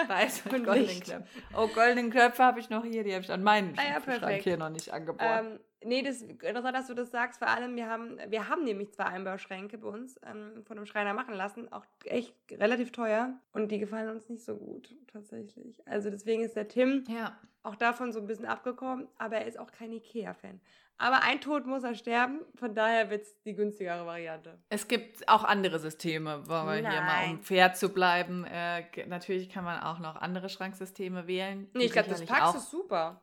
Weiß 0.08 0.46
mit 0.52 0.66
goldenen. 0.66 1.00
Knöpfen. 1.00 1.44
Oh, 1.56 1.68
goldenen 1.68 2.10
Knöpfe 2.10 2.44
habe 2.44 2.60
ich 2.60 2.70
noch 2.72 2.84
hier, 2.84 3.04
die 3.04 3.14
habe 3.14 3.24
ich 3.24 3.32
an 3.32 3.44
meinen 3.44 3.78
Ah 3.78 3.84
ja, 4.08 4.18
Schrank 4.18 4.42
hier 4.42 4.58
noch 4.58 4.70
nicht 4.72 4.92
angebaut. 4.92 5.28
Ähm, 5.30 5.60
nee, 5.84 6.02
das 6.02 6.18
ist 6.18 6.30
interessant, 6.44 6.76
dass 6.76 6.88
du 6.88 6.94
das 6.94 7.12
sagst. 7.12 7.40
Vor 7.40 7.48
allem, 7.48 7.76
wir 7.76 7.88
haben, 7.88 8.18
wir 8.28 8.48
haben 8.50 8.64
nämlich 8.64 8.92
zwei 8.94 9.06
Einbauschränke 9.06 9.78
bei 9.78 9.88
uns 9.88 10.20
ähm, 10.26 10.64
von 10.66 10.78
einem 10.78 10.86
Schreiner 10.86 11.14
machen 11.14 11.34
lassen. 11.34 11.72
Auch 11.72 11.86
echt 12.06 12.36
relativ 12.52 12.92
teuer. 12.92 13.40
Und 13.54 13.72
die 13.72 13.80
gefallen 13.80 14.10
uns 14.10 14.30
nicht 14.30 14.44
so 14.44 14.56
gut, 14.56 14.96
tatsächlich. 15.12 15.76
Also 15.88 16.10
deswegen 16.10 16.44
ist 16.44 16.56
der 16.56 16.68
Tim 16.68 17.04
ja. 17.08 17.38
auch 17.64 17.76
davon 17.76 18.12
so 18.12 18.20
ein 18.20 18.28
bisschen 18.28 18.46
abgekommen. 18.46 19.08
Aber 19.18 19.38
er 19.38 19.48
ist 19.48 19.60
auch 19.60 19.72
kein 19.72 19.92
Ikea-Fan. 19.92 20.60
Aber 21.02 21.24
ein 21.24 21.40
Tod 21.40 21.66
muss 21.66 21.84
er 21.84 21.96
sterben. 21.96 22.42
Von 22.56 22.76
daher 22.76 23.10
wird 23.10 23.22
es 23.22 23.42
die 23.44 23.56
günstigere 23.56 24.06
Variante. 24.06 24.60
Es 24.68 24.86
gibt 24.86 25.28
auch 25.30 25.46
andere 25.46 25.80
Systeme, 25.80 26.46
wollen 26.48 26.84
wir 26.84 26.92
hier 26.92 27.02
mal, 27.02 27.30
um 27.30 27.42
fair 27.42 27.74
zu 27.74 27.90
bleiben. 27.90 28.44
Äh, 28.44 28.84
natürlich 29.08 29.50
kann 29.50 29.64
man 29.64 29.82
auch 29.82 30.00
noch 30.00 30.18
andere 30.18 30.50
Schranksysteme 30.50 31.26
wählen. 31.26 31.70
Nee, 31.74 31.86
ich 31.86 31.94
glaube, 31.94 32.10
das 32.10 32.26
Pax 32.26 32.56
ist 32.56 32.70
super. 32.70 33.22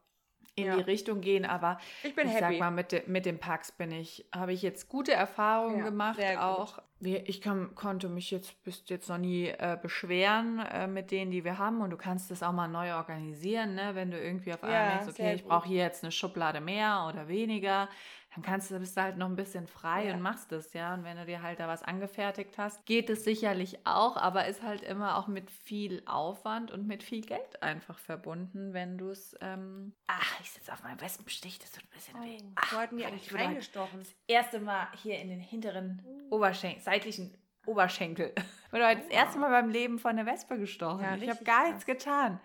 In 0.56 0.66
ja. 0.66 0.76
die 0.76 0.82
Richtung 0.82 1.20
gehen, 1.20 1.44
aber 1.44 1.78
Ich 2.02 2.14
bin 2.14 2.26
ich 2.26 2.34
happy. 2.34 2.54
sag 2.54 2.58
mal, 2.58 2.70
mit, 2.70 2.90
de, 2.90 3.02
mit 3.06 3.26
dem 3.26 3.38
Pax 3.38 3.72
bin 3.72 3.92
ich, 3.92 4.26
habe 4.34 4.52
ich 4.54 4.62
jetzt 4.62 4.88
gute 4.88 5.12
Erfahrungen 5.12 5.78
Ja, 5.78 5.84
gemacht. 5.84 6.18
Auch 6.38 6.80
ich 7.00 7.42
kann, 7.42 7.74
konnte 7.74 8.08
mich 8.08 8.30
jetzt 8.30 8.62
bis 8.64 8.82
jetzt 8.86 9.10
noch 9.10 9.18
nie 9.18 9.48
äh, 9.48 9.76
beschweren 9.80 10.60
äh, 10.60 10.86
mit 10.86 11.10
denen, 11.10 11.30
die 11.30 11.44
wir 11.44 11.58
haben. 11.58 11.82
Und 11.82 11.90
du 11.90 11.98
kannst 11.98 12.30
das 12.30 12.42
auch 12.42 12.52
mal 12.52 12.68
neu 12.68 12.94
organisieren, 12.94 13.74
ne? 13.74 13.90
wenn 13.94 14.10
du 14.10 14.18
irgendwie 14.18 14.54
auf 14.54 14.62
einmal 14.64 14.80
Ja, 14.80 14.88
merkst, 14.94 15.10
okay, 15.10 15.34
ich 15.34 15.44
brauche 15.44 15.68
hier 15.68 15.82
jetzt 15.82 16.02
eine 16.02 16.10
Schublade 16.10 16.62
mehr 16.62 17.06
oder 17.08 17.28
weniger. 17.28 17.90
Dann 18.36 18.44
kannst 18.44 18.70
du, 18.70 18.78
bist 18.78 18.96
du 18.96 19.02
halt 19.02 19.16
noch 19.16 19.26
ein 19.28 19.34
bisschen 19.36 19.66
frei 19.66 20.06
Ja. 20.06 20.14
und 20.14 20.20
machst 20.20 20.52
es, 20.52 20.72
ja. 20.74 20.92
Und 20.94 21.04
wenn 21.04 21.16
du 21.16 21.24
dir 21.24 21.42
halt 21.42 21.58
da 21.58 21.66
was 21.68 21.82
angefertigt 21.82 22.58
hast, 22.58 22.84
geht 22.86 23.08
es 23.10 23.24
sicherlich 23.24 23.78
auch, 23.86 24.16
aber 24.18 24.46
ist 24.46 24.62
halt 24.62 24.82
immer 24.82 25.16
auch 25.16 25.26
mit 25.26 25.50
viel 25.50 26.02
Aufwand 26.06 26.70
und 26.70 26.86
mit 26.86 27.02
viel 27.02 27.22
Geld 27.22 27.62
einfach 27.62 27.98
verbunden, 27.98 28.74
wenn 28.74 28.98
du 28.98 29.08
es. 29.10 29.34
Ähm 29.40 29.94
Ach, 30.06 30.40
ich 30.40 30.50
sitze 30.50 30.72
auf 30.72 30.82
meinem 30.82 31.00
Wespenstich, 31.00 31.58
das 31.58 31.72
tut 31.72 31.82
ein 31.84 31.90
bisschen 31.94 32.22
weh. 32.22 32.38
Oh, 32.42 32.52
Ach, 32.56 32.72
wo 32.74 32.76
hatten 32.78 32.96
die 32.98 33.06
eigentlich 33.06 33.34
reingestochen? 33.34 34.00
das 34.00 34.14
erste 34.26 34.60
Mal 34.60 34.86
hier 35.02 35.18
in 35.18 35.28
den 35.30 35.40
hinteren 35.40 36.02
Oberschenkel, 36.30 36.82
seitlichen 36.82 37.34
Oberschenkel. 37.64 38.32
Ich 38.36 38.44
wurde 38.72 38.86
heute 38.86 39.00
das 39.00 39.10
erste 39.10 39.38
Mal 39.38 39.50
beim 39.50 39.70
Leben 39.70 39.98
von 39.98 40.14
der 40.14 40.26
Wespe 40.26 40.58
gestochen. 40.58 41.02
Ja, 41.02 41.16
ich 41.16 41.28
habe 41.28 41.42
gar 41.42 41.66
nichts 41.68 41.86
getan. 41.86 42.38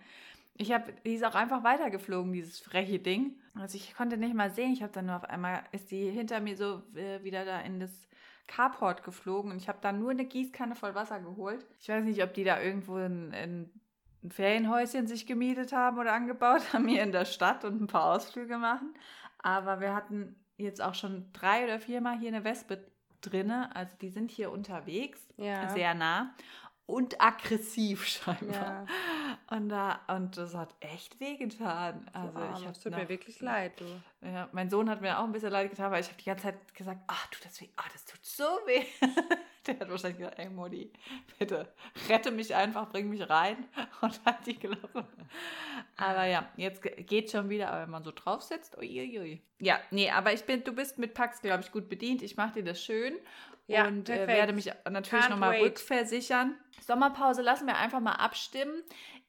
Ich 0.54 0.70
habe, 0.72 0.92
die 1.04 1.14
ist 1.14 1.24
auch 1.24 1.34
einfach 1.34 1.64
weitergeflogen, 1.64 2.32
dieses 2.32 2.60
freche 2.60 2.98
Ding. 2.98 3.36
Also 3.54 3.76
ich 3.76 3.94
konnte 3.94 4.16
nicht 4.16 4.34
mal 4.34 4.50
sehen. 4.50 4.72
Ich 4.72 4.82
habe 4.82 4.92
dann 4.92 5.06
nur 5.06 5.16
auf 5.16 5.24
einmal, 5.24 5.64
ist 5.72 5.90
die 5.90 6.10
hinter 6.10 6.40
mir 6.40 6.56
so 6.56 6.82
äh, 6.94 7.22
wieder 7.24 7.44
da 7.44 7.60
in 7.60 7.80
das 7.80 7.90
Carport 8.46 9.02
geflogen 9.02 9.50
und 9.50 9.56
ich 9.56 9.68
habe 9.68 9.78
da 9.80 9.92
nur 9.92 10.10
eine 10.10 10.24
Gießkanne 10.26 10.74
voll 10.74 10.94
Wasser 10.94 11.20
geholt. 11.20 11.64
Ich 11.80 11.88
weiß 11.88 12.04
nicht, 12.04 12.22
ob 12.22 12.34
die 12.34 12.44
da 12.44 12.60
irgendwo 12.60 12.96
ein, 12.96 13.32
ein, 13.32 13.70
ein 14.22 14.30
Ferienhäuschen 14.30 15.06
sich 15.06 15.26
gemietet 15.26 15.72
haben 15.72 15.98
oder 15.98 16.12
angebaut 16.12 16.60
haben 16.72 16.86
hier 16.88 17.02
in 17.02 17.12
der 17.12 17.24
Stadt 17.24 17.64
und 17.64 17.80
ein 17.80 17.86
paar 17.86 18.12
Ausflüge 18.12 18.58
machen. 18.58 18.94
Aber 19.38 19.80
wir 19.80 19.94
hatten 19.94 20.36
jetzt 20.58 20.82
auch 20.82 20.94
schon 20.94 21.32
drei 21.32 21.64
oder 21.64 21.80
viermal 21.80 22.18
hier 22.18 22.28
eine 22.28 22.44
Wespe 22.44 22.84
drinne. 23.22 23.74
Also 23.74 23.96
die 24.00 24.10
sind 24.10 24.30
hier 24.30 24.50
unterwegs, 24.50 25.26
Ja. 25.36 25.68
sehr 25.70 25.94
nah 25.94 26.34
und 26.92 27.20
aggressiv 27.20 28.06
scheinbar. 28.06 28.86
Ja. 29.50 29.56
Und, 29.56 29.68
da, 29.68 30.00
und 30.08 30.36
das 30.36 30.54
hat 30.54 30.74
echt 30.80 31.18
wehgetan. 31.20 32.08
Also 32.12 32.38
Also, 32.38 32.62
ich 32.64 32.70
es 32.70 32.80
tut 32.80 32.92
mir 32.92 33.02
noch- 33.02 33.08
wirklich 33.08 33.40
leid, 33.40 33.72
du. 33.80 33.84
Ja, 34.26 34.48
mein 34.52 34.70
Sohn 34.70 34.88
hat 34.88 35.00
mir 35.00 35.18
auch 35.18 35.24
ein 35.24 35.32
bisschen 35.32 35.50
leid 35.50 35.70
getan, 35.70 35.90
weil 35.90 36.00
ich 36.00 36.08
habe 36.08 36.18
die 36.18 36.24
ganze 36.24 36.44
Zeit 36.44 36.74
gesagt, 36.74 37.00
ach, 37.06 37.26
tut 37.28 37.44
das 37.44 37.60
weh, 37.60 37.68
ah, 37.76 37.84
das 37.92 38.04
tut 38.04 38.24
so 38.24 38.44
weh. 38.66 38.84
Der 39.66 39.78
hat 39.78 39.88
wahrscheinlich 39.90 40.18
gesagt, 40.18 40.40
ey 40.40 40.48
Modi, 40.48 40.90
bitte 41.38 41.68
rette 42.08 42.32
mich 42.32 42.52
einfach, 42.52 42.88
bring 42.90 43.08
mich 43.08 43.28
rein 43.30 43.64
und 44.00 44.20
halt 44.24 44.44
die 44.44 44.56
Klappe. 44.58 45.06
Aber 45.96 46.24
ja, 46.24 46.48
jetzt 46.56 46.82
ge- 46.82 47.00
geht 47.04 47.30
schon 47.30 47.48
wieder, 47.48 47.70
aber 47.70 47.82
wenn 47.82 47.90
man 47.90 48.02
so 48.02 48.10
drauf 48.10 48.42
sitzt, 48.42 48.76
uiuiui. 48.76 49.40
Ja, 49.60 49.78
nee, 49.92 50.10
aber 50.10 50.32
ich 50.32 50.42
bin, 50.44 50.64
du 50.64 50.72
bist 50.72 50.98
mit 50.98 51.14
Pax, 51.14 51.40
glaube 51.42 51.62
ich, 51.62 51.70
gut 51.70 51.88
bedient. 51.88 52.22
Ich 52.22 52.36
mache 52.36 52.54
dir 52.54 52.64
das 52.64 52.82
schön 52.82 53.14
Ja, 53.66 53.86
und 53.86 54.08
äh, 54.08 54.26
werde 54.26 54.52
mich 54.52 54.70
natürlich 54.90 55.28
nochmal 55.28 55.56
rückversichern. 55.60 56.56
Sommerpause 56.84 57.42
lassen 57.42 57.66
wir 57.66 57.76
einfach 57.76 58.00
mal 58.00 58.12
abstimmen. 58.14 58.82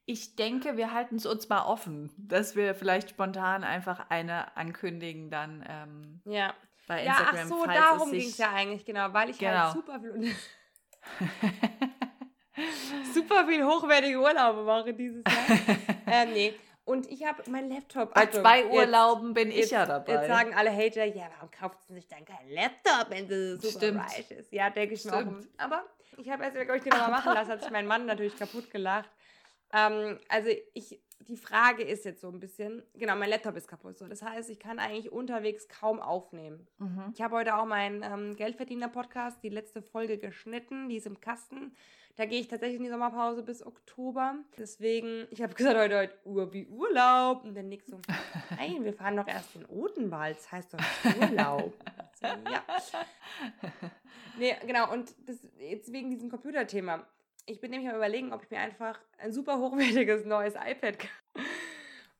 Ich 0.05 0.35
denke, 0.35 0.75
wir 0.75 0.91
halten 0.93 1.15
es 1.15 1.25
uns 1.25 1.47
mal 1.47 1.63
offen, 1.65 2.11
dass 2.17 2.55
wir 2.55 2.75
vielleicht 2.75 3.11
spontan 3.11 3.63
einfach 3.63 4.09
eine 4.09 4.57
ankündigen 4.57 5.29
dann 5.29 5.63
ähm, 5.67 6.21
Ja. 6.25 6.53
bei 6.87 7.03
Ja, 7.05 7.11
Instagram. 7.11 7.39
ach 7.41 7.47
so, 7.47 7.63
falls 7.63 7.79
darum 7.79 8.11
ging 8.11 8.27
es 8.27 8.37
ja 8.37 8.51
eigentlich, 8.51 8.83
genau, 8.85 9.13
weil 9.13 9.29
ich 9.29 9.37
Genau. 9.37 9.51
halt 9.59 9.73
super 9.73 9.99
viel, 10.01 10.35
super 13.13 13.47
viel 13.47 13.63
hochwertige 13.65 14.19
Urlaube 14.19 14.63
mache 14.63 14.93
dieses 14.93 15.23
Jahr. 15.25 15.57
ähm, 16.07 16.33
nee. 16.33 16.53
Und 16.85 17.09
ich 17.09 17.23
habe 17.25 17.49
meinen 17.49 17.69
Laptop. 17.69 18.13
Bei 18.13 18.23
Achtung, 18.23 18.41
zwei 18.41 18.61
jetzt- 18.63 18.73
Urlauben 18.73 19.33
bin 19.33 19.49
ich 19.49 19.55
jetzt, 19.57 19.71
ja 19.71 19.85
dabei. 19.85 20.13
Jetzt 20.13 20.27
sagen 20.27 20.53
alle 20.53 20.71
Hater, 20.75 21.05
ja, 21.05 21.29
warum 21.35 21.49
kauft 21.49 21.81
sie 21.87 21.93
sich 21.93 22.07
dann 22.07 22.25
keinen 22.25 22.49
Laptop, 22.51 23.09
wenn 23.09 23.27
sie 23.27 23.55
super 23.57 23.77
Stimmt. 23.85 23.99
reich 24.01 24.31
ist? 24.31 24.51
Ja, 24.51 24.69
denke 24.69 24.95
ich 24.95 25.05
mir 25.05 25.13
auch. 25.13 25.21
Stimmt. 25.21 25.47
Aber 25.57 25.83
ich 26.17 26.29
habe 26.29 26.43
erst, 26.43 26.55
glaube 26.55 26.77
ich, 26.77 26.83
den 26.83 26.91
nochmal 26.91 27.11
machen 27.23 27.33
lassen, 27.33 27.51
hat 27.51 27.61
sich 27.61 27.71
mein 27.71 27.87
Mann 27.87 28.05
natürlich 28.05 28.37
kaputt 28.37 28.69
gelacht. 28.69 29.09
Ähm, 29.71 30.19
also 30.27 30.49
ich, 30.73 30.99
die 31.27 31.37
Frage 31.37 31.83
ist 31.83 32.05
jetzt 32.05 32.21
so 32.21 32.29
ein 32.29 32.39
bisschen, 32.39 32.83
genau, 32.93 33.15
mein 33.15 33.29
Laptop 33.29 33.55
ist 33.55 33.67
kaputt. 33.67 33.97
So. 33.97 34.07
Das 34.07 34.21
heißt, 34.21 34.49
ich 34.49 34.59
kann 34.59 34.79
eigentlich 34.79 35.11
unterwegs 35.11 35.67
kaum 35.67 35.99
aufnehmen. 35.99 36.67
mhm. 36.79 37.11
Ich 37.13 37.21
habe 37.21 37.35
heute 37.35 37.55
auch 37.55 37.65
meinen 37.65 38.03
ähm, 38.03 38.35
Geldverdiener-Podcast, 38.35 39.41
die 39.43 39.49
letzte 39.49 39.81
Folge 39.81 40.17
geschnitten, 40.17 40.89
die 40.89 40.97
ist 40.97 41.07
im 41.07 41.19
Kasten. 41.19 41.75
Da 42.15 42.25
gehe 42.25 42.39
ich 42.39 42.47
tatsächlich 42.47 42.77
in 42.77 42.83
die 42.83 42.89
Sommerpause 42.89 43.41
bis 43.41 43.65
Oktober. 43.65 44.35
Deswegen, 44.57 45.25
ich 45.31 45.41
habe 45.41 45.53
gesagt, 45.55 45.77
heute, 45.77 45.97
heute 45.97 46.15
Ur 46.25 46.53
wie 46.53 46.67
Urlaub. 46.67 47.43
Und 47.43 47.55
der 47.55 47.63
Nick 47.63 47.83
so, 47.83 47.99
nein, 48.57 48.83
wir 48.83 48.93
fahren 48.93 49.17
doch 49.17 49.27
erst 49.27 49.55
in 49.55 49.65
Odenwald. 49.65 50.37
Das 50.37 50.51
heißt 50.51 50.73
doch 50.73 50.79
Urlaub. 51.19 51.73
so, 52.13 52.27
ja. 52.51 52.63
Nee, 54.37 54.55
genau. 54.65 54.91
Und 54.91 55.13
das, 55.27 55.37
jetzt 55.57 55.91
wegen 55.91 56.11
diesem 56.11 56.29
Computerthema. 56.29 57.05
Ich 57.45 57.59
bin 57.59 57.71
nämlich 57.71 57.89
am 57.89 57.95
überlegen, 57.97 58.31
ob 58.33 58.43
ich 58.43 58.49
mir 58.51 58.59
einfach 58.59 58.99
ein 59.17 59.31
super 59.33 59.57
hochwertiges 59.59 60.25
neues 60.25 60.53
iPad. 60.55 60.97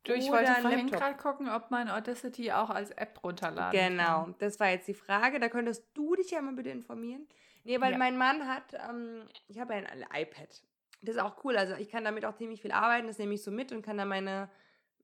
Du, 0.04 0.12
ich 0.14 0.30
wollte 0.30 0.54
vorhin 0.56 0.90
gerade 0.92 1.16
gucken, 1.16 1.50
ob 1.50 1.72
man 1.72 1.88
Audacity 1.90 2.52
auch 2.52 2.70
als 2.70 2.92
App 2.92 3.24
runterladen 3.24 3.72
Genau, 3.80 4.24
kann. 4.24 4.36
das 4.40 4.60
war 4.60 4.70
jetzt 4.70 4.88
die 4.90 4.94
Frage. 4.94 5.40
Da 5.40 5.48
könntest 5.48 5.86
du 5.94 6.16
dich 6.16 6.32
ja 6.32 6.42
mal 6.42 6.54
bitte 6.54 6.70
informieren. 6.72 7.26
Nee, 7.64 7.80
weil 7.80 7.94
Ja. 7.94 7.98
mein 7.98 8.18
Mann 8.18 8.46
hat, 8.48 8.74
ähm, 8.90 9.22
ich 9.48 9.60
habe 9.60 9.74
ein 9.74 9.86
iPad. 10.14 10.62
Das 11.02 11.16
ist 11.16 11.22
auch 11.22 11.42
cool. 11.46 11.56
Also 11.56 11.76
ich 11.76 11.88
kann 11.90 12.04
damit 12.04 12.26
auch 12.26 12.36
ziemlich 12.36 12.62
viel 12.62 12.74
arbeiten. 12.74 13.08
Das 13.08 13.18
nehme 13.18 13.34
ich 13.34 13.44
so 13.44 13.52
mit 13.52 13.72
und 13.72 13.82
kann 13.82 13.98
da 13.98 14.04
meine, 14.04 14.50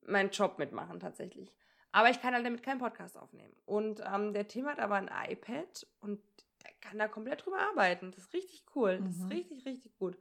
meinen 0.06 0.32
Job 0.32 0.60
mitmachen 0.60 1.00
tatsächlich. 1.00 1.54
Aber 1.94 2.10
ich 2.10 2.22
kann 2.22 2.34
halt 2.34 2.46
damit 2.46 2.62
keinen 2.62 2.80
Podcast 2.80 3.18
aufnehmen. 3.18 3.54
Und 3.66 4.02
ähm, 4.06 4.34
der 4.34 4.50
Tim 4.50 4.68
hat 4.68 4.80
aber 4.80 4.96
ein 4.96 5.10
iPad 5.30 5.88
und 6.02 6.20
kann 6.82 6.98
da 6.98 7.08
komplett 7.08 7.46
drüber 7.46 7.60
arbeiten. 7.60 8.12
Das 8.12 8.26
ist 8.26 8.34
richtig 8.34 8.64
cool. 8.76 9.00
Das 9.04 9.18
Mhm. 9.18 9.24
ist 9.26 9.32
richtig, 9.32 9.66
richtig 9.66 9.98
gut. 9.98 10.18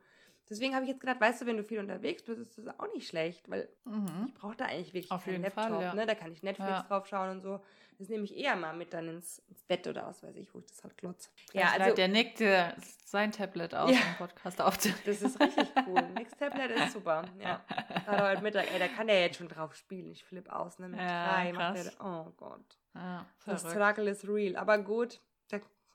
Deswegen 0.51 0.75
habe 0.75 0.85
ich 0.85 0.90
jetzt 0.90 1.01
gedacht, 1.01 1.21
weißt 1.21 1.42
du, 1.42 1.47
wenn 1.47 1.59
du 1.59 1.62
viel 1.64 1.79
unterwegs 1.79 2.23
bist, 2.23 2.40
ist 2.40 2.57
das 2.57 2.81
auch 2.81 2.90
nicht 2.94 3.07
schlecht, 3.07 3.51
weil 3.51 3.68
Mhm. 3.85 4.29
ich 4.29 4.35
brauche 4.35 4.57
da 4.57 4.64
eigentlich 4.64 4.94
wirklich 4.94 5.11
Auf 5.12 5.25
keinen 5.25 5.42
jeden 5.42 5.51
Fall, 5.53 5.64
Laptop. 5.71 5.83
ja. 5.83 5.94
ne? 5.94 6.07
Da 6.07 6.14
kann 6.14 6.33
ich 6.33 6.42
Netflix 6.42 6.71
Ja. 6.71 6.83
drauf 6.85 7.07
schauen 7.07 7.31
und 7.31 7.42
so. 7.42 7.61
Das 7.99 8.09
nehme 8.09 8.25
ich 8.25 8.35
eher 8.37 8.55
mal 8.57 8.75
mit 8.75 8.94
dann 8.94 9.09
ins, 9.09 9.40
ins 9.49 9.62
Bett 9.64 9.87
oder 9.88 10.07
was 10.07 10.23
weiß 10.23 10.37
ich, 10.37 10.55
wo 10.55 10.61
ich 10.61 10.66
das 10.66 10.83
halt 10.85 10.97
klotz. 10.97 11.31
Ja, 11.53 11.73
also 11.79 11.94
der 11.94 12.07
nickt 12.09 12.38
dir 12.38 12.75
sein 13.05 13.31
Tablet 13.33 13.75
aus, 13.75 13.90
Ja. 13.90 13.99
um 13.99 14.14
Podcast 14.16 14.61
aufzunehmen. 14.62 15.01
das 15.05 15.21
ist 15.21 15.38
richtig 15.38 15.68
cool. 15.87 16.03
Nix 16.14 16.31
Tablet 16.38 16.71
ist 16.71 16.92
super. 16.92 17.25
Ja. 17.42 17.62
Gerade 18.07 18.23
heute 18.31 18.42
Mittag, 18.42 18.73
ey, 18.73 18.79
da 18.79 18.87
kann 18.88 19.09
der 19.09 19.21
jetzt 19.21 19.37
schon 19.37 19.49
drauf 19.49 19.75
spielen. 19.75 20.12
Ich 20.12 20.25
flipp 20.25 20.49
aus, 20.51 20.79
ne? 20.79 20.88
Mit 20.88 21.01
Ja, 21.01 21.35
drei 21.35 21.53
macht 21.53 21.77
der, 21.77 21.92
oh 22.03 22.31
Gott. 22.37 22.79
Ja, 22.94 23.27
Das. 23.44 23.62
Struggle 23.68 24.09
ist 24.09 24.27
real. 24.29 24.57
Aber 24.57 24.79
gut, 24.79 25.21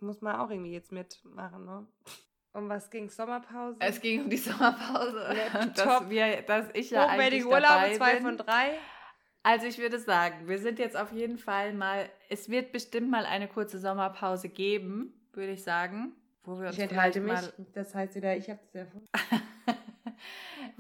muss 0.04 0.22
man 0.22 0.36
auch 0.36 0.50
irgendwie 0.50 0.72
jetzt 0.74 0.92
mitmachen, 0.92 1.66
ne? 1.66 1.88
Um 2.54 2.70
was 2.70 2.92
ging 2.92 3.10
Sommerpause? 3.10 3.78
Es 3.80 4.00
ging 4.00 4.24
um 4.26 4.30
die 4.30 4.38
Sommerpause. 4.38 5.18
Laptop. 5.54 5.76
Dass, 5.76 6.10
wir, 6.10 6.42
dass 6.44 6.68
ich 6.74 6.92
ja 6.92 7.08
eigentlich 7.08 7.44
Hochwertige 7.46 7.50
dabei 7.50 7.56
Urlaube, 7.56 7.98
zwei 7.98 8.14
bin. 8.16 8.24
von 8.24 8.38
drei. 8.38 8.78
Also 9.42 9.66
ich 9.66 9.78
würde 9.80 10.00
sagen, 10.00 10.48
wir 10.48 10.60
sind 10.60 10.78
jetzt 10.80 10.96
auf 10.96 11.12
jeden 11.12 11.38
Fall 11.38 11.74
mal, 11.74 12.10
es 12.30 12.50
wird 12.50 12.72
bestimmt 12.72 13.10
mal 13.10 13.26
eine 13.26 13.48
kurze 13.48 13.80
Sommerpause 13.80 14.50
geben, 14.50 15.14
würde 15.34 15.52
ich 15.54 15.64
sagen. 15.64 16.14
Wo 16.44 16.60
wir 16.60 16.68
uns 16.68 16.78
Ich 16.78 16.84
enthalte 16.84 17.22
mich. 17.22 17.34
Mal, 17.34 17.54
Das 17.74 17.96
heißt 17.96 18.16
wieder, 18.16 18.38
ich 18.38 18.50
habe 18.50 18.60
ja 18.74 18.86
von. 18.86 19.02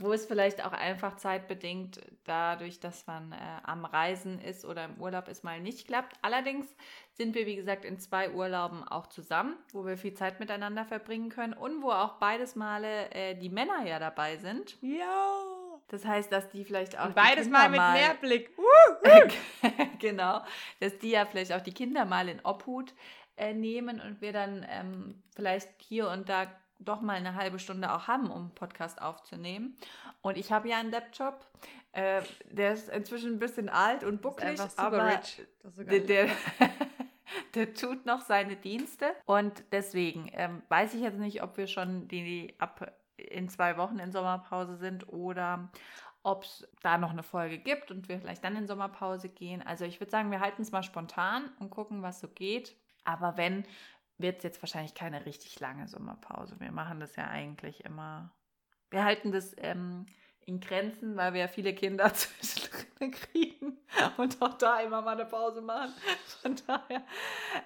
wo 0.04 0.12
es 0.12 0.26
vielleicht 0.26 0.63
auch 0.66 0.74
einfach 0.74 1.16
zeitbedingt 1.16 2.02
dadurch, 2.26 2.80
dass 2.80 3.08
man 3.08 3.32
äh, 3.32 3.36
am 3.63 3.86
Reisen 3.86 4.39
ist 4.39 4.66
oder 4.66 4.86
im 4.86 5.02
Urlaub 5.02 5.28
ist, 5.30 5.44
mal 5.44 5.62
nicht 5.62 5.88
klappt. 5.88 6.18
Allerdings 6.22 6.68
sind 7.13 7.36
wir, 7.36 7.46
wie 7.46 7.56
gesagt, 7.56 7.86
in 7.86 8.00
zwei 8.00 8.32
Urlauben 8.32 8.84
auch 8.88 9.08
zusammen, 9.08 9.56
wo 9.72 9.86
wir 9.86 9.98
viel 9.98 10.13
Zeit 10.13 10.39
miteinander 10.39 10.84
verbringen 10.84 11.30
können 11.30 11.54
und 11.54 11.82
wo 11.82 11.92
auch 11.92 12.13
beides 12.13 12.56
Male 12.56 13.10
äh, 13.12 13.36
die 13.36 13.50
Männer 13.50 13.86
ja 13.86 14.00
dabei 14.00 14.38
sind. 14.38 14.78
Ja. 14.82 15.38
Das 15.88 16.06
heißt, 16.06 16.32
dass 16.32 16.50
die 16.50 16.66
vielleicht 16.66 16.98
auch 17.00 17.06
Und 17.06 17.12
die 17.12 17.22
beides 17.22 17.44
Kinder 17.46 17.70
mal 17.70 17.70
mit 17.70 18.02
Mehrblick. 18.02 18.58
Uh. 18.58 19.30
genau, 20.00 20.42
dass 20.80 20.98
die 21.00 21.12
ja 21.12 21.26
vielleicht 21.26 21.54
auch 21.54 21.62
die 21.62 21.74
Kinder 21.74 22.06
mal 22.06 22.28
in 22.30 22.39
Obhut 22.44 22.94
äh, 23.38 23.54
nehmen 23.54 24.02
und 24.02 24.22
wir 24.22 24.34
dann 24.34 24.66
ähm, 24.70 25.24
vielleicht 25.36 25.70
hier 25.80 26.10
und 26.10 26.30
da 26.30 26.48
doch 26.86 27.02
mal 27.02 27.15
eine 27.15 27.36
halbe 27.36 27.60
Stunde 27.60 27.93
auch 27.93 28.08
haben, 28.08 28.30
um 28.30 28.41
einen 28.41 28.56
Podcast 28.56 29.02
aufzunehmen. 29.02 29.76
Und 30.22 30.38
ich 30.38 30.52
habe 30.52 30.69
ja 30.69 30.78
einen 30.78 30.91
Laptop, 30.91 31.46
äh, 31.91 32.22
der 32.52 32.74
ist 32.74 32.89
inzwischen 32.89 33.34
ein 33.34 33.39
bisschen 33.39 33.69
alt 33.69 34.04
und 34.04 34.22
bucklig, 34.22 34.60
aber 34.78 35.19
der, 35.78 36.00
der, 36.00 36.30
der 37.56 37.74
tut 37.74 38.06
noch 38.06 38.22
seine 38.22 38.56
Dienste. 38.56 39.15
Und 39.26 39.63
deswegen 39.72 40.30
ähm, 40.34 40.63
weiß 40.69 40.93
ich 40.93 41.02
jetzt 41.02 41.19
nicht, 41.19 41.43
ob 41.43 41.58
wir 41.58 41.67
schon 41.67 42.08
die 42.08 42.56
ab 42.58 42.93
in 43.17 43.50
zwei 43.50 43.78
Wochen 43.78 44.00
in 44.00 44.12
Sommerpause 44.12 44.76
sind 44.78 45.08
oder 45.10 45.69
ob 46.24 46.43
es 46.43 46.67
da 46.82 46.98
noch 46.98 47.12
eine 47.12 47.24
Folge 47.24 47.58
gibt 47.58 47.91
und 47.91 48.08
wir 48.08 48.19
vielleicht 48.19 48.43
dann 48.43 48.56
in 48.56 48.65
Sommerpause 48.65 49.30
gehen. 49.30 49.62
Also 49.62 49.86
ich 49.86 50.00
würde 50.00 50.12
sagen, 50.12 50.32
wir 50.32 50.39
halten 50.39 50.62
es 50.62 50.72
mal 50.72 50.84
spontan 50.84 51.52
und 51.60 51.69
gucken, 51.69 52.02
was 52.02 52.22
so 52.22 52.28
geht. 52.30 52.76
Aber 53.04 53.36
wenn, 53.36 53.65
wird 54.24 54.38
es 54.38 54.44
jetzt 54.44 54.64
wahrscheinlich 54.64 54.96
keine 54.96 55.28
richtig 55.28 55.60
lange 55.60 55.88
Sommerpause. 55.88 56.60
Wir 56.60 56.72
machen 56.72 57.00
das 57.00 57.16
ja 57.16 57.28
eigentlich 57.28 57.86
immer. 57.86 58.32
Wir 58.90 59.04
halten 59.04 59.32
das 59.32 59.54
ähm, 59.58 60.08
in 60.42 60.60
Grenzen, 60.60 61.16
weil 61.16 61.34
wir 61.34 61.42
ja 61.42 61.48
viele 61.48 61.76
Kinder 61.76 62.12
zwischendrin 62.14 63.12
kriegen 63.12 63.78
und 64.18 64.42
auch 64.42 64.56
da 64.56 64.80
immer 64.80 65.02
mal 65.04 65.12
eine 65.20 65.26
Pause 65.26 65.62
machen. 65.62 65.94
Von 66.42 66.56
daher 66.66 67.04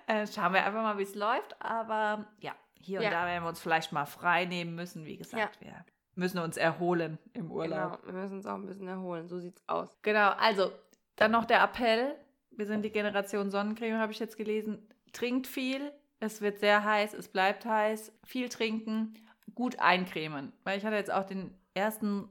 äh, 0.07 0.27
schauen 0.27 0.53
wir 0.53 0.65
einfach 0.65 0.81
mal, 0.83 0.97
wie 0.97 1.03
es 1.03 1.15
läuft. 1.15 1.55
Aber 1.61 2.27
ja, 2.39 2.53
hier 2.79 2.99
und 2.99 3.05
Ja. 3.05 3.11
da 3.11 3.25
werden 3.25 3.43
wir 3.43 3.49
uns 3.49 3.61
vielleicht 3.61 3.91
mal 3.93 4.05
frei 4.05 4.45
nehmen 4.45 4.75
müssen. 4.75 5.05
Wie 5.05 5.17
gesagt, 5.17 5.61
wir 5.61 5.85
müssen 6.15 6.39
uns 6.39 6.57
erholen 6.57 7.17
im 7.33 7.51
Urlaub. 7.51 8.01
Genau, 8.01 8.13
wir 8.13 8.21
müssen 8.21 8.37
uns 8.37 8.45
auch 8.45 8.55
ein 8.55 8.65
bisschen 8.65 8.87
erholen. 8.87 9.27
So 9.27 9.39
sieht's 9.39 9.63
aus. 9.67 9.97
Genau, 10.01 10.31
also 10.31 10.71
dann 11.15 11.31
noch 11.31 11.45
der 11.45 11.61
Appell. 11.63 12.15
Wir 12.51 12.65
sind 12.65 12.83
die 12.83 12.91
Generation 12.91 13.51
Sonnencreme, 13.51 13.99
habe 13.99 14.11
ich 14.11 14.19
jetzt 14.19 14.35
gelesen. 14.37 14.87
Trinkt 15.13 15.45
viel, 15.47 15.91
es 16.19 16.41
wird 16.41 16.59
sehr 16.59 16.83
heiß, 16.83 17.13
es 17.13 17.27
bleibt 17.27 17.65
heiß. 17.65 18.11
Viel 18.23 18.49
trinken, 18.49 19.13
gut 19.55 19.79
eincremen. 19.79 20.53
Weil 20.63 20.77
ich 20.77 20.85
hatte 20.85 20.95
jetzt 20.95 21.11
auch 21.11 21.25
den 21.25 21.53
ersten 21.73 22.29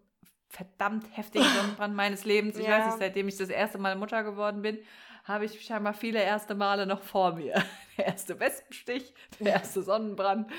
verdammt 0.49 1.07
heftigen 1.17 1.45
Sonnenbrand 1.57 1.95
meines 1.95 2.25
Lebens. 2.25 2.57
Ich 2.57 2.67
Ja. 2.67 2.79
weiß 2.79 2.87
nicht, 2.87 2.99
seitdem 2.99 3.29
ich 3.29 3.37
das 3.37 3.49
erste 3.49 3.79
Mal 3.79 3.97
Mutter 3.97 4.23
geworden 4.25 4.63
bin, 4.63 4.79
habe 5.27 5.45
ich 5.45 5.65
scheinbar 5.65 5.93
viele 5.93 6.23
erste 6.23 6.55
Male 6.55 6.87
noch 6.87 7.03
vor 7.03 7.35
mir. 7.35 7.63
Der 7.97 8.09
erste 8.09 8.39
Wespenstich, 8.39 9.15
der 9.41 9.55
erste 9.55 9.83
Sonnenbrand. 9.83 10.51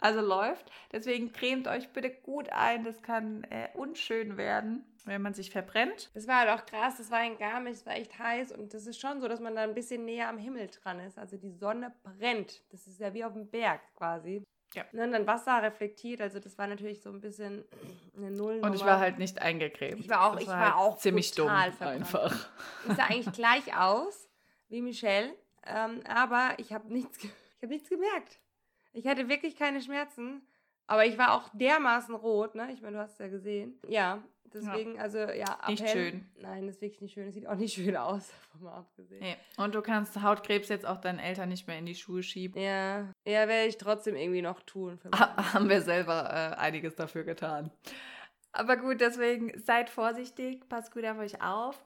Also 0.00 0.22
läuft. 0.22 0.70
Deswegen 0.92 1.30
cremt 1.30 1.68
euch 1.68 1.90
bitte 1.90 2.08
gut 2.08 2.48
ein. 2.48 2.84
Das 2.84 3.02
kann 3.02 3.44
äh, 3.50 3.68
unschön 3.74 4.38
werden, 4.38 4.82
wenn 5.04 5.20
man 5.20 5.34
sich 5.34 5.50
verbrennt. 5.50 6.10
Das 6.14 6.26
war 6.26 6.38
halt 6.38 6.48
auch 6.58 6.64
krass, 6.64 6.96
das 6.96 7.10
war 7.10 7.22
in 7.22 7.36
Garmisch, 7.36 7.72
es 7.72 7.86
war 7.86 7.96
echt 7.96 8.18
heiß 8.18 8.50
und 8.52 8.72
das 8.72 8.86
ist 8.86 8.98
schon 8.98 9.20
so, 9.20 9.28
dass 9.28 9.40
man 9.40 9.54
da 9.54 9.60
ein 9.60 9.74
bisschen 9.74 10.06
näher 10.06 10.30
am 10.30 10.38
Himmel 10.38 10.68
dran 10.68 10.98
ist. 11.00 11.18
Also 11.18 11.36
die 11.36 11.52
Sonne 11.52 11.92
brennt. 12.02 12.62
Das 12.72 12.86
ist 12.86 12.98
ja 12.98 13.12
wie 13.12 13.24
auf 13.24 13.34
dem 13.34 13.50
Berg 13.50 13.82
quasi. 13.94 14.42
Ja. 14.74 14.84
Ne, 14.92 15.04
Und 15.04 15.12
dann 15.12 15.26
Wasser 15.26 15.62
reflektiert, 15.62 16.20
also 16.20 16.38
das 16.40 16.58
war 16.58 16.66
natürlich 16.66 17.00
so 17.02 17.10
ein 17.10 17.20
bisschen 17.20 17.64
eine 18.16 18.30
Nullnummer. 18.30 18.66
Und 18.66 18.74
ich 18.74 18.84
war 18.84 18.98
halt 18.98 19.18
nicht 19.18 19.40
eingecremt. 19.40 20.00
Ich 20.00 20.08
war 20.08 20.26
auch- 20.28 20.32
Das 20.34 20.42
ich 20.42 20.48
war 20.48 20.58
halt 20.60 20.74
auch 20.74 20.98
ziemlich 20.98 21.30
dumm 21.32 21.46
verbrannt. 21.48 21.80
einfach. 21.82 22.48
Ich 22.88 22.94
sah 22.96 23.04
eigentlich 23.04 23.32
gleich 23.34 23.76
aus 23.76 24.28
wie 24.68 24.82
Michelle, 24.82 25.34
ähm, 25.64 26.00
aber 26.06 26.54
ich 26.58 26.72
habe 26.72 26.92
nichts, 26.92 27.18
ich 27.24 27.62
hab 27.62 27.70
nichts 27.70 27.88
gemerkt. 27.88 28.40
Ich 28.92 29.06
hatte 29.06 29.28
wirklich 29.28 29.56
keine 29.56 29.80
Schmerzen. 29.80 30.46
Aber 30.88 31.04
ich 31.04 31.18
war 31.18 31.32
auch 31.32 31.48
dermaßen 31.52 32.14
rot, 32.14 32.54
ne? 32.54 32.70
Ich 32.72 32.80
meine, 32.80 32.96
du 32.98 33.02
hast 33.02 33.14
es 33.14 33.18
ja 33.18 33.26
gesehen. 33.28 33.78
Ja, 33.88 34.22
deswegen, 34.54 34.98
also 35.00 35.18
ja, 35.18 35.58
Nicht 35.68 35.80
Appell. 35.82 36.10
schön. 36.10 36.28
Nein, 36.40 36.66
das 36.66 36.76
ist 36.76 36.82
wirklich 36.82 37.00
nicht 37.02 37.14
schön. 37.14 37.28
Es 37.28 37.34
sieht 37.34 37.46
auch 37.46 37.54
nicht 37.56 37.74
schön 37.74 37.96
aus, 37.96 38.30
davon 38.52 38.62
mal 38.66 38.74
abgesehen. 38.78 39.20
Nee. 39.20 39.36
Und 39.56 39.74
du 39.74 39.82
kannst 39.82 40.20
Hautkrebs 40.22 40.68
jetzt 40.68 40.86
auch 40.86 40.98
deinen 41.00 41.18
Eltern 41.18 41.48
nicht 41.48 41.66
mehr 41.66 41.78
in 41.78 41.86
die 41.86 41.94
Schuhe 41.94 42.22
schieben. 42.22 42.60
Ja, 42.60 43.12
ja, 43.24 43.48
werde 43.48 43.66
ich 43.66 43.78
trotzdem 43.78 44.16
irgendwie 44.16 44.42
noch 44.42 44.60
tun. 44.62 44.98
Ha- 45.14 45.52
Haben 45.54 45.68
wir 45.68 45.82
selber 45.82 46.24
äh, 46.30 46.56
einiges 46.60 46.94
dafür 46.96 47.24
getan. 47.24 47.70
Aber 48.52 48.76
gut, 48.76 49.00
deswegen 49.00 49.52
seid 49.60 49.90
vorsichtig, 49.90 50.68
passt 50.68 50.92
gut 50.92 51.04
auf 51.04 51.18
euch 51.18 51.42
auf. 51.42 51.82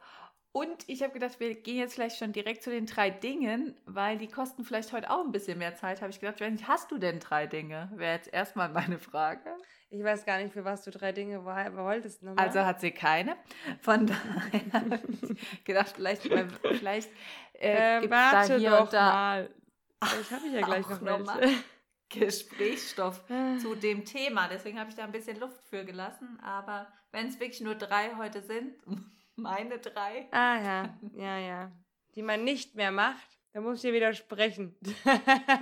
Und 0.53 0.89
ich 0.89 1.03
habe 1.03 1.13
gedacht, 1.13 1.39
wir 1.39 1.55
gehen 1.55 1.79
jetzt 1.79 1.95
vielleicht 1.95 2.19
schon 2.19 2.33
direkt 2.33 2.65
zu 2.65 2.71
den 2.71 2.87
drei 2.87 3.09
Dingen, 3.11 3.77
weil 3.87 4.19
die 4.19 4.27
kosten 4.27 4.65
vielleicht 4.65 4.93
heute 4.93 5.09
auch 5.11 5.25
ein 5.25 5.31
bisschen 5.31 5.59
mehr 5.59 5.77
Zeit. 5.77 6.01
Habe 6.03 6.11
ich 6.11 6.19
gedacht, 6.19 6.41
nicht, 6.41 6.67
hast 6.67 6.91
du 6.91 6.99
denn 6.99 7.21
drei 7.21 7.47
Dinge? 7.47 7.89
Wäre 7.95 8.15
jetzt 8.17 8.33
erstmal 8.33 8.69
meine 8.69 8.99
Frage. 8.99 9.57
Ich 9.93 10.03
weiß 10.05 10.25
gar 10.25 10.39
nicht, 10.39 10.53
für 10.53 10.65
was 10.65 10.85
du 10.85 10.91
drei 10.93 11.11
Dinge 11.13 11.45
wo- 11.45 11.77
wolltest. 11.85 12.23
Nochmal. 12.23 12.47
Also 12.47 12.61
hat 12.65 12.81
sie 12.81 12.93
keine. 12.93 13.37
Von 13.81 14.07
daher 14.07 14.73
habe 14.73 15.01
ich 15.21 15.65
gedacht, 15.65 15.93
vielleicht, 15.97 16.23
vielleicht 16.23 17.11
äh, 17.55 17.99
äh, 17.99 18.01
gibt 18.01 18.13
es 18.15 18.19
da 18.21 18.33
warte 18.33 18.57
hier 18.59 18.81
und 18.81 18.93
da 18.93 19.11
mal. 19.13 19.51
Vielleicht 20.05 20.31
habe 20.31 20.47
ich 20.47 20.53
ja 20.53 20.61
gleich 20.63 20.89
noch 20.89 21.01
noch 21.01 21.39
welche. 21.41 21.55
Gesprächsstoff 22.09 23.25
zu 23.61 23.75
dem 23.77 24.05
Thema. 24.05 24.49
Deswegen 24.49 24.79
habe 24.79 24.91
ich 24.91 24.97
da 24.97 25.05
ein 25.05 25.13
bisschen 25.13 25.39
Luft 25.39 25.63
für 25.69 25.85
gelassen. 25.85 26.39
Aber 26.43 26.89
wenn 27.13 27.29
es 27.29 27.39
wirklich 27.39 27.61
nur 27.61 27.75
drei 27.77 28.17
heute 28.17 28.43
sind, 28.43 28.75
meine 29.37 29.79
drei. 29.79 30.27
Ah 30.33 30.61
ja, 30.61 30.99
ja, 31.15 31.39
ja. 31.39 31.73
Die 32.17 32.23
man 32.23 32.43
nicht 32.45 32.75
mehr 32.75 32.91
macht, 32.91 33.39
da 33.53 33.61
muss 33.61 33.77
ich 33.77 33.83
dir 33.83 33.93
widersprechen. 33.95 34.77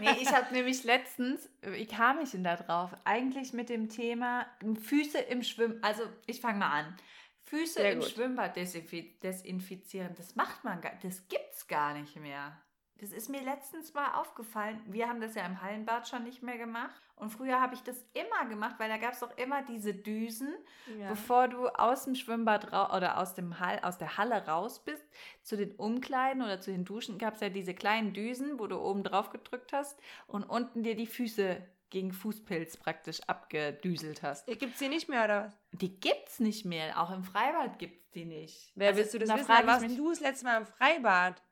Nee, 0.00 0.16
ich 0.20 0.32
habe 0.32 0.52
nämlich 0.52 0.84
letztens, 0.84 1.48
wie 1.62 1.86
kam 1.86 2.20
ich 2.20 2.30
denn 2.32 2.44
da 2.44 2.56
drauf? 2.56 2.94
Eigentlich 3.04 3.52
mit 3.52 3.68
dem 3.68 3.88
Thema 3.88 4.46
Füße 4.82 5.18
im 5.18 5.42
Schwimmen. 5.42 5.82
Also 5.82 6.02
ich 6.26 6.40
fange 6.40 6.58
mal 6.60 6.70
an. 6.70 6.96
Füße 7.44 7.80
Sehr 7.80 7.92
im 7.92 8.00
gut. 8.00 8.08
Schwimmbad 8.10 8.56
desinfi- 8.56 9.18
desinfizieren, 9.20 10.14
das 10.16 10.36
macht 10.36 10.64
man 10.64 10.80
gar, 10.82 10.92
das 11.02 11.26
gibt's 11.28 11.66
gar 11.66 11.94
nicht 11.94 12.14
mehr. 12.16 12.60
Das 13.00 13.12
ist 13.12 13.28
mir 13.28 13.40
letztens 13.42 13.94
mal 13.94 14.14
aufgefallen. 14.14 14.80
Wir 14.86 15.08
haben 15.08 15.20
das 15.20 15.34
ja 15.36 15.46
im 15.46 15.62
Hallenbad 15.62 16.08
schon 16.08 16.24
nicht 16.24 16.42
mehr 16.42 16.58
gemacht. 16.58 17.00
Und 17.14 17.30
früher 17.30 17.60
habe 17.60 17.74
ich 17.74 17.82
das 17.82 17.96
immer 18.14 18.48
gemacht, 18.48 18.76
weil 18.78 18.88
da 18.88 18.96
gab 18.96 19.12
es 19.12 19.20
doch 19.20 19.36
immer 19.38 19.62
diese 19.62 19.92
Düsen, 19.94 20.54
Ja. 20.98 21.08
bevor 21.10 21.48
du 21.48 21.68
aus 21.68 22.04
dem 22.04 22.14
Schwimmbad 22.14 22.68
oder 22.68 23.18
aus, 23.18 23.34
dem 23.34 23.58
Hall, 23.60 23.80
aus 23.82 23.98
der 23.98 24.16
Halle 24.18 24.46
raus 24.46 24.84
bist, 24.84 25.02
zu 25.42 25.56
den 25.56 25.72
Umkleiden 25.76 26.42
oder 26.42 26.60
zu 26.60 26.70
den 26.70 26.84
Duschen 26.84 27.18
gab 27.18 27.34
es 27.34 27.40
ja 27.40 27.48
diese 27.48 27.74
kleinen 27.74 28.12
Düsen, 28.14 28.58
wo 28.58 28.66
du 28.68 28.78
oben 28.80 29.02
drauf 29.02 29.30
gedrückt 29.30 29.72
hast 29.72 29.98
und 30.26 30.44
unten 30.44 30.82
dir 30.84 30.94
die 30.96 31.06
Füße 31.08 31.56
gegen 31.90 32.12
Fußpilz 32.12 32.76
praktisch 32.76 33.20
abgedüselt 33.26 34.22
hast. 34.22 34.46
Gibt 34.46 34.74
es 34.74 34.78
die 34.78 34.88
nicht 34.88 35.08
mehr 35.08 35.24
oder 35.24 35.44
was? 35.46 35.58
Die 35.72 35.98
gibt's 36.00 36.38
nicht 36.38 36.64
mehr. 36.64 37.00
Auch 37.00 37.10
im 37.10 37.24
Freibad 37.24 37.78
gibt's 37.78 38.10
die 38.10 38.26
nicht. 38.26 38.72
Wer 38.74 38.88
Also, 38.88 38.98
willst 39.00 39.14
du 39.14 39.18
das 39.20 39.28
da 39.28 39.36
wissen? 39.38 39.48
warst 39.66 39.98
du 39.98 40.08
das 40.10 40.20
letzte 40.20 40.44
Mal 40.44 40.58
im 40.58 40.66
Freibad? 40.66 41.42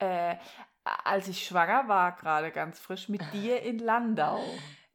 Äh, 0.00 0.36
als 1.04 1.28
ich 1.28 1.46
schwanger 1.46 1.86
war, 1.88 2.12
gerade 2.16 2.50
ganz 2.50 2.78
frisch 2.78 3.08
mit 3.08 3.22
dir 3.32 3.62
in 3.62 3.78
Landau. 3.78 4.42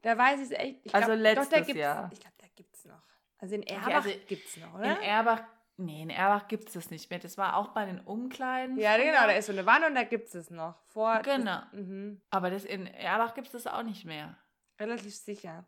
Da 0.02 0.18
weiß 0.18 0.40
ich 0.40 0.46
es 0.46 0.52
echt. 0.52 0.86
Ich 0.86 0.94
Also 0.96 1.08
glaub, 1.14 1.20
letztes 1.20 1.68
doch, 1.68 1.76
Jahr. 1.76 2.10
Ich 2.14 2.20
glaube, 2.20 2.36
da 2.38 2.48
gibt 2.56 2.76
es 2.76 2.86
noch. 2.86 3.02
Also 3.40 3.56
in 3.56 3.64
Erbach 3.64 3.94
also 4.06 4.10
gibt 4.28 4.48
es 4.48 4.58
noch, 4.58 4.74
In 4.76 4.80
oder? 4.80 5.02
Erbach, 5.02 5.42
nee, 5.78 6.02
in 6.04 6.10
Erbach 6.10 6.48
gibt's 6.48 6.74
das 6.74 6.90
nicht 6.90 7.10
mehr. 7.10 7.20
Das 7.20 7.38
war 7.38 7.56
auch 7.58 7.70
bei 7.70 7.86
den 7.86 8.00
Umkleiden. 8.00 8.78
Ja, 8.78 8.98
genau, 8.98 9.28
da 9.28 9.32
ist 9.32 9.48
so 9.48 9.52
eine 9.52 9.66
Wanne 9.66 9.88
und 9.88 9.96
da 9.96 10.04
gibt 10.04 10.28
es 10.28 10.36
es 10.36 10.50
noch. 10.50 10.76
Vor, 10.86 11.20
Genau. 11.24 11.60
Das, 11.60 11.74
mhm, 11.74 12.22
Aber 12.30 12.50
das 12.50 12.66
in 12.66 12.88
Erbach 12.88 13.34
gibt 13.36 13.48
es 13.48 13.64
das 13.64 13.68
auch 13.68 13.84
nicht 13.84 14.06
mehr. 14.06 14.38
relativ 14.80 15.16
sicher. 15.16 15.66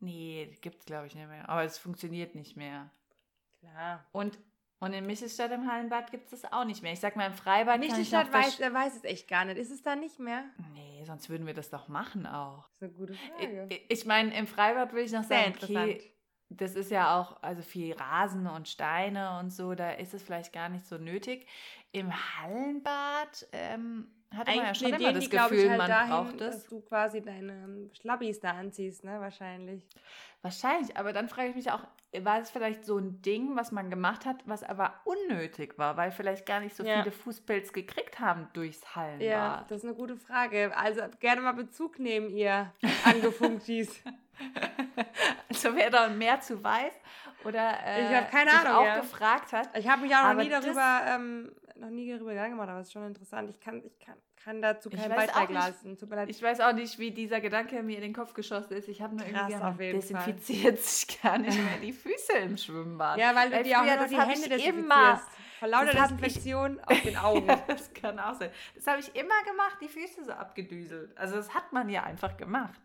Nee, 0.00 0.56
gibt 0.60 0.80
es 0.80 0.84
glaube 0.84 1.06
ich 1.06 1.14
nicht 1.14 1.28
mehr. 1.28 1.48
Aber 1.48 1.62
es 1.64 1.78
funktioniert 1.78 2.34
nicht 2.34 2.56
mehr. 2.56 2.90
Klar. 3.60 4.04
Und, 4.12 4.38
und 4.84 4.92
in 4.92 5.06
Michelstadt 5.06 5.50
im 5.50 5.70
Hallenbad 5.70 6.10
gibt 6.10 6.32
es 6.32 6.42
das 6.42 6.52
auch 6.52 6.64
nicht 6.64 6.82
mehr. 6.82 6.92
Ich 6.92 7.00
sag 7.00 7.16
mal, 7.16 7.26
im 7.26 7.32
Freibad 7.32 7.80
Nicht 7.80 7.92
kann 7.92 8.00
ich 8.00 8.12
weiß, 8.12 8.58
der 8.58 8.74
weiß 8.74 8.96
es 8.96 9.04
echt 9.04 9.28
gar 9.28 9.46
nicht. 9.46 9.56
Ist 9.56 9.70
es 9.70 9.82
da 9.82 9.96
nicht 9.96 10.18
mehr? 10.18 10.44
Nee, 10.74 11.02
sonst 11.06 11.30
würden 11.30 11.46
wir 11.46 11.54
das 11.54 11.70
doch 11.70 11.88
machen 11.88 12.26
auch. 12.26 12.68
Das 12.68 12.74
ist 12.74 12.82
eine 12.82 12.92
gute 12.92 13.14
Frage. 13.14 13.66
Ich, 13.70 13.84
ich 13.88 14.04
meine, 14.04 14.36
im 14.36 14.46
Freibad 14.46 14.92
würde 14.92 15.04
ich 15.04 15.12
noch 15.12 15.24
Sehr 15.24 15.38
sagen, 15.38 15.52
interessant. 15.52 15.90
okay, 15.90 16.14
das 16.50 16.74
ist 16.74 16.90
ja 16.90 17.18
auch 17.18 17.42
also 17.42 17.62
viel 17.62 17.94
Rasen 17.94 18.46
und 18.46 18.68
Steine 18.68 19.38
und 19.38 19.50
so, 19.50 19.74
da 19.74 19.92
ist 19.92 20.12
es 20.12 20.22
vielleicht 20.22 20.52
gar 20.52 20.68
nicht 20.68 20.86
so 20.86 20.98
nötig. 20.98 21.46
Im 21.92 22.12
Hallenbad 22.12 23.46
ähm, 23.52 24.08
hatte 24.32 24.50
man 24.50 24.56
ja 24.56 24.62
Eigentlich 24.64 24.78
schon 24.78 25.00
immer 25.00 25.12
das 25.12 25.30
Gefühl, 25.30 25.58
ich, 25.58 25.68
halt 25.68 25.78
man 25.78 25.88
dahin, 25.90 26.10
braucht 26.10 26.40
dass 26.40 26.56
es. 26.56 26.66
du 26.68 26.80
quasi 26.80 27.22
deine 27.22 27.52
ähm, 27.52 27.90
Schlabbis 28.00 28.40
da 28.40 28.50
anziehst, 28.52 29.04
ne? 29.04 29.20
Wahrscheinlich. 29.20 29.86
Wahrscheinlich, 30.42 30.96
aber 30.96 31.12
dann 31.12 31.28
frage 31.28 31.48
ich 31.50 31.54
mich 31.56 31.70
auch, 31.70 31.80
war 32.20 32.40
es 32.40 32.50
vielleicht 32.50 32.84
so 32.84 32.98
ein 32.98 33.22
Ding, 33.22 33.56
was 33.56 33.72
man 33.72 33.90
gemacht 33.90 34.26
hat, 34.26 34.36
was 34.44 34.62
aber 34.62 34.94
unnötig 35.04 35.78
war, 35.78 35.96
weil 35.96 36.10
vielleicht 36.12 36.46
gar 36.46 36.60
nicht 36.60 36.76
so 36.76 36.84
Ja. 36.84 36.98
viele 37.00 37.12
Fußpilz 37.12 37.72
gekriegt 37.72 38.20
haben 38.20 38.48
durchs 38.52 38.94
Hallenbad. 38.94 39.26
Ja, 39.26 39.64
das 39.68 39.78
ist 39.78 39.84
eine 39.84 39.94
gute 39.94 40.16
Frage. 40.16 40.76
Also 40.76 41.00
gerne 41.20 41.40
mal 41.40 41.54
Bezug 41.54 41.98
nehmen, 41.98 42.28
ihr 42.30 42.72
Angefunktis. 43.04 44.02
also 45.48 45.74
wer 45.74 45.90
da 45.90 46.08
mehr 46.08 46.40
zu 46.40 46.62
weiß 46.62 46.92
oder 47.44 47.74
äh, 47.84 48.02
Ich 48.10 48.14
hab 48.16 48.30
keine 48.30 48.50
Ahnung, 48.52 48.72
auch 48.74 48.84
ja. 48.86 48.98
gefragt 49.00 49.52
hat. 49.52 49.76
Ich 49.78 49.88
habe 49.88 50.02
mich 50.02 50.14
auch 50.14 50.32
noch 50.34 50.42
nie 50.42 50.48
darüber, 50.48 51.00
ähm, 51.08 51.52
noch 51.76 51.90
nie 51.90 52.10
darüber 52.10 52.30
Gedanken 52.30 52.52
gemacht, 52.52 52.68
aber 52.68 52.80
es 52.80 52.88
ist 52.88 52.92
schon 52.92 53.06
interessant. 53.06 53.50
Ich 53.50 53.60
kann, 53.60 53.82
ich 53.84 53.98
kann, 53.98 54.16
kann 54.36 54.62
dazu 54.62 54.90
keinen 54.90 55.14
Beitrag 55.14 55.50
leisten. 55.50 55.96
Tut 55.98 56.08
mir 56.08 56.16
leid. 56.16 56.30
Ich 56.30 56.42
weiß 56.42 56.60
auch 56.60 56.72
nicht, 56.72 56.98
wie 56.98 57.10
dieser 57.10 57.40
Gedanke 57.40 57.82
mir 57.82 57.96
in 57.96 58.02
den 58.02 58.12
Kopf 58.12 58.34
geschossen 58.34 58.74
ist. 58.74 58.88
Ich 58.88 59.02
habe 59.02 59.16
nur 59.16 59.26
Krass, 59.26 59.52
irgendwie 59.52 59.92
desinfiziert 59.92 60.78
sich 60.80 61.20
gar 61.22 61.38
nicht 61.38 61.56
mehr 61.56 61.78
die 61.82 61.92
Füße 61.92 62.32
im 62.38 62.56
Schwimmbad. 62.56 63.18
ja, 63.18 63.34
weil 63.34 63.50
du 63.50 63.62
dir 63.62 63.80
auch 63.80 63.84
nur 63.84 64.06
die 64.06 64.18
Hände 64.18 64.56
ich 64.56 64.66
immer. 64.66 65.12
desinfizierst. 65.12 65.44
Vor 65.58 65.68
lauter 65.68 65.92
Desinfektion 65.92 66.80
auf 66.86 67.00
den 67.02 67.16
Augen. 67.16 67.46
Ja, 67.46 67.62
das 67.66 67.92
kann 67.94 68.18
auch 68.18 68.34
sein. 68.34 68.50
Das 68.74 68.86
habe 68.86 69.00
ich 69.00 69.14
immer 69.14 69.42
gemacht, 69.44 69.78
die 69.80 69.88
Füße 69.88 70.24
so 70.24 70.32
abgedüselt. 70.32 71.16
Also 71.16 71.36
das 71.36 71.54
hat 71.54 71.72
man 71.72 71.88
ja 71.88 72.02
einfach 72.02 72.36
gemacht. 72.36 72.80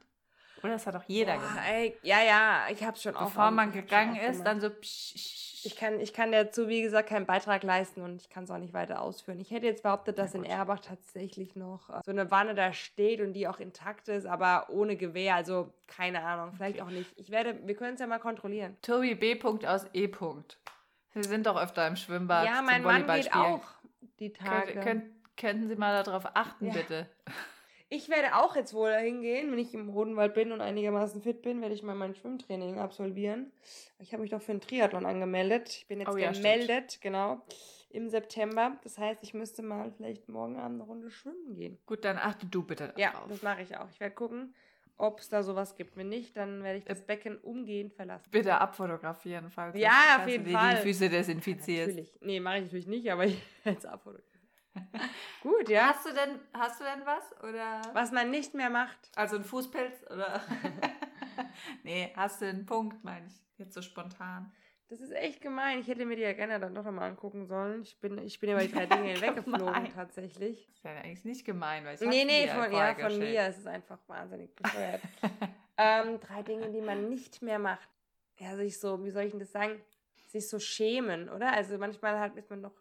Oder 0.63 0.73
das 0.73 0.85
hat 0.87 0.95
auch 0.95 1.03
jeder 1.07 1.33
Boah, 1.35 1.41
gemacht. 1.41 1.65
ey, 1.71 1.97
ja, 2.03 2.21
ja, 2.21 2.61
ich 2.69 2.83
habe 2.83 2.97
schon 2.97 3.15
auch. 3.15 3.25
Bevor 3.25 3.51
man 3.51 3.71
gegangen 3.71 4.15
ist, 4.17 4.43
dann 4.43 4.59
so 4.59 4.69
psch, 4.69 5.13
psch, 5.15 5.65
Ich 5.65 5.75
kann, 5.75 5.99
ich 5.99 6.13
kann 6.13 6.31
dazu, 6.31 6.67
wie 6.67 6.81
gesagt, 6.81 7.09
keinen 7.09 7.25
Beitrag 7.25 7.63
leisten 7.63 8.01
und 8.01 8.21
ich 8.21 8.29
kann 8.29 8.43
es 8.45 8.51
auch 8.51 8.57
nicht 8.57 8.73
weiter 8.73 9.01
ausführen. 9.01 9.39
Ich 9.39 9.51
hätte 9.51 9.65
jetzt 9.65 9.83
behauptet, 9.83 10.17
dass 10.17 10.33
in 10.33 10.43
gut. 10.43 10.49
Erbach 10.51 10.79
tatsächlich 10.79 11.55
noch 11.55 11.89
äh, 11.89 11.99
so 12.05 12.11
eine 12.11 12.29
Wanne 12.31 12.55
da 12.55 12.71
steht 12.73 13.19
und 13.21 13.33
die 13.33 13.47
auch 13.47 13.59
intakt 13.59 14.07
ist, 14.07 14.25
aber 14.25 14.67
ohne 14.69 14.95
Gewehr. 14.95 15.35
Also 15.35 15.73
keine 15.87 16.23
Ahnung, 16.23 16.53
vielleicht 16.55 16.81
Okay. 16.81 16.85
auch 16.87 16.91
nicht. 16.93 17.11
Ich 17.17 17.29
werde, 17.29 17.59
wir 17.67 17.75
können 17.75 17.95
es 17.95 17.99
ja 17.99 18.07
mal 18.07 18.19
kontrollieren. 18.19 18.77
Tobi 18.81 19.15
B. 19.15 19.35
Punkt 19.35 19.65
aus 19.65 19.85
E. 19.93 20.07
Punkt. 20.07 20.57
Sie 21.13 21.23
sind 21.23 21.45
doch 21.45 21.57
öfter 21.61 21.87
im 21.87 21.95
Schwimmbad. 21.95 22.45
ja, 22.45 22.57
zum 22.57 22.65
mein 22.67 22.83
Mann 22.83 23.05
geht 23.07 23.33
auch 23.33 23.61
die 24.19 24.31
Tage. 24.31 24.79
Könnt, 24.79 25.03
könnten 25.35 25.67
Sie 25.67 25.75
mal 25.75 26.03
darauf 26.03 26.25
achten, 26.35 26.67
Ja. 26.67 26.73
bitte? 26.73 27.09
Ich 27.91 28.07
werde 28.07 28.35
auch 28.35 28.55
jetzt 28.55 28.73
wohl 28.75 28.91
hingehen, 28.93 29.51
wenn 29.51 29.57
ich 29.57 29.73
im 29.73 29.93
Hodenwald 29.93 30.35
bin 30.35 30.51
und 30.51 30.61
einigermaßen 30.61 31.21
fit 31.23 31.41
bin, 31.41 31.59
werde 31.61 31.73
ich 31.73 31.81
mal 31.81 31.95
mein 31.95 32.13
Schwimmtraining 32.13 32.77
absolvieren. 32.79 33.51
Ich 33.97 34.13
habe 34.13 34.21
mich 34.21 34.29
doch 34.31 34.41
für 34.41 34.51
einen 34.51 34.61
Triathlon 34.61 35.07
angemeldet. 35.07 35.69
Ich 35.69 35.87
bin 35.87 35.99
jetzt 35.99 36.09
Oh 36.13 36.17
ja, 36.17 36.31
gemeldet, 36.31 36.99
genau, 37.01 37.41
im 37.89 38.07
September. 38.07 38.77
Das 38.83 38.99
heißt, 38.99 39.23
ich 39.23 39.33
müsste 39.33 39.63
mal 39.63 39.91
vielleicht 39.91 40.29
morgen 40.29 40.57
Abend 40.57 40.81
eine 40.81 40.83
Runde 40.83 41.09
schwimmen 41.09 41.55
gehen. 41.55 41.79
Gut, 41.87 42.05
dann 42.05 42.17
achte 42.19 42.45
du 42.45 42.61
bitte 42.63 42.93
Ja, 42.95 43.11
darauf. 43.11 43.27
das 43.29 43.41
mache 43.41 43.63
ich 43.63 43.75
auch. 43.75 43.89
Ich 43.89 43.99
werde 43.99 44.13
gucken, 44.13 44.53
ob 44.97 45.19
es 45.19 45.29
da 45.29 45.41
sowas 45.41 45.75
gibt. 45.75 45.97
Wenn 45.97 46.09
nicht, 46.09 46.37
dann 46.37 46.61
werde 46.61 46.77
ich 46.77 46.85
das 46.85 47.01
Becken 47.01 47.39
umgehend 47.39 47.93
verlassen. 47.93 48.29
Bitte 48.29 48.59
abfotografieren, 48.61 49.49
falls 49.49 49.75
Ja, 49.75 50.19
auf 50.19 50.27
jeden 50.27 50.45
Fall. 50.45 50.75
die 50.75 50.81
Füße 50.83 51.09
desinfizierst. 51.09 51.87
Natürlich. 51.95 52.17
Nee, 52.21 52.39
mache 52.39 52.57
ich 52.57 52.63
natürlich 52.65 52.87
nicht, 52.87 53.11
aber 53.11 53.25
ich 53.25 53.41
werde 53.63 53.79
es 53.79 53.85
abfotografieren. 53.85 54.28
Gut, 55.41 55.69
ja. 55.69 55.87
Hast 55.89 56.05
du 56.05 56.13
denn, 56.13 56.39
hast 56.53 56.79
du 56.79 56.83
denn 56.83 57.05
was? 57.05 57.43
Oder? 57.43 57.81
Was 57.93 58.11
man 58.11 58.29
nicht 58.29 58.53
mehr 58.53 58.69
macht. 58.69 59.11
Also 59.15 59.37
ein 59.37 59.43
Fußpilz? 59.43 60.05
Oder? 60.11 60.41
nee, 61.83 62.11
hast 62.15 62.41
du 62.41 62.45
einen 62.47 62.65
Punkt, 62.65 63.03
meine 63.03 63.27
ich. 63.27 63.33
Jetzt 63.57 63.73
so 63.73 63.81
spontan. 63.81 64.51
Das 64.89 65.01
ist 65.01 65.11
echt 65.11 65.41
gemein. 65.41 65.79
Ich 65.79 65.87
hätte 65.87 66.05
mir 66.05 66.15
die 66.15 66.23
ja 66.23 66.33
gerne 66.33 66.59
dann 66.59 66.73
doch 66.73 66.83
nochmal 66.83 67.09
angucken 67.09 67.45
sollen. 67.45 67.83
Ich 67.83 67.99
bin, 67.99 68.17
ich 68.17 68.39
bin 68.39 68.49
über 68.49 68.61
die 68.61 68.71
drei 68.71 68.87
Dinge 68.87 69.09
hinweggeflogen, 69.09 69.93
tatsächlich. 69.93 70.65
Das 70.67 70.77
ist 70.77 70.83
ja 70.83 70.91
eigentlich 70.91 71.25
nicht 71.25 71.45
gemein, 71.45 71.85
weil 71.85 71.93
ich 71.95 72.01
Nee, 72.01 72.25
nee, 72.25 72.47
von, 72.47 72.71
ja, 72.71 72.95
von 72.95 73.03
gestellt. 73.03 73.19
mir. 73.19 73.41
Es 73.43 73.57
ist 73.59 73.67
einfach 73.67 73.99
wahnsinnig 74.07 74.55
bescheuert. 74.55 75.01
ähm, 75.77 76.19
drei 76.19 76.41
Dinge, 76.41 76.71
die 76.71 76.81
man 76.81 77.07
nicht 77.07 77.41
mehr 77.43 77.59
macht. 77.59 77.87
Ja, 78.37 78.55
sich 78.55 78.79
so, 78.79 79.03
wie 79.03 79.11
soll 79.11 79.23
ich 79.23 79.31
denn 79.31 79.41
das 79.41 79.51
sagen? 79.51 79.79
Sich 80.27 80.49
so 80.49 80.57
schämen, 80.59 81.29
oder? 81.29 81.53
Also 81.53 81.77
manchmal 81.77 82.19
halt 82.19 82.35
ist 82.35 82.49
man 82.49 82.61
noch 82.61 82.73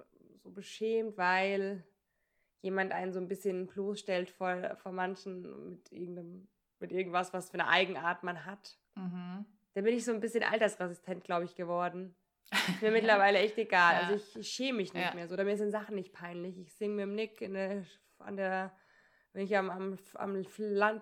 so 0.49 0.55
beschämt, 0.55 1.17
weil 1.17 1.85
jemand 2.63 2.93
einen 2.93 3.13
so 3.13 3.21
ein 3.21 3.29
bisschen 3.29 3.67
bloßstellt 3.67 4.31
vor, 4.31 4.77
vor 4.77 4.93
manchen 4.93 5.71
mit 5.71 5.93
irgendeinem, 5.93 6.49
mit 6.81 6.93
irgendwas, 6.93 7.33
was 7.33 7.51
für 7.51 7.55
eine 7.55 7.69
Eigenart 7.69 8.23
man 8.25 8.45
hat. 8.45 8.79
Mhm. 8.97 9.45
Da 9.75 9.81
bin 9.83 9.95
ich 9.95 10.05
so 10.05 10.13
ein 10.13 10.21
bisschen 10.21 10.43
altersresistent, 10.43 11.23
glaube 11.25 11.45
ich, 11.45 11.55
geworden. 11.55 12.17
Ist 12.51 12.83
mir 12.83 12.91
mittlerweile 12.91 13.39
echt 13.39 13.59
egal. 13.59 13.95
Ja. 13.95 14.01
Also 14.09 14.15
ich, 14.17 14.37
ich 14.37 14.49
schäme 14.51 14.79
mich 14.79 14.93
nicht 14.95 15.05
Ja. 15.05 15.15
mehr 15.15 15.29
so. 15.29 15.35
Oder 15.35 15.45
mir 15.45 15.57
sind 15.57 15.71
Sachen 15.71 15.95
nicht 15.95 16.13
peinlich. 16.13 16.59
Ich 16.59 16.75
singe 16.75 16.95
mit 16.95 17.03
dem 17.05 17.15
Nick 17.15 17.39
der, 17.39 17.85
an 18.19 18.37
der 18.37 18.75
Wenn 19.35 19.45
ich 19.45 19.57
am, 19.57 19.71
am, 19.71 19.99
am 20.15 20.45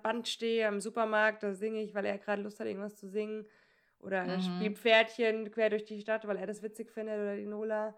Band 0.02 0.28
stehe, 0.28 0.66
am 0.66 0.80
Supermarkt, 0.80 1.42
da 1.42 1.54
singe 1.54 1.80
ich, 1.82 1.94
weil 1.94 2.04
er 2.04 2.18
gerade 2.18 2.42
Lust 2.42 2.58
hat, 2.60 2.66
irgendwas 2.66 2.96
zu 2.96 3.08
singen. 3.08 3.46
Oder 4.00 4.24
er 4.24 4.36
Mhm. 4.36 4.42
spielt 4.42 4.78
Pferdchen 4.78 5.50
quer 5.50 5.70
durch 5.70 5.84
die 5.86 6.00
Stadt, 6.00 6.26
weil 6.26 6.36
er 6.36 6.46
das 6.46 6.62
witzig 6.62 6.90
findet, 6.90 7.14
oder 7.18 7.36
die 7.36 7.46
Nola. 7.46 7.96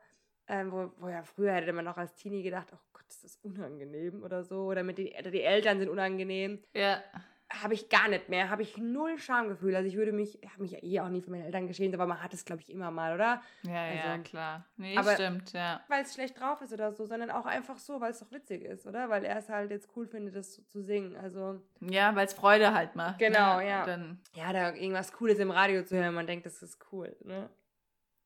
Ähm, 0.49 0.73
wo, 0.73 0.91
wo 0.99 1.09
ja 1.09 1.23
früher 1.23 1.53
hätte 1.53 1.73
man 1.73 1.85
noch 1.85 1.99
als 1.99 2.15
Teenie 2.15 2.43
gedacht, 2.43 2.69
oh 2.73 2.79
Gott, 2.95 3.05
ist 3.09 3.23
das 3.23 3.37
unangenehm 3.43 4.23
oder 4.23 4.43
so. 4.45 4.65
Oder 4.65 4.83
mit 4.83 4.97
die, 4.99 5.15
oder 5.19 5.31
die 5.31 5.43
Eltern 5.43 5.79
sind 5.79 5.89
unangenehm. 5.91 6.63
Ja. 6.73 7.03
Habe 7.51 7.73
ich 7.73 7.89
gar 7.89 8.09
nicht 8.09 8.29
mehr. 8.29 8.51
Habe 8.51 8.61
ich 8.63 8.77
null 8.77 9.19
Schamgefühl. 9.19 9.75
Also 9.75 9.89
ich 9.89 9.97
würde 9.97 10.13
mich, 10.13 10.43
ich 10.43 10.51
habe 10.51 10.61
mich 10.63 10.73
ja 10.73 10.83
eh 10.83 11.01
auch 11.01 11.09
nie 11.09 11.23
für 11.23 11.31
meine 11.31 11.47
Eltern 11.47 11.67
geschämt, 11.67 11.95
aber 11.95 12.07
man 12.07 12.23
hat 12.23 12.35
es, 12.35 12.45
glaube 12.45 12.61
ich, 12.61 12.69
immer 12.71 12.91
mal, 12.91 13.15
oder? 13.15 13.41
Ja, 13.63 13.87
ja, 13.93 14.03
Also, 14.13 14.23
klar. 14.25 14.67
Nee, 14.77 14.97
aber- 14.99 15.15
stimmt, 15.15 15.53
ja. 15.55 15.83
Weil 15.89 16.03
es 16.03 16.13
schlecht 16.13 16.39
drauf 16.39 16.61
ist 16.61 16.75
oder 16.75 16.93
so, 16.93 17.07
sondern 17.07 17.31
auch 17.31 17.47
einfach 17.47 17.79
so, 17.79 18.01
weil 18.03 18.11
es 18.11 18.19
doch 18.21 18.31
witzig 18.33 18.65
ist, 18.65 18.87
oder? 18.87 19.09
Weil 19.09 19.25
er 19.25 19.39
es 19.39 19.49
halt 19.49 19.71
jetzt 19.71 19.89
cool 19.97 20.07
findet, 20.07 20.37
das 20.37 20.53
zu, 20.53 20.67
zu 20.67 20.83
singen. 20.83 21.17
Also, 21.17 21.61
Ja, 21.81 22.15
weil 22.15 22.27
es 22.27 22.35
Freude 22.35 22.75
halt 22.75 22.97
macht. 22.97 23.19
Genau, 23.19 23.59
ne? 23.59 23.69
ja. 23.69 23.85
Dann, 23.87 24.21
ja, 24.35 24.53
da 24.53 24.75
irgendwas 24.75 25.13
Cooles 25.13 25.39
im 25.39 25.51
Radio 25.51 25.83
zu 25.85 25.97
hören, 25.97 26.15
man 26.15 26.27
denkt, 26.27 26.45
das 26.45 26.63
ist 26.63 26.79
cool, 26.93 27.17
ne? 27.25 27.49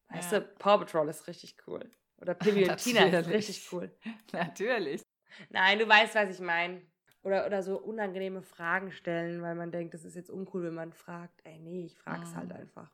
Weißt 0.09 0.33
Ja. 0.33 0.41
du, 0.41 0.47
Paw 0.59 0.79
Patrol 0.79 1.09
ist 1.09 1.27
richtig 1.29 1.57
cool. 1.69 1.89
Oder 2.23 2.35
Pippi 2.35 2.69
und 2.71 2.77
Tina 2.79 3.07
ist 3.07 3.29
richtig 3.29 3.73
cool. 3.73 3.91
natürlich. 4.33 5.03
Nein, 5.51 5.79
du 5.79 5.89
weißt, 5.89 6.15
was 6.15 6.31
ich 6.31 6.41
meine. 6.41 6.81
Oder, 7.25 7.47
oder 7.47 7.63
so 7.63 7.79
unangenehme 7.79 8.43
Fragen 8.43 8.91
stellen, 8.93 9.43
weil 9.43 9.55
man 9.55 9.71
denkt, 9.71 9.95
das 9.95 10.05
ist 10.05 10.15
jetzt 10.17 10.31
uncool, 10.31 10.63
wenn 10.65 10.75
man 10.75 10.93
fragt. 10.93 11.41
Ey, 11.45 11.59
nee, 11.59 11.85
ich 11.85 11.97
frag's 11.97 12.33
Mhm. 12.33 12.37
halt 12.37 12.53
einfach. 12.53 12.91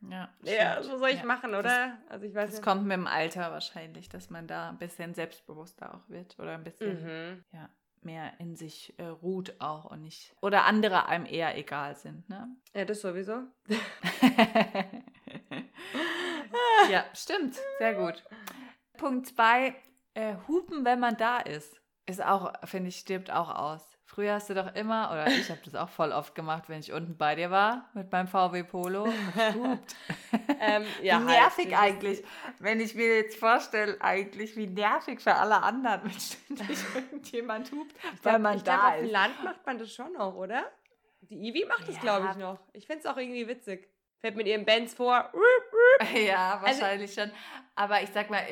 Ja, 0.00 0.32
Ja, 0.42 0.82
so 0.82 0.96
soll 0.98 1.10
ich 1.10 1.20
ja. 1.20 1.24
machen, 1.26 1.54
oder? 1.54 1.98
also 2.08 2.24
ich 2.24 2.34
weiß 2.34 2.50
Das 2.50 2.56
nicht. 2.60 2.64
kommt 2.64 2.82
mit 2.84 2.92
dem 2.96 3.06
Alter 3.06 3.50
wahrscheinlich, 3.50 4.08
dass 4.08 4.30
man 4.30 4.46
da 4.46 4.70
ein 4.70 4.78
bisschen 4.78 5.12
selbstbewusster 5.14 5.94
auch 5.94 6.08
wird 6.08 6.38
oder 6.38 6.54
ein 6.54 6.62
bisschen 6.64 7.04
Mhm. 7.04 7.44
ja, 7.52 7.68
mehr 8.02 8.32
in 8.38 8.54
sich 8.54 8.94
äh, 8.98 9.04
ruht 9.06 9.60
auch 9.60 9.86
und 9.86 10.02
nicht. 10.02 10.34
Oder 10.40 10.64
andere 10.64 11.06
einem 11.06 11.26
eher 11.26 11.56
egal 11.58 11.96
sind, 11.96 12.28
ne? 12.28 12.48
Ja, 12.74 12.84
das 12.84 13.00
sowieso. 13.00 13.42
ja, 16.92 17.04
stimmt. 17.14 17.56
Sehr 17.78 17.94
gut. 17.94 18.24
Punkt 18.96 19.26
2. 19.28 19.74
Äh, 20.14 20.34
hupen, 20.48 20.84
wenn 20.84 21.00
man 21.00 21.16
da 21.16 21.38
ist. 21.38 21.80
Ist 22.06 22.24
auch, 22.24 22.52
finde 22.64 22.88
ich, 22.88 22.96
stirbt 22.96 23.30
auch 23.30 23.54
aus. 23.54 23.82
Früher 24.06 24.32
hast 24.34 24.48
du 24.48 24.54
doch 24.54 24.74
immer, 24.74 25.10
oder 25.12 25.26
ich 25.28 25.50
habe 25.50 25.60
das 25.64 25.74
auch 25.74 25.90
voll 25.90 26.12
oft 26.12 26.34
gemacht, 26.34 26.64
wenn 26.68 26.80
ich 26.80 26.92
unten 26.94 27.18
bei 27.18 27.34
dir 27.34 27.50
war 27.50 27.90
mit 27.92 28.10
meinem 28.10 28.26
VW 28.26 28.62
Polo. 28.64 29.06
Ähm, 30.60 30.84
ja, 31.02 31.20
wie 31.20 31.26
halt, 31.26 31.40
nervig 31.40 31.66
ist- 31.68 31.74
eigentlich, 31.78 32.24
wenn 32.58 32.80
ich 32.80 32.94
mir 32.94 33.16
jetzt 33.16 33.38
vorstelle, 33.38 33.96
eigentlich, 34.00 34.56
wie 34.56 34.66
nervig 34.66 35.20
für 35.20 35.34
alle 35.34 35.62
anderen, 35.62 36.02
wenn 36.04 36.10
ständig 36.18 36.78
irgendjemand 36.94 37.70
hupt, 37.72 37.94
weil 38.22 38.38
man 38.38 38.56
ich 38.56 38.64
glaub, 38.64 38.76
da 38.80 38.88
auf 38.88 38.94
dem 38.96 39.04
ist. 39.06 39.12
Land 39.12 39.44
macht 39.44 39.66
man 39.66 39.78
das 39.78 39.92
schon 39.92 40.12
noch, 40.14 40.34
oder? 40.34 40.64
Die 41.20 41.48
Ivi 41.48 41.64
macht 41.66 41.86
das, 41.88 41.94
Ja. 41.96 42.00
glaube 42.00 42.28
ich, 42.32 42.36
noch. 42.38 42.58
Ich 42.72 42.86
finde 42.86 43.00
es 43.00 43.06
auch 43.06 43.16
irgendwie 43.16 43.46
witzig. 43.46 43.88
Fährt 44.20 44.36
mit 44.36 44.46
ihrem 44.46 44.64
Benz 44.64 44.94
vor. 44.94 45.30
Ja, 46.14 46.60
Also 46.62 46.80
wahrscheinlich 46.82 47.14
schon. 47.14 47.30
Aber 47.74 48.02
ich 48.02 48.10
sag 48.10 48.28
mal, 48.30 48.42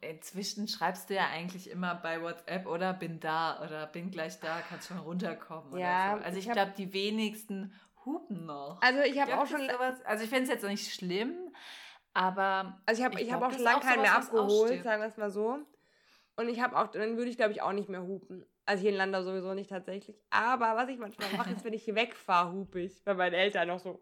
inzwischen 0.00 0.66
schreibst 0.66 1.08
du 1.08 1.14
ja 1.14 1.28
eigentlich 1.32 1.70
immer 1.70 1.94
bei 1.94 2.20
WhatsApp 2.20 2.66
oder 2.66 2.92
bin 2.92 3.20
da 3.20 3.62
oder 3.64 3.86
bin 3.86 4.10
gleich 4.10 4.40
da, 4.40 4.60
kannst 4.68 4.88
schon 4.88 4.98
runterkommen. 4.98 5.78
Ja, 5.78 6.16
so. 6.18 6.24
Also 6.24 6.38
ich 6.38 6.46
ich 6.46 6.52
glaube, 6.52 6.72
die 6.76 6.92
wenigsten 6.92 7.72
hupen 8.04 8.46
noch. 8.46 8.80
Also 8.82 9.00
ich 9.02 9.20
habe 9.20 9.38
auch 9.38 9.46
schon, 9.46 9.60
sowas? 9.60 10.04
Also 10.04 10.24
ich 10.24 10.30
finde 10.30 10.44
es 10.44 10.48
jetzt 10.48 10.64
nicht 10.64 10.92
schlimm, 10.92 11.54
aber 12.12 12.80
also 12.86 13.00
ich 13.00 13.04
habe 13.04 13.20
ich 13.20 13.28
ich 13.28 13.32
hab 13.32 13.42
auch 13.42 13.52
schon 13.52 13.62
lange 13.62 13.80
keinen 13.80 14.02
mehr 14.02 14.16
abgeholt, 14.16 14.82
sagen 14.82 15.02
wir 15.02 15.08
es 15.08 15.16
mal 15.16 15.30
so. 15.30 15.58
Und 16.34 16.48
ich 16.48 16.60
habe 16.60 16.76
auch, 16.76 16.88
dann 16.88 17.16
würde 17.16 17.30
ich 17.30 17.36
glaube 17.36 17.52
ich 17.52 17.62
auch 17.62 17.72
nicht 17.72 17.88
mehr 17.88 18.02
hupen. 18.02 18.44
Also 18.64 18.82
hier 18.82 18.90
in 18.90 18.96
Landau 18.96 19.22
sowieso 19.22 19.54
nicht 19.54 19.70
tatsächlich. 19.70 20.16
Aber 20.30 20.76
was 20.76 20.88
ich 20.88 20.98
manchmal 20.98 21.32
mache, 21.36 21.50
ist, 21.52 21.64
wenn 21.64 21.72
ich 21.72 21.82
hier 21.84 21.96
wegfahre, 21.96 22.52
hupe 22.52 22.80
ich. 22.80 23.02
Bei 23.04 23.14
meinen 23.14 23.34
Eltern 23.34 23.68
noch 23.68 23.80
so. 23.80 24.00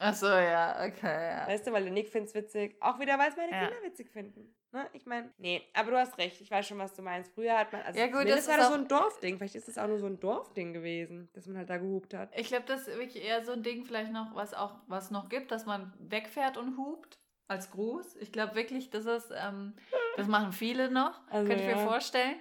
Ach 0.00 0.14
so, 0.14 0.26
ja, 0.26 0.84
okay. 0.84 1.30
Ja. 1.30 1.46
Weißt 1.46 1.66
du, 1.66 1.72
weil 1.72 1.84
der 1.84 1.92
Nick 1.92 2.08
findet 2.08 2.30
es 2.30 2.34
witzig. 2.34 2.76
Auch 2.80 2.98
wieder, 2.98 3.16
weil 3.18 3.28
es 3.30 3.36
meine 3.36 3.52
Ja. 3.52 3.68
Kinder 3.68 3.82
witzig 3.84 4.10
finden. 4.10 4.54
Ne? 4.72 4.88
Ich 4.92 5.04
meine, 5.06 5.32
nee, 5.38 5.62
aber 5.74 5.90
du 5.92 5.98
hast 5.98 6.16
recht. 6.18 6.40
Ich 6.40 6.50
weiß 6.50 6.66
schon, 6.66 6.78
was 6.78 6.94
du 6.94 7.02
meinst. 7.02 7.32
Früher 7.32 7.58
hat 7.58 7.72
man, 7.72 7.82
also 7.82 7.98
Ja, 7.98 8.06
gut, 8.06 8.28
das 8.28 8.46
war 8.48 8.54
ist 8.56 8.60
das 8.60 8.68
so 8.68 8.74
ein 8.74 8.88
Dorfding. 8.88 9.36
Vielleicht 9.38 9.54
ist 9.56 9.68
das 9.68 9.78
auch 9.78 9.86
nur 9.88 9.98
so 9.98 10.06
ein 10.06 10.18
Dorfding 10.20 10.72
gewesen, 10.72 11.28
dass 11.32 11.46
man 11.46 11.56
halt 11.58 11.70
da 11.70 11.76
gehupt 11.78 12.14
hat. 12.14 12.30
Ich 12.36 12.48
glaube, 12.48 12.64
das 12.66 12.86
ist 12.88 12.98
wirklich 12.98 13.24
eher 13.24 13.44
so 13.44 13.52
ein 13.52 13.62
Ding 13.62 13.84
vielleicht 13.84 14.12
noch, 14.12 14.34
was 14.34 14.54
auch 14.54 14.74
was 14.86 15.10
noch 15.10 15.28
gibt, 15.28 15.50
dass 15.50 15.66
man 15.66 15.92
wegfährt 15.98 16.56
und 16.56 16.76
hupt 16.76 17.18
als 17.48 17.70
Gruß. 17.72 18.16
Ich 18.16 18.30
glaube 18.32 18.54
wirklich, 18.54 18.90
das 18.90 19.06
ist, 19.06 19.32
ähm, 19.36 19.74
das 20.16 20.28
machen 20.28 20.52
viele 20.52 20.90
noch, 20.90 21.20
Also, 21.30 21.48
könnte 21.48 21.64
ich 21.64 21.68
mir 21.74 21.82
ja. 21.82 21.88
vorstellen. 21.88 22.36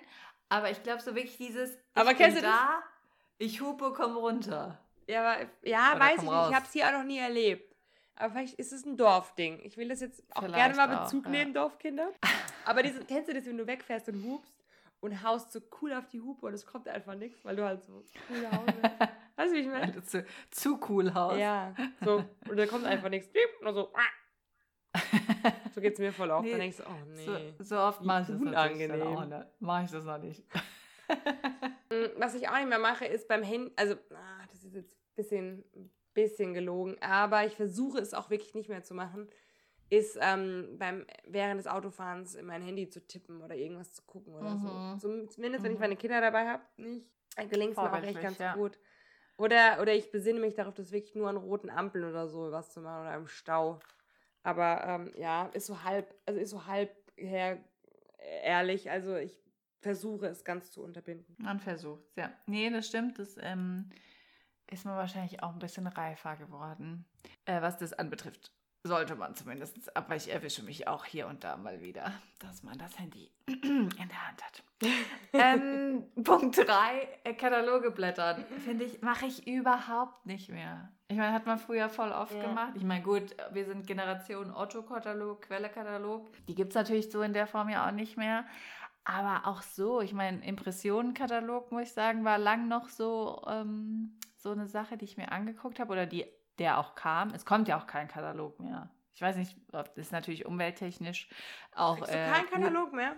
Aber 0.50 0.70
ich 0.70 0.82
glaube 0.84 1.02
so 1.02 1.16
wirklich 1.16 1.38
dieses, 1.38 1.72
ich 1.74 1.80
Aber 1.96 2.10
bin 2.10 2.18
kennst 2.18 2.38
du 2.38 2.42
das? 2.42 2.52
da, 2.52 2.84
ich 3.40 3.62
hupe, 3.62 3.92
komm 3.96 4.18
runter. 4.18 4.80
Ja, 5.10 5.22
aber, 5.24 5.46
ja 5.64 5.92
Oder 5.92 6.00
weiß 6.00 6.24
ich 6.24 6.30
raus. 6.30 6.38
nicht. 6.38 6.50
Ich 6.50 6.56
habe 6.56 6.66
es 6.66 6.72
hier 6.74 6.88
auch 6.88 6.92
noch 6.92 7.04
nie 7.04 7.18
erlebt. 7.18 7.76
Aber 8.16 8.34
vielleicht 8.34 8.56
ist 8.56 8.74
es 8.74 8.86
ein 8.86 8.96
Dorfding. 8.98 9.60
Ich 9.64 9.78
will 9.78 9.88
das 9.88 10.02
jetzt 10.02 10.24
auch 10.36 10.44
Vielleicht 10.44 10.56
gerne 10.56 10.76
mal 10.76 10.96
auch, 10.98 11.04
Bezug 11.06 11.26
ja. 11.26 11.32
nehmen, 11.32 11.54
Dorfkinder. 11.54 12.12
Aber 12.66 12.84
diese, 12.84 13.04
kennst 13.06 13.30
du 13.30 13.34
das, 13.34 13.46
wenn 13.46 13.58
du 13.58 13.66
wegfährst 13.66 14.10
und 14.10 14.24
hupst 14.24 14.54
und 15.00 15.24
haust 15.24 15.52
so 15.52 15.62
cool 15.82 15.94
auf 15.94 16.08
die 16.10 16.22
Hupe 16.22 16.46
und 16.46 16.54
es 16.54 16.66
kommt 16.66 16.88
einfach 16.88 17.16
nichts, 17.16 17.44
weil 17.44 17.56
du 17.56 17.64
halt 17.64 17.84
so 17.84 18.04
cool 18.30 18.52
Hause 18.52 18.74
Weißt 19.38 19.52
du, 19.52 19.56
wie 19.56 19.62
ich 19.62 19.68
meine? 19.68 19.92
du 19.94 20.04
zu, 20.04 20.26
zu 20.52 20.80
cool 20.90 21.14
haust. 21.14 21.40
Ja, 21.40 21.74
so. 22.04 22.26
Und 22.50 22.58
da 22.58 22.66
kommt 22.68 22.86
einfach 22.86 23.10
nichts. 23.10 23.30
Nur 23.62 23.74
so. 23.74 23.94
So 25.74 25.82
geht 25.82 25.94
es 25.94 26.00
mir 26.00 26.12
voll 26.12 26.30
oft. 26.32 26.44
Nee, 26.44 26.52
Dann 26.52 26.60
denkst 26.60 26.78
du, 26.78 26.84
oh 26.84 27.06
nee. 27.16 27.54
So, 27.60 27.64
so 27.64 27.80
oft 27.80 28.02
mache 28.02 28.24
ich 28.24 28.28
das 28.28 28.42
unangenehm. 28.42 29.02
auch 29.02 29.24
nicht. 29.24 29.46
Mache 29.60 29.86
ich 29.86 29.92
das 29.92 30.04
noch 30.04 30.18
nicht. 30.18 30.44
Mm, 31.90 32.06
Was 32.18 32.34
ich 32.36 32.50
auch 32.50 32.56
nicht 32.58 32.68
mehr 32.68 32.80
mache, 32.80 33.06
ist 33.06 33.28
beim 33.28 33.44
Handy, 33.44 33.72
also 33.78 33.94
ah, 34.14 34.46
das 34.52 34.64
ist 34.64 34.76
jetzt 34.76 34.99
bisschen, 35.20 35.64
bisschen 36.14 36.54
gelogen, 36.54 36.98
aber 37.02 37.46
ich 37.46 37.56
versuche 37.56 38.00
es 38.00 38.14
auch 38.14 38.30
wirklich 38.30 38.56
nicht 38.56 38.70
mehr 38.70 38.84
zu 38.84 38.94
machen, 38.94 39.28
ist 39.90 40.18
ähm, 40.22 40.76
beim, 40.78 41.06
während 41.26 41.60
des 41.60 41.68
Autofahrens 41.68 42.36
in 42.36 42.46
mein 42.46 42.62
Handy 42.62 42.90
zu 42.90 43.06
tippen 43.06 43.42
oder 43.42 43.56
irgendwas 43.56 43.94
zu 43.94 44.04
gucken 44.04 44.34
oder 44.34 44.56
Mhm. 44.56 45.00
so. 45.00 45.26
Zumindest, 45.28 45.64
wenn 45.64 45.72
ich 45.72 45.78
Mhm. 45.78 45.82
meine 45.82 45.96
Kinder 45.96 46.22
dabei 46.22 46.48
habe, 46.48 46.64
nicht. 46.78 47.08
Gelingt 47.50 47.72
es 47.72 47.78
mir 47.78 47.92
auch 47.92 48.04
echt 48.04 48.22
ganz 48.22 48.38
ja. 48.38 48.54
gut. 48.54 48.80
Oder, 49.38 49.80
oder 49.82 49.94
ich 49.94 50.12
besinne 50.12 50.40
mich 50.40 50.56
darauf, 50.56 50.74
das 50.74 50.92
wirklich 50.92 51.16
nur 51.16 51.30
an 51.30 51.38
roten 51.38 51.70
Ampeln 51.70 52.04
oder 52.04 52.28
so 52.28 52.52
was 52.52 52.72
zu 52.72 52.82
machen 52.82 53.02
oder 53.02 53.16
im 53.16 53.28
Stau. 53.28 53.80
Aber 54.44 54.84
ähm, 54.86 55.14
ja, 55.16 55.48
ist 55.54 55.66
so 55.68 55.84
halb, 55.84 56.14
also 56.26 56.40
ist 56.40 56.50
so 56.50 56.66
halb 56.66 56.92
her 57.16 57.64
ehrlich. 58.44 58.92
Also 58.92 59.16
ich 59.16 59.42
versuche 59.80 60.28
es 60.28 60.44
ganz 60.44 60.72
zu 60.72 60.84
unterbinden. 60.84 61.36
Man 61.40 61.60
versucht 61.60 62.04
ja. 62.18 62.32
Nee, 62.48 62.70
das 62.70 62.88
stimmt. 62.88 63.18
Das 63.18 63.38
ähm, 63.42 63.90
ist 64.72 64.86
man 64.86 64.96
wahrscheinlich 64.96 65.42
auch 65.44 65.54
ein 65.54 65.60
bisschen 65.60 65.88
reifer 65.88 66.36
geworden. 66.36 67.06
Äh, 67.46 67.62
was 67.62 67.78
das 67.78 67.94
anbetrifft, 67.94 68.52
sollte 68.84 69.16
man 69.16 69.36
zumindest. 69.36 69.96
Aber 69.96 70.16
ich 70.16 70.32
erwische 70.32 70.64
mich 70.64 70.88
auch 70.88 71.06
hier 71.06 71.28
und 71.28 71.44
da 71.44 71.58
mal 71.58 71.82
wieder, 71.82 72.12
dass 72.40 72.64
man 72.64 72.78
das 72.78 72.98
Handy 73.00 73.32
in 73.48 73.90
der 73.90 74.28
Hand 74.28 74.44
hat. 74.44 74.64
ähm, 75.34 76.06
Punkt 76.24 76.58
3, 76.58 77.34
Kataloge 77.38 77.92
blättern. 77.92 78.46
Finde 78.64 78.86
ich, 78.86 79.02
mache 79.02 79.26
ich 79.26 79.46
überhaupt 79.48 80.26
nicht 80.26 80.50
mehr. 80.50 80.92
Ich 81.10 81.18
meine, 81.18 81.34
hat 81.34 81.46
man 81.48 81.58
früher 81.58 81.90
voll 81.90 82.12
oft 82.12 82.36
Ja. 82.36 82.42
gemacht. 82.42 82.74
Ich 82.76 82.84
meine, 82.84 83.04
gut, 83.04 83.36
wir 83.52 83.66
sind 83.66 83.88
Generation 83.88 84.54
Otto-Katalog, 84.54 85.42
Quelle-Katalog. 85.42 86.32
Die 86.48 86.56
gibt 86.56 86.70
es 86.70 86.76
natürlich 86.76 87.12
so 87.12 87.22
in 87.22 87.34
der 87.34 87.48
Form 87.48 87.68
ja 87.70 87.88
auch 87.88 87.92
nicht 87.92 88.16
mehr. 88.16 88.46
Aber 89.04 89.48
auch 89.48 89.64
so, 89.64 90.02
ich 90.02 90.14
meine, 90.14 90.46
Impressionenkatalog, 90.46 91.72
muss 91.72 91.84
ich 91.84 91.94
sagen, 91.94 92.24
war 92.26 92.38
lang 92.38 92.68
noch 92.68 92.90
so, 92.90 93.44
ähm, 93.48 94.14
so 94.42 94.52
eine 94.52 94.68
Sache, 94.68 94.98
die 94.98 95.06
ich 95.06 95.18
mir 95.18 95.32
angeguckt 95.32 95.80
habe 95.80 95.92
oder 95.92 96.06
die, 96.06 96.26
der 96.58 96.78
auch 96.80 96.96
kam. 96.96 97.30
Es 97.34 97.46
kommt 97.46 97.68
ja 97.68 97.78
auch 97.80 97.88
kein 97.88 98.08
Katalog 98.08 98.60
mehr. 98.60 98.90
Ich 99.14 99.22
weiß 99.22 99.36
nicht, 99.36 99.58
ob 99.74 99.94
das 99.96 100.06
ist 100.08 100.12
natürlich 100.12 100.46
umwelttechnisch 100.46 101.28
auch. 101.76 101.98
Kriegst 101.98 102.14
du 102.14 102.18
äh, 102.18 102.30
keinen 102.32 102.50
Katalog 102.50 102.94
mehr? 102.94 103.16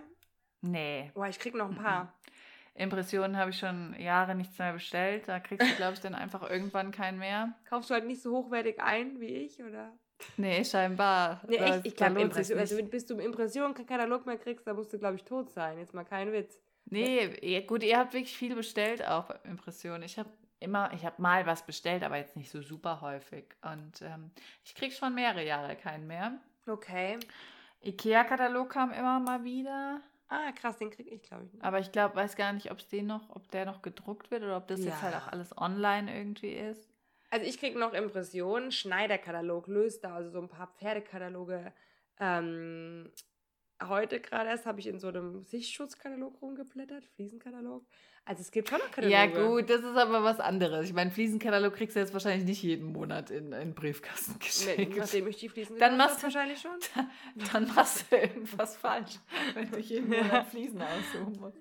Nee. 0.62 1.10
Boah, 1.14 1.28
ich 1.28 1.38
krieg 1.38 1.54
noch 1.54 1.68
ein 1.70 1.76
paar. 1.76 2.12
Impressionen 2.74 3.36
habe 3.36 3.50
ich 3.50 3.58
schon 3.58 3.94
Jahre 4.00 4.34
nichts 4.34 4.58
mehr 4.58 4.72
bestellt. 4.72 5.28
Da 5.28 5.38
kriegst 5.40 5.70
du, 5.70 5.76
glaube 5.76 5.92
ich, 5.94 6.00
dann 6.00 6.14
einfach 6.14 6.48
irgendwann 6.48 6.90
keinen 6.90 7.18
mehr. 7.18 7.54
Kaufst 7.68 7.90
du 7.90 7.94
halt 7.94 8.06
nicht 8.06 8.22
so 8.22 8.32
hochwertig 8.32 8.80
ein 8.80 9.20
wie 9.20 9.26
ich, 9.26 9.62
oder? 9.62 9.92
Nee, 10.36 10.64
scheinbar. 10.64 11.42
Nee, 11.48 11.56
echt, 11.56 11.86
ich 11.86 11.96
glaube, 11.96 12.20
Impression, 12.20 12.58
also 12.58 12.82
bis 12.84 13.06
du 13.06 13.14
im 13.14 13.20
Impression 13.20 13.74
keinen 13.74 13.86
Katalog 13.86 14.24
mehr 14.24 14.38
kriegst, 14.38 14.66
da 14.66 14.72
musst 14.74 14.92
du, 14.92 14.98
glaube 14.98 15.16
ich, 15.16 15.24
tot 15.24 15.50
sein. 15.50 15.78
Jetzt 15.78 15.94
mal 15.94 16.04
kein 16.04 16.32
Witz. 16.32 16.58
Nee, 16.86 17.26
ihr- 17.42 17.66
gut, 17.66 17.82
ihr 17.82 17.98
habt 17.98 18.12
wirklich 18.14 18.36
viel 18.36 18.54
bestellt 18.54 19.06
auch 19.06 19.30
Impressionen. 19.44 20.02
Ich 20.04 20.18
habe 20.18 20.30
immer, 20.62 20.92
ich 20.92 21.04
habe 21.04 21.20
mal 21.20 21.46
was 21.46 21.64
bestellt, 21.66 22.02
aber 22.02 22.16
jetzt 22.16 22.36
nicht 22.36 22.50
so 22.50 22.62
super 22.62 23.00
häufig. 23.00 23.44
Und 23.62 24.02
ähm, 24.02 24.30
ich 24.64 24.74
krieg 24.74 24.92
schon 24.92 25.14
mehrere 25.14 25.44
Jahre 25.44 25.76
keinen 25.76 26.06
mehr. 26.06 26.38
Okay. 26.66 27.18
Ikea-Katalog 27.82 28.70
kam 28.70 28.92
immer 28.92 29.18
mal 29.20 29.44
wieder. 29.44 30.00
Ah, 30.28 30.52
krass, 30.52 30.78
den 30.78 30.90
krieg 30.90 31.10
ich, 31.10 31.22
glaube 31.22 31.44
ich. 31.44 31.52
Nicht. 31.52 31.64
Aber 31.64 31.78
ich 31.78 31.92
glaube, 31.92 32.16
weiß 32.16 32.36
gar 32.36 32.52
nicht, 32.52 32.70
ob 32.70 32.78
es 32.78 32.88
den 32.88 33.06
noch, 33.06 33.28
ob 33.30 33.50
der 33.50 33.66
noch 33.66 33.82
gedruckt 33.82 34.30
wird 34.30 34.42
oder 34.44 34.56
ob 34.56 34.68
das 34.68 34.80
jetzt 34.80 34.94
Ja. 34.94 35.02
halt 35.02 35.16
auch 35.16 35.28
alles 35.28 35.56
online 35.58 36.16
irgendwie 36.16 36.52
ist. 36.54 36.88
Also 37.30 37.46
ich 37.46 37.58
krieg 37.58 37.76
noch 37.76 37.92
Impressionen, 37.92 38.72
Schneiderkatalog 38.72 39.66
löst 39.66 40.04
da, 40.04 40.14
also 40.14 40.30
so 40.30 40.40
ein 40.40 40.48
paar 40.48 40.68
Pferdekataloge 40.78 41.72
ähm, 42.18 43.10
heute 43.82 44.20
gerade 44.20 44.50
erst 44.50 44.66
habe 44.66 44.80
ich 44.80 44.86
in 44.86 44.98
so 44.98 45.08
einem 45.08 45.42
Sichtschutzkatalog 45.44 46.40
rumgeblättert, 46.40 47.04
Fliesenkatalog. 47.04 47.84
Also 48.24 48.40
es 48.42 48.52
gibt 48.52 48.68
schon 48.68 48.78
noch 48.78 48.86
Kataloge. 48.92 49.12
Ja, 49.12 49.26
gut, 49.26 49.68
das 49.68 49.80
ist 49.80 49.96
aber 49.96 50.22
was 50.22 50.38
anderes. 50.38 50.86
Ich 50.86 50.92
meine, 50.92 51.10
Fliesenkatalog 51.10 51.74
kriegst 51.74 51.96
du 51.96 52.00
jetzt 52.00 52.12
wahrscheinlich 52.12 52.44
nicht 52.46 52.62
jeden 52.62 52.92
Monat 52.92 53.30
in 53.32 53.52
einen 53.52 53.74
Briefkasten 53.74 54.38
geschickt. 54.38 54.78
Nee, 54.78 54.94
nachdem 54.96 55.26
ich 55.26 55.38
die 55.38 55.48
Fliesen 55.48 55.76
Dann 55.78 55.96
machst 55.96 56.18
du- 56.20 56.22
wahrscheinlich 56.24 56.60
schon. 56.60 56.70
Dann 57.52 57.74
machst 57.74 58.04
du 58.12 58.16
irgendwas 58.16 58.76
falsch, 58.76 59.18
wenn 59.54 59.68
du 59.70 59.78
jeden 59.80 60.08
Monat 60.16 60.46
Fliesen 60.46 60.80
aussuchen 60.80 61.36
musst. 61.40 61.58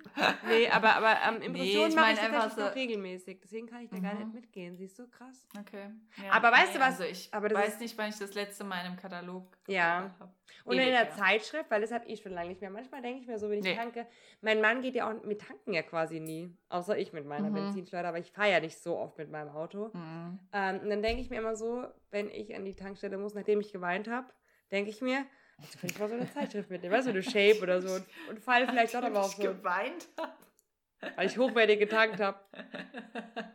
Nee, 0.47 0.69
aber, 0.69 0.97
aber 0.97 1.17
ähm, 1.27 1.39
Nee, 1.39 1.45
Impressionen 1.47 1.89
ich 1.89 1.95
mache 1.95 2.13
ich 2.13 2.19
einfach 2.21 2.51
so- 2.55 2.65
regelmäßig. 2.67 3.39
Deswegen 3.43 3.65
kann 3.65 3.81
ich 3.81 3.89
da 3.89 3.97
gar 3.97 4.13
Mhm. 4.13 4.19
nicht 4.19 4.33
mitgehen. 4.35 4.77
Siehst 4.77 4.99
du, 4.99 5.07
krass. 5.07 5.47
Okay. 5.59 5.89
Ja. 6.23 6.31
Aber 6.31 6.51
weißt 6.51 6.75
du 6.75 6.79
was? 6.79 7.01
Also 7.01 7.03
ich 7.05 7.33
Aber 7.33 7.49
weiß 7.49 7.79
nicht, 7.79 7.97
wann 7.97 8.09
ich 8.09 8.17
das 8.17 8.35
letzte 8.35 8.63
Mal 8.65 8.81
in 8.81 8.85
einem 8.87 8.97
Katalog 8.97 9.47
Ja. 9.67 10.01
geblättert 10.01 10.29
Und 10.65 10.75
in 10.75 10.81
Ewig 10.83 10.91
der 10.91 11.05
her. 11.05 11.09
Zeitschrift, 11.11 11.69
weil 11.69 11.81
das 11.81 11.91
habe 11.91 12.05
ich 12.07 12.21
schon 12.21 12.33
lange 12.33 12.49
nicht 12.49 12.61
mehr. 12.61 12.69
Manchmal 12.69 13.01
denke 13.01 13.21
ich 13.21 13.27
mir 13.27 13.39
so, 13.39 13.49
wenn 13.49 13.59
ich 13.59 13.65
Nee. 13.65 13.75
tanke, 13.75 14.05
mein 14.41 14.61
Mann 14.61 14.81
geht 14.81 14.95
ja 14.95 15.09
auch 15.09 15.23
mit 15.23 15.41
tanken 15.41 15.73
ja 15.73 15.81
quasi 15.81 16.19
nie. 16.19 16.55
Außer 16.69 16.97
ich 16.97 17.13
mit 17.13 17.25
meiner 17.25 17.49
Mhm. 17.49 17.55
Benzinschleuder, 17.55 18.09
aber 18.09 18.19
ich 18.19 18.31
fahre 18.31 18.51
ja 18.51 18.59
nicht 18.59 18.77
so 18.77 18.97
oft 18.97 19.17
mit 19.17 19.29
meinem 19.31 19.49
Auto. 19.49 19.89
Mhm. 19.93 20.39
Ähm, 20.53 20.79
und 20.81 20.89
dann 20.89 21.01
denke 21.01 21.21
ich 21.21 21.29
mir 21.29 21.37
immer 21.39 21.55
so, 21.55 21.85
wenn 22.11 22.29
ich 22.29 22.55
an 22.55 22.65
die 22.65 22.75
Tankstelle 22.75 23.17
muss, 23.17 23.33
nachdem 23.33 23.59
ich 23.61 23.71
geweint 23.71 24.07
habe, 24.07 24.27
denke 24.71 24.89
ich 24.89 25.01
mir, 25.01 25.25
jetzt 25.59 25.79
könnte 25.79 25.93
ich 25.93 25.99
mal 25.99 26.09
so 26.09 26.15
eine 26.15 26.29
Zeitschrift 26.31 26.69
mitnehmen, 26.69 26.93
weißt 26.93 27.07
du, 27.07 27.11
eine 27.11 27.23
Shape 27.23 27.59
oder 27.61 27.81
so. 27.81 27.93
Und, 27.95 28.05
und 28.29 28.39
falle 28.39 28.67
vielleicht 28.67 28.93
doch 28.93 29.03
aber 29.03 29.19
auf 29.21 29.31
ich 29.31 29.35
so, 29.37 29.43
geweint 29.43 30.07
habe. 30.19 30.31
weil 31.15 31.27
ich 31.27 31.37
hochwertig 31.37 31.79
getankt 31.79 32.19
habe. 32.19 32.39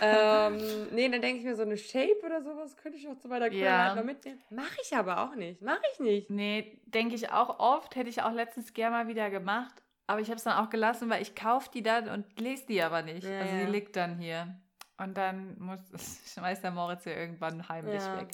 ähm, 0.00 0.88
nee, 0.92 1.08
dann 1.08 1.20
denke 1.20 1.38
ich 1.38 1.44
mir, 1.44 1.56
so 1.56 1.62
eine 1.62 1.76
Shape 1.76 2.20
oder 2.24 2.42
sowas 2.42 2.76
könnte 2.76 2.98
ich 2.98 3.08
auch 3.08 3.16
zu 3.18 3.28
meiner 3.28 3.48
Cola 3.48 3.60
Ja. 3.60 3.84
halt 3.86 3.96
mal 3.96 4.04
mitnehmen. 4.04 4.42
Mache 4.50 4.76
ich 4.82 4.94
aber 4.96 5.20
auch 5.22 5.34
nicht. 5.34 5.62
Mache 5.62 5.82
ich 5.92 6.00
nicht. 6.00 6.30
Nee, 6.30 6.80
denke 6.86 7.14
ich 7.14 7.30
auch 7.30 7.58
oft. 7.58 7.96
Hätte 7.96 8.10
ich 8.10 8.22
auch 8.22 8.32
letztens 8.32 8.72
gerne 8.74 8.96
mal 8.96 9.08
wieder 9.08 9.30
gemacht. 9.30 9.82
Aber 10.06 10.20
ich 10.20 10.28
habe 10.28 10.36
es 10.36 10.44
dann 10.44 10.64
auch 10.64 10.70
gelassen, 10.70 11.10
weil 11.10 11.22
ich 11.22 11.34
kaufe 11.34 11.70
die 11.72 11.82
dann 11.82 12.08
und 12.08 12.38
lese 12.38 12.66
die 12.66 12.80
aber 12.82 13.02
nicht. 13.02 13.24
Ja, 13.26 13.40
also 13.40 13.54
ja. 13.56 13.64
die 13.64 13.70
liegt 13.72 13.96
dann 13.96 14.18
hier. 14.18 14.54
Und 14.98 15.16
dann 15.16 15.56
muss, 15.58 15.80
schmeißt 16.34 16.62
der 16.62 16.70
Moritz 16.70 17.04
sie 17.04 17.10
irgendwann 17.10 17.68
heimlich 17.68 18.02
Ja. 18.02 18.18
weg. 18.20 18.28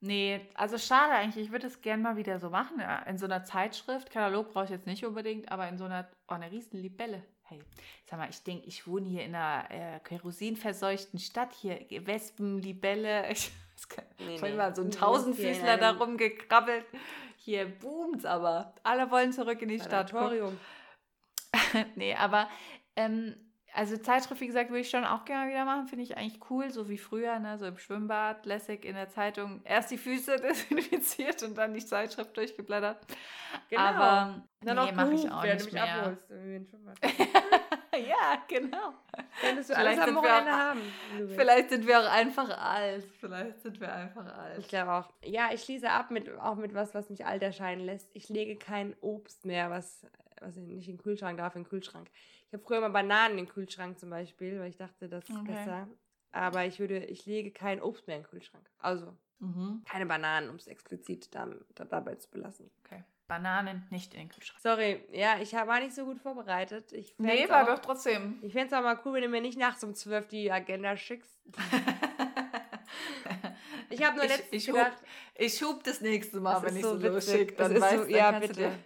Nee, 0.00 0.40
also 0.54 0.78
schade 0.78 1.12
eigentlich. 1.12 1.46
Ich 1.46 1.52
würde 1.52 1.66
es 1.66 1.80
gerne 1.80 2.02
mal 2.02 2.16
wieder 2.16 2.38
so 2.38 2.50
machen. 2.50 2.78
ja. 2.80 2.98
In 3.02 3.18
so 3.18 3.24
einer 3.26 3.42
Zeitschrift. 3.44 4.10
Katalog 4.10 4.52
brauche 4.52 4.64
ich 4.64 4.70
jetzt 4.70 4.86
nicht 4.86 5.04
unbedingt, 5.04 5.50
aber 5.50 5.68
in 5.68 5.76
so 5.76 5.84
einer, 5.86 6.08
oh, 6.28 6.34
eine 6.34 6.50
riesen 6.50 6.78
Libelle. 6.80 7.24
Hey, 7.48 7.60
sag 8.04 8.18
mal, 8.18 8.28
ich 8.28 8.42
denke, 8.42 8.66
ich 8.66 8.86
wohne 8.86 9.06
hier 9.08 9.24
in 9.24 9.34
einer 9.34 9.70
äh, 9.70 10.00
kerosinverseuchten 10.00 11.18
Stadt. 11.18 11.54
Hier 11.54 11.80
Wespen, 12.06 12.58
Libelle. 12.60 13.24
Ich, 13.80 13.88
kann, 13.88 14.04
Nee, 14.18 14.40
nee. 14.42 14.56
war 14.56 14.74
so 14.74 14.82
ein 14.82 14.90
Tausendfüßler 14.90 15.76
da 15.76 15.92
rumgekrabbelt. 15.92 16.84
Hier 17.36 17.66
boomt's 17.66 18.24
aber. 18.24 18.74
Alle 18.82 19.08
wollen 19.12 19.32
zurück 19.32 19.62
in 19.62 19.68
die 19.68 19.78
Stadt. 19.78 20.12
Nee, 21.94 22.14
aber 22.14 22.48
ähm, 22.96 23.36
also 23.74 23.96
Zeitschrift, 23.96 24.40
wie 24.40 24.46
gesagt, 24.46 24.70
würde 24.70 24.80
ich 24.80 24.90
schon 24.90 25.04
auch 25.04 25.24
gerne 25.24 25.50
wieder 25.50 25.64
machen. 25.64 25.86
Finde 25.86 26.02
ich 26.02 26.16
eigentlich 26.16 26.40
cool, 26.50 26.70
so 26.70 26.88
wie 26.88 26.98
früher, 26.98 27.38
ne? 27.38 27.58
so 27.58 27.66
im 27.66 27.78
Schwimmbad, 27.78 28.44
lässig 28.46 28.84
in 28.84 28.94
der 28.94 29.08
Zeitung. 29.08 29.60
Erst 29.64 29.90
die 29.90 29.98
Füße 29.98 30.36
desinfiziert 30.40 31.42
und 31.42 31.56
dann 31.56 31.74
die 31.74 31.84
Zeitschrift 31.84 32.36
durchgeblättert. 32.36 32.98
Genau. 33.68 33.82
Aber 33.82 34.42
Dann 34.62 34.84
nee, 34.84 34.92
mache 34.92 35.14
ich 35.14 35.30
auch 35.30 35.42
nicht 35.42 35.60
du 35.60 35.64
mich 35.66 35.72
mehr. 35.72 35.94
abholst. 35.94 36.30
Ja, 38.08 38.42
genau. 38.48 38.94
Könntest 39.40 39.70
du 39.70 39.74
Vielleicht 39.74 39.98
alles 39.98 39.98
am 40.00 40.04
sind 40.06 40.14
wir 40.14 40.22
Wochenende 40.22 40.50
auch- 40.52 40.56
haben. 40.56 40.80
Vielleicht 41.34 41.70
sind 41.70 41.86
wir 41.86 42.00
auch 42.00 42.10
einfach 42.10 42.48
alt. 42.58 43.04
Vielleicht 43.20 43.60
sind 43.62 43.80
wir 43.80 43.92
einfach 43.92 44.26
alt. 44.36 44.58
Ich 44.58 44.68
glaube 44.68 44.92
auch. 44.92 45.12
Ja, 45.24 45.50
ich 45.52 45.62
schließe 45.62 45.90
ab 45.90 46.10
mit 46.10 46.30
auch 46.38 46.56
mit 46.56 46.74
was, 46.74 46.94
was 46.94 47.10
mich 47.10 47.24
alt 47.26 47.42
erscheinen 47.42 47.80
lässt. 47.84 48.08
Ich 48.14 48.28
lege 48.28 48.56
kein 48.56 48.94
Obst 49.00 49.44
mehr, 49.44 49.70
was, 49.70 50.06
was 50.40 50.56
ich 50.56 50.66
nicht 50.68 50.88
in 50.88 50.96
den 50.96 51.02
Kühlschrank 51.02 51.38
darf, 51.38 51.54
in 51.56 51.62
den 51.64 51.68
Kühlschrank. 51.68 52.08
Ich 52.46 52.52
habe 52.54 52.62
früher 52.62 52.78
immer 52.78 52.90
Bananen 52.90 53.38
in 53.38 53.44
den 53.46 53.52
Kühlschrank 53.52 53.98
zum 53.98 54.10
Beispiel, 54.10 54.58
weil 54.60 54.70
ich 54.70 54.76
dachte, 54.76 55.08
das 55.08 55.28
ist 55.28 55.36
Okay. 55.36 55.52
besser. 55.52 55.88
Aber 56.32 56.64
ich 56.66 56.78
würde, 56.78 56.98
ich 57.04 57.26
lege 57.26 57.50
kein 57.50 57.80
Obst 57.82 58.06
mehr 58.06 58.16
in 58.16 58.22
den 58.22 58.28
Kühlschrank. 58.30 58.68
Also 58.78 59.14
Mhm. 59.40 59.82
keine 59.88 60.04
Bananen, 60.06 60.50
um 60.50 60.56
es 60.56 60.66
explizit 60.66 61.32
da, 61.34 61.48
da, 61.76 61.84
dabei 61.84 62.16
zu 62.16 62.28
belassen. 62.30 62.70
Okay. 62.84 63.04
Bananen 63.28 63.86
nicht 63.90 64.14
in 64.14 64.20
den 64.20 64.28
Kühlschrank. 64.30 64.60
Sorry, 64.60 65.04
ja, 65.12 65.38
ich 65.40 65.52
war 65.52 65.78
nicht 65.80 65.94
so 65.94 66.04
gut 66.06 66.18
vorbereitet. 66.18 66.92
Ich 66.92 67.14
Nee, 67.18 67.48
war 67.48 67.66
doch 67.66 67.78
trotzdem. 67.78 68.38
Ich 68.42 68.52
fände 68.54 68.68
es 68.68 68.72
auch 68.72 68.82
mal 68.82 68.98
cool, 69.04 69.14
wenn 69.14 69.22
du 69.22 69.28
mir 69.28 69.40
nicht 69.42 69.58
nachts 69.58 69.84
um 69.84 69.94
12 69.94 70.26
die 70.28 70.50
Agenda 70.50 70.96
schickst. 70.96 71.38
Ich 73.90 74.04
habe 74.04 74.16
nur 74.16 74.24
Ich- 74.26 74.30
letztens 74.30 74.52
ich 74.62 74.66
gedacht, 74.66 74.92
hub- 74.98 75.06
Ich 75.34 75.62
hub 75.62 75.82
das 75.84 76.00
nächste 76.00 76.40
Mal, 76.40 76.62
wenn 76.62 76.76
ich 76.76 76.82
so 76.82 76.98
so 76.98 77.08
losschicke. 77.08 77.54
Dann 77.54 77.80
weißt 77.80 77.96
so- 77.96 78.02
dann 78.02 78.10
ja, 78.10 78.30
kannst, 78.32 78.48
bitte. 78.48 78.60
Du 78.62 78.68
dir, 78.68 78.78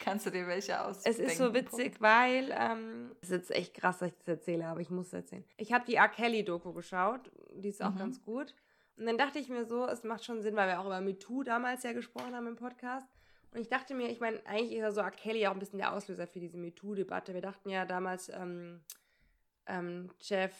kannst 0.00 0.26
du 0.26 0.30
dir 0.30 0.46
welche 0.48 0.80
aus. 0.84 1.00
es 1.04 1.18
ist 1.18 1.36
so 1.38 1.54
witzig, 1.54 2.00
weil, 2.00 2.54
ähm, 2.58 3.12
es 3.22 3.30
ist 3.30 3.36
jetzt 3.36 3.50
echt 3.52 3.74
krass, 3.74 3.98
dass 3.98 4.08
ich 4.10 4.18
das 4.18 4.28
erzähle, 4.28 4.66
aber 4.66 4.80
ich 4.80 4.90
muss 4.90 5.06
es 5.08 5.12
erzählen. 5.12 5.44
Ich 5.56 5.72
habe 5.72 5.84
die 5.86 5.94
R. 5.94 6.08
Kelly-Doku 6.08 6.72
geschaut, 6.72 7.30
die 7.54 7.68
ist 7.68 7.82
auch 7.82 7.92
Mhm. 7.94 7.98
ganz 7.98 8.22
gut. 8.22 8.54
Und 8.96 9.06
dann 9.06 9.16
dachte 9.18 9.38
ich 9.38 9.48
mir 9.48 9.64
so, 9.64 9.86
es 9.86 10.02
macht 10.04 10.24
schon 10.24 10.42
Sinn, 10.42 10.56
weil 10.56 10.68
wir 10.68 10.80
auch 10.80 10.86
über 10.86 11.00
MeToo 11.00 11.42
damals 11.44 11.82
ja 11.84 11.92
gesprochen 11.92 12.34
haben 12.34 12.46
im 12.48 12.56
Podcast. 12.56 13.06
Und 13.52 13.60
ich 13.60 13.68
dachte 13.68 13.94
mir, 13.94 14.08
ich 14.08 14.20
meine, 14.20 14.44
eigentlich 14.46 14.72
ist 14.72 14.78
ja 14.82 14.92
so 14.92 15.00
R. 15.00 15.10
Kelly 15.10 15.46
auch 15.46 15.52
ein 15.52 15.58
bisschen 15.58 15.78
der 15.78 15.92
Auslöser 15.92 16.26
für 16.26 16.38
diese 16.40 16.56
MeToo-Debatte. 16.56 17.34
Wir 17.34 17.40
dachten 17.40 17.68
ja 17.68 17.84
damals, 17.84 18.28
ähm, 18.28 18.80
ähm, 19.66 20.10
Jeff, 20.20 20.52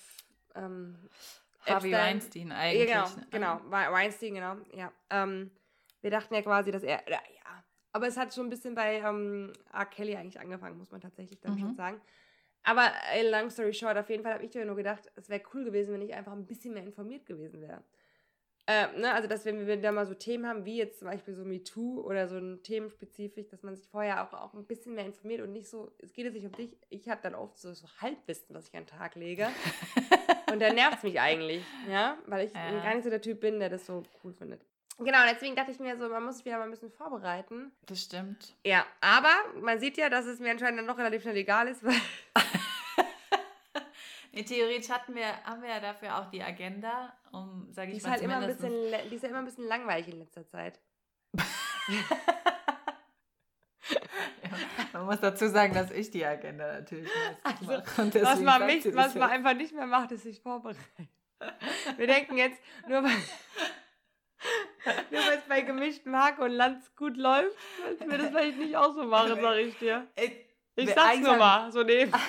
ähm, 0.54 0.96
Harvey 1.66 1.90
Epstein- 1.92 1.92
Weinstein 1.92 2.52
eigentlich. 2.52 2.88
Ja, 2.90 3.04
ne? 3.08 3.26
genau, 3.30 3.56
genau. 3.58 3.70
Wei- 3.70 3.92
Weinstein, 3.92 4.34
genau. 4.34 4.56
Ja. 4.72 4.92
Ähm, 5.10 5.50
wir 6.00 6.10
dachten 6.10 6.34
ja 6.34 6.42
quasi, 6.42 6.70
dass 6.72 6.82
er. 6.82 7.00
Ja, 7.08 7.20
ja. 7.34 7.64
Aber 7.92 8.06
es 8.06 8.16
hat 8.16 8.34
schon 8.34 8.46
ein 8.46 8.50
bisschen 8.50 8.74
bei 8.74 8.96
ähm, 8.98 9.52
R. 9.72 9.86
Kelly 9.86 10.16
eigentlich 10.16 10.40
angefangen, 10.40 10.78
muss 10.78 10.90
man 10.90 11.00
tatsächlich 11.00 11.40
dann 11.40 11.54
Mhm. 11.54 11.58
schon 11.60 11.74
sagen. 11.76 12.00
Aber 12.62 12.90
äh, 13.14 13.28
long 13.28 13.50
story 13.50 13.72
short, 13.72 13.96
auf 13.96 14.08
jeden 14.10 14.22
Fall 14.22 14.34
habe 14.34 14.44
ich 14.44 14.54
mir 14.54 14.64
nur 14.64 14.76
gedacht, 14.76 15.10
es 15.16 15.28
wäre 15.28 15.42
cool 15.54 15.64
gewesen, 15.64 15.94
wenn 15.94 16.02
ich 16.02 16.14
einfach 16.14 16.32
ein 16.32 16.46
bisschen 16.46 16.74
mehr 16.74 16.82
informiert 16.82 17.24
gewesen 17.26 17.60
wäre. 17.62 17.82
Äh, 18.70 18.86
ne, 19.00 19.12
also, 19.12 19.26
dass 19.26 19.44
wenn 19.44 19.66
wir 19.66 19.76
da 19.80 19.90
mal 19.90 20.06
so 20.06 20.14
Themen 20.14 20.46
haben, 20.46 20.64
wie 20.64 20.76
jetzt 20.76 21.00
zum 21.00 21.08
Beispiel 21.08 21.34
so 21.34 21.44
MeToo 21.44 22.02
oder 22.02 22.28
so 22.28 22.36
ein 22.36 22.62
Themenspezifisch, 22.62 23.48
dass 23.48 23.64
man 23.64 23.74
sich 23.74 23.88
vorher 23.88 24.22
auch, 24.22 24.32
auch 24.32 24.54
ein 24.54 24.64
bisschen 24.64 24.94
mehr 24.94 25.06
informiert 25.06 25.40
und 25.40 25.52
nicht 25.52 25.68
so, 25.68 25.90
es 25.98 26.12
geht 26.12 26.24
jetzt 26.26 26.34
nicht 26.34 26.46
um 26.46 26.52
dich, 26.52 26.76
ich 26.88 27.08
habe 27.08 27.20
dann 27.20 27.34
oft 27.34 27.58
so, 27.58 27.72
so 27.74 27.88
Halbwissen, 28.00 28.54
was 28.54 28.68
ich 28.68 28.74
an 28.76 28.84
den 28.84 28.96
Tag 28.96 29.16
lege. 29.16 29.48
und 30.52 30.60
dann 30.60 30.76
nervt 30.76 30.98
es 30.98 31.02
mich 31.02 31.18
eigentlich, 31.20 31.64
ja, 31.90 32.16
weil 32.26 32.46
ich 32.46 32.54
Ja. 32.54 32.80
gar 32.80 32.94
nicht 32.94 33.02
so 33.02 33.10
der 33.10 33.20
Typ 33.20 33.40
bin, 33.40 33.58
der 33.58 33.70
das 33.70 33.86
so 33.86 34.04
cool 34.22 34.32
findet. 34.32 34.64
Genau, 34.98 35.20
und 35.22 35.30
deswegen 35.32 35.56
dachte 35.56 35.72
ich 35.72 35.80
mir 35.80 35.96
so, 35.96 36.08
man 36.08 36.22
muss 36.22 36.36
sich 36.36 36.44
wieder 36.44 36.58
mal 36.58 36.64
ein 36.64 36.70
bisschen 36.70 36.92
vorbereiten. 36.92 37.72
Das 37.86 38.02
stimmt. 38.02 38.54
Ja, 38.64 38.86
aber 39.00 39.32
man 39.60 39.80
sieht 39.80 39.96
ja, 39.96 40.10
dass 40.10 40.26
es 40.26 40.38
mir 40.38 40.50
anscheinend 40.52 40.78
dann 40.78 40.86
noch 40.86 40.98
relativ 40.98 41.22
schnell 41.22 41.36
egal 41.38 41.66
ist, 41.66 41.82
weil 41.82 41.94
Nee, 44.32 44.44
theoretisch 44.44 44.90
hatten 44.90 45.14
wir, 45.14 45.26
haben 45.44 45.62
wir 45.62 45.70
ja 45.70 45.80
dafür 45.80 46.18
auch 46.18 46.30
die 46.30 46.42
Agenda, 46.42 47.12
um, 47.32 47.66
sage 47.72 47.88
die 47.90 47.96
ich 47.96 47.98
ist 47.98 48.04
mal, 48.04 48.12
halt 48.12 48.22
immer 48.22 48.36
ein 48.36 48.46
bisschen, 48.46 48.72
die 49.10 49.14
ist 49.16 49.22
ja 49.22 49.28
immer 49.28 49.38
ein 49.40 49.44
bisschen 49.44 49.66
langweilig 49.66 50.08
in 50.08 50.18
letzter 50.18 50.46
Zeit. 50.46 50.80
Man 54.92 55.06
muss 55.06 55.20
dazu 55.20 55.48
sagen, 55.48 55.74
dass 55.74 55.90
ich 55.90 56.10
die 56.10 56.24
Agenda 56.24 56.74
natürlich 56.74 57.10
Also, 57.42 57.64
mache. 57.66 58.22
Was 58.22 58.40
man, 58.40 58.66
nicht, 58.66 58.94
was 58.94 59.14
man 59.14 59.30
einfach 59.30 59.54
nicht 59.54 59.72
mehr 59.74 59.86
macht, 59.86 60.12
ist 60.12 60.24
sich 60.24 60.40
vorbereiten. 60.40 61.08
Wir 61.96 62.06
denken 62.06 62.36
jetzt, 62.36 62.60
nur 62.86 63.02
weil, 63.02 63.10
nur 65.10 65.20
weil 65.26 65.38
es 65.38 65.44
bei 65.48 65.62
gemischten 65.62 66.14
Hack 66.16 66.38
und 66.38 66.50
Lanz 66.50 66.94
gut 66.96 67.16
läuft, 67.16 67.56
dass 67.98 68.08
wir 68.08 68.18
das 68.18 68.28
vielleicht 68.28 68.58
nicht 68.58 68.76
auch 68.76 68.94
so 68.94 69.04
machen, 69.04 69.38
sag 69.40 69.56
ich 69.56 69.78
dir. 69.78 70.06
Ey, 70.16 70.46
Ich 70.76 70.88
wir- 70.88 70.94
sag's 70.94 71.18
nur 71.20 71.36
mal, 71.36 71.72
so 71.72 71.82
neben. 71.82 72.12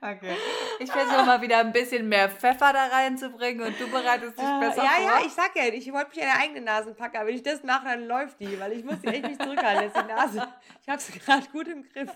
Okay. 0.00 0.36
Ich 0.78 0.90
versuche 0.92 1.24
mal 1.24 1.40
wieder 1.40 1.58
ein 1.58 1.72
bisschen 1.72 2.08
mehr 2.08 2.28
Pfeffer 2.28 2.72
da 2.72 2.86
reinzubringen 2.86 3.66
und 3.66 3.80
du 3.80 3.88
bereitest 3.90 4.36
dich 4.38 4.44
Äh, 4.44 4.60
besser 4.60 4.84
ja, 4.84 4.90
vor. 4.90 5.04
ja, 5.04 5.20
ich 5.26 5.32
sag 5.32 5.56
ja, 5.56 5.64
ich 5.72 5.92
wollte 5.92 6.10
mich 6.10 6.20
an 6.22 6.28
der 6.34 6.38
eigenen 6.40 6.64
Nasen 6.64 6.94
packen, 6.94 7.16
aber 7.16 7.28
wenn 7.28 7.34
ich 7.34 7.42
das 7.42 7.62
mache, 7.62 7.86
dann 7.86 8.06
läuft 8.06 8.38
die, 8.40 8.60
weil 8.60 8.72
ich 8.72 8.84
muss 8.84 9.00
die 9.00 9.06
echt 9.08 9.26
nicht 9.26 9.42
zurückhalten, 9.42 9.84
jetzt 9.84 9.96
die 9.96 10.06
Nase. 10.12 10.46
Ich 10.82 10.88
habe 10.88 11.00
sie 11.00 11.18
gerade 11.18 11.46
gut 11.50 11.66
im 11.68 11.82
Griff, 11.82 12.10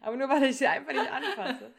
aber 0.00 0.16
nur 0.16 0.28
weil 0.28 0.44
ich 0.44 0.56
sie 0.56 0.66
einfach 0.66 0.92
nicht 0.92 1.10
anfasse. 1.12 1.70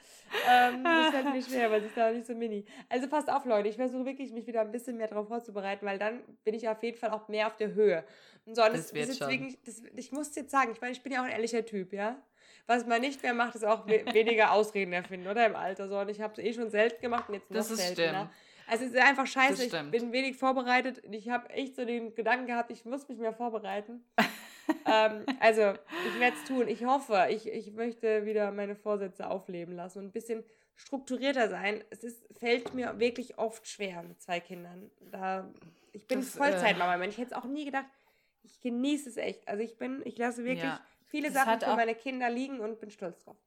Ähm, 0.47 0.83
das 0.83 1.09
fällt 1.09 1.33
mir 1.33 1.41
schwer, 1.41 1.71
weil 1.71 1.81
sie 1.81 1.87
ist 1.87 1.97
da 1.97 2.11
nicht 2.11 2.27
so 2.27 2.35
mini. 2.35 2.63
Also 2.87 3.07
passt 3.07 3.29
auf, 3.31 3.45
Leute, 3.45 3.67
ich 3.67 3.75
versuche 3.77 4.05
wirklich, 4.05 4.31
mich 4.31 4.45
wieder 4.45 4.61
ein 4.61 4.71
bisschen 4.71 4.97
mehr 4.97 5.07
darauf 5.07 5.27
vorzubereiten, 5.27 5.83
weil 5.85 5.97
dann 5.97 6.21
bin 6.43 6.53
ich 6.53 6.69
auf 6.69 6.83
jeden 6.83 6.97
Fall 6.99 7.09
auch 7.09 7.27
mehr 7.27 7.47
auf 7.47 7.55
der 7.55 7.73
Höhe. 7.73 8.03
Und 8.45 8.55
so, 8.55 8.63
und 8.63 8.73
Das 8.73 8.83
das, 8.83 8.93
wird 8.93 9.09
ist 9.09 9.19
jetzt 9.19 9.19
schon. 9.19 9.29
wirklich, 9.31 9.59
das, 9.65 9.81
ich 9.95 10.11
muss 10.11 10.35
jetzt 10.35 10.51
sagen, 10.51 10.71
ich 10.73 10.79
meine, 10.81 10.91
ich 10.93 11.01
bin 11.01 11.11
ja 11.11 11.21
auch 11.21 11.25
ein 11.25 11.31
ehrlicher 11.31 11.65
Typ, 11.65 11.91
ja. 11.93 12.15
Was 12.67 12.85
man 12.85 13.01
nicht 13.01 13.21
mehr 13.23 13.33
macht, 13.33 13.55
ist 13.55 13.65
auch 13.65 13.87
we 13.87 14.03
weniger 14.13 14.51
Ausreden 14.51 14.93
erfinden, 14.93 15.27
oder 15.27 15.45
im 15.45 15.55
Alter. 15.55 15.87
So, 15.87 15.99
und 15.99 16.09
ich 16.09 16.21
habe 16.21 16.33
es 16.33 16.39
eh 16.39 16.53
schon 16.53 16.69
selten 16.69 17.01
gemacht 17.01 17.29
und 17.29 17.35
jetzt 17.35 17.49
noch 17.49 17.57
Das 17.57 17.71
ist 17.71 17.77
seltener. 17.79 18.07
stimmt. 18.07 18.29
Also 18.67 18.85
es 18.85 18.91
ist 18.91 19.01
einfach 19.01 19.25
scheiße, 19.25 19.63
ich 19.65 19.91
bin 19.91 20.11
wenig 20.11 20.37
vorbereitet 20.37 21.03
und 21.03 21.13
ich 21.13 21.29
habe 21.29 21.49
echt 21.49 21.75
so 21.75 21.85
den 21.85 22.13
Gedanken 22.13 22.45
gehabt, 22.45 22.69
ich 22.69 22.85
muss 22.85 23.07
mich 23.09 23.17
mehr 23.17 23.33
vorbereiten. 23.33 24.05
ähm, 24.85 25.25
also 25.39 25.73
ich 26.07 26.19
werde 26.19 26.35
es 26.39 26.47
tun. 26.47 26.67
Ich 26.67 26.85
hoffe, 26.85 27.27
ich, 27.31 27.47
ich 27.47 27.71
möchte 27.73 28.27
wieder 28.27 28.51
meine 28.51 28.75
Vorsätze 28.75 29.27
aufleben 29.27 29.75
lassen 29.75 29.99
und 29.99 30.05
ein 30.05 30.11
bisschen 30.11 30.43
strukturierter 30.75 31.49
sein. 31.49 31.83
Es 31.89 32.03
ist, 32.03 32.21
fällt 32.37 32.75
mir 32.75 32.99
wirklich 32.99 33.39
oft 33.39 33.67
schwer 33.67 34.03
mit 34.03 34.21
zwei 34.21 34.39
Kindern. 34.39 34.91
Da, 35.11 35.49
ich 35.91 36.07
bin 36.07 36.19
äh, 36.19 36.21
Vollzeitmama. 36.21 37.03
Ich 37.05 37.17
hätte 37.17 37.31
es 37.31 37.33
auch 37.33 37.45
nie 37.45 37.65
gedacht, 37.65 37.87
ich 38.43 38.61
genieße 38.61 39.09
es 39.09 39.17
echt. 39.17 39.47
Also 39.47 39.63
ich 39.63 39.77
bin, 39.77 40.01
ich 40.05 40.17
lasse 40.17 40.43
wirklich 40.45 40.63
Ja. 40.63 40.79
Viele 41.09 41.31
Das 41.31 41.43
Sachen 41.43 41.59
für 41.61 41.75
meine 41.75 41.95
Kinder 41.95 42.29
liegen 42.29 42.59
und 42.59 42.79
bin 42.79 42.89
stolz 42.91 43.23
drauf. 43.23 43.37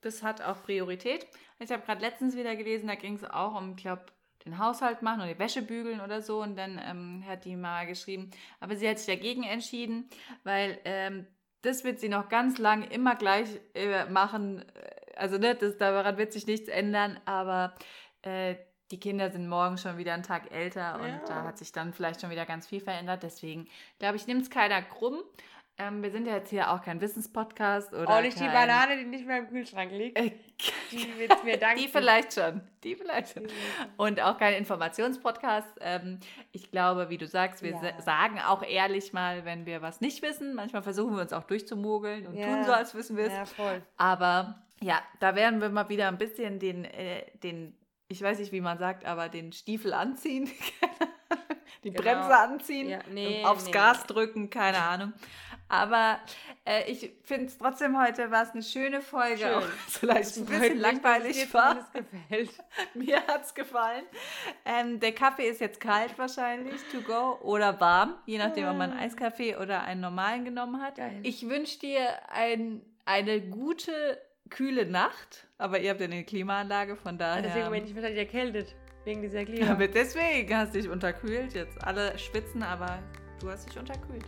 Das 0.00 0.22
hat 0.22 0.42
auch 0.42 0.62
Priorität. 0.62 1.26
Ich 1.58 1.70
habe 1.70 1.82
gerade 1.82 2.00
letztens 2.00 2.36
wieder 2.36 2.54
gelesen, 2.56 2.88
da 2.88 2.94
ging 2.94 3.14
es 3.14 3.24
auch 3.24 3.54
um, 3.56 3.70
ich 3.76 3.82
glaube, 3.82 4.06
den 4.44 4.58
Haushalt 4.58 5.02
machen 5.02 5.20
oder 5.22 5.32
die 5.32 5.38
Wäsche 5.38 5.62
bügeln 5.62 6.00
oder 6.00 6.22
so. 6.22 6.42
Und 6.42 6.56
dann 6.56 6.80
ähm, 6.84 7.24
hat 7.26 7.44
die 7.44 7.56
mal 7.56 7.86
geschrieben, 7.86 8.30
aber 8.60 8.76
sie 8.76 8.88
hat 8.88 8.98
sich 8.98 9.06
dagegen 9.06 9.42
entschieden, 9.42 10.08
weil 10.44 10.78
ähm, 10.84 11.26
das 11.62 11.82
wird 11.82 11.98
sie 11.98 12.08
noch 12.08 12.28
ganz 12.28 12.58
lang 12.58 12.82
immer 12.84 13.16
gleich 13.16 13.48
äh, 13.74 14.04
machen. 14.06 14.64
Also 15.16 15.38
ne, 15.38 15.54
das, 15.54 15.76
daran 15.78 16.16
wird 16.18 16.32
sich 16.32 16.46
nichts 16.46 16.68
ändern, 16.68 17.18
aber 17.24 17.74
äh, 18.22 18.54
die 18.92 19.00
Kinder 19.00 19.30
sind 19.30 19.48
morgen 19.48 19.78
schon 19.78 19.98
wieder 19.98 20.14
einen 20.14 20.22
Tag 20.22 20.52
älter 20.52 21.00
und 21.00 21.08
Ja. 21.08 21.24
da 21.26 21.42
hat 21.42 21.58
sich 21.58 21.72
dann 21.72 21.92
vielleicht 21.92 22.20
schon 22.20 22.30
wieder 22.30 22.46
ganz 22.46 22.68
viel 22.68 22.80
verändert. 22.80 23.24
Deswegen 23.24 23.66
glaube 23.98 24.14
ich, 24.16 24.28
nimmt 24.28 24.42
es 24.42 24.50
keiner 24.50 24.80
krumm. 24.82 25.22
Ähm, 25.78 26.02
wir 26.02 26.10
sind 26.10 26.26
ja 26.26 26.36
jetzt 26.36 26.48
hier 26.48 26.70
auch 26.70 26.80
kein 26.82 27.00
Wissenspodcast 27.02 27.92
oder 27.92 28.08
Auch 28.08 28.22
nicht 28.22 28.38
die 28.40 28.44
kein, 28.44 28.52
Banane, 28.68 28.96
die 28.96 29.04
nicht 29.04 29.26
mehr 29.26 29.38
im 29.40 29.48
Kühlschrank 29.48 29.92
liegt. 29.92 30.18
Äh, 30.18 30.32
Die 30.90 31.18
wird 31.18 31.44
mir 31.44 31.56
danken. 31.58 31.82
die 31.82 31.88
vielleicht 31.88 32.32
schon. 32.32 32.62
Die 32.82 32.94
vielleicht 32.94 33.34
schon. 33.34 33.46
Und 33.98 34.22
auch 34.22 34.38
kein 34.38 34.54
Informationspodcast. 34.54 35.68
Ähm, 35.80 36.18
ich 36.52 36.70
glaube, 36.70 37.10
wie 37.10 37.18
du 37.18 37.26
sagst, 37.26 37.62
wir 37.62 37.72
Ja. 37.72 37.80
sa- 37.80 38.00
sagen 38.00 38.40
auch 38.40 38.62
ehrlich 38.62 39.12
mal, 39.12 39.44
wenn 39.44 39.66
wir 39.66 39.82
was 39.82 40.00
nicht 40.00 40.22
wissen. 40.22 40.54
Manchmal 40.54 40.82
versuchen 40.82 41.14
wir 41.14 41.20
uns 41.20 41.34
auch 41.34 41.44
durchzumogeln 41.44 42.26
und 42.26 42.36
Ja. 42.36 42.46
tun 42.46 42.64
so, 42.64 42.72
als 42.72 42.94
wissen 42.94 43.18
wir 43.18 43.26
es. 43.26 43.32
Ja, 43.34 43.44
voll. 43.44 43.82
Aber 43.98 44.62
ja, 44.80 45.00
da 45.20 45.34
werden 45.34 45.60
wir 45.60 45.68
mal 45.68 45.90
wieder 45.90 46.08
ein 46.08 46.16
bisschen 46.16 46.58
den, 46.58 46.86
äh, 46.86 47.26
den, 47.42 47.76
ich 48.08 48.22
weiß 48.22 48.38
nicht, 48.38 48.52
wie 48.52 48.62
man 48.62 48.78
sagt, 48.78 49.04
aber 49.04 49.28
den 49.28 49.52
Stiefel 49.52 49.92
anziehen. 49.92 50.48
Die 51.84 51.90
Genau. 51.92 52.02
Bremse 52.02 52.36
anziehen, 52.36 52.88
Ja, 52.88 52.98
nee, 53.12 53.44
aufs 53.44 53.66
nee, 53.66 53.70
Gas 53.72 54.00
nee. 54.00 54.06
drücken, 54.14 54.50
keine 54.50 54.78
Ahnung. 54.78 55.12
Aber 55.68 56.20
äh, 56.64 56.90
ich 56.90 57.12
finde 57.22 57.46
es 57.46 57.58
trotzdem 57.58 58.00
heute 58.00 58.30
war 58.30 58.44
es 58.44 58.50
eine 58.50 58.62
schöne 58.62 59.00
Folge, 59.00 59.38
Schön. 59.38 59.54
auch 59.54 59.62
vielleicht 59.88 60.36
ein 60.36 60.46
bisschen 60.46 60.78
langweilig 60.78 61.52
war. 61.52 61.86
zumindest 61.92 62.12
gefällt. 62.12 62.50
Mir 62.94 63.26
hat 63.26 63.44
es 63.44 63.54
gefallen. 63.54 64.04
Ähm, 64.64 65.00
der 65.00 65.12
Kaffee 65.12 65.48
ist 65.48 65.60
jetzt 65.60 65.80
kalt 65.80 66.16
wahrscheinlich, 66.18 66.80
to 66.92 67.00
go, 67.00 67.38
oder 67.42 67.80
warm, 67.80 68.14
je 68.26 68.38
nachdem, 68.38 68.68
ob 68.68 68.76
man 68.76 68.92
einen 68.92 69.00
Eiskaffee 69.00 69.56
oder 69.56 69.82
einen 69.82 70.00
normalen 70.00 70.44
genommen 70.44 70.80
hat. 70.80 70.96
Geil. 70.96 71.20
Ich 71.22 71.48
wünsche 71.48 71.80
dir 71.80 72.10
ein, 72.28 72.82
eine 73.04 73.40
gute, 73.40 74.20
kühle 74.50 74.86
Nacht, 74.86 75.48
aber 75.58 75.80
ihr 75.80 75.90
habt 75.90 76.00
ja 76.00 76.06
eine 76.06 76.24
Klimaanlage, 76.24 76.96
von 76.96 77.18
daher... 77.18 77.42
Deswegen 77.42 77.70
bin 77.70 77.84
ich 77.84 77.94
wahrscheinlich 77.94 78.20
erkältet. 78.20 78.74
Wegen 79.04 79.22
dieser 79.22 79.44
Klima. 79.44 79.70
aber 79.70 79.86
deswegen 79.86 80.56
hast 80.56 80.74
du 80.74 80.80
dich 80.80 80.90
unterkühlt. 80.90 81.54
Jetzt 81.54 81.80
alle 81.84 82.18
schwitzen, 82.18 82.64
aber 82.64 82.98
du 83.40 83.48
hast 83.48 83.68
dich 83.68 83.78
unterkühlt. 83.78 84.24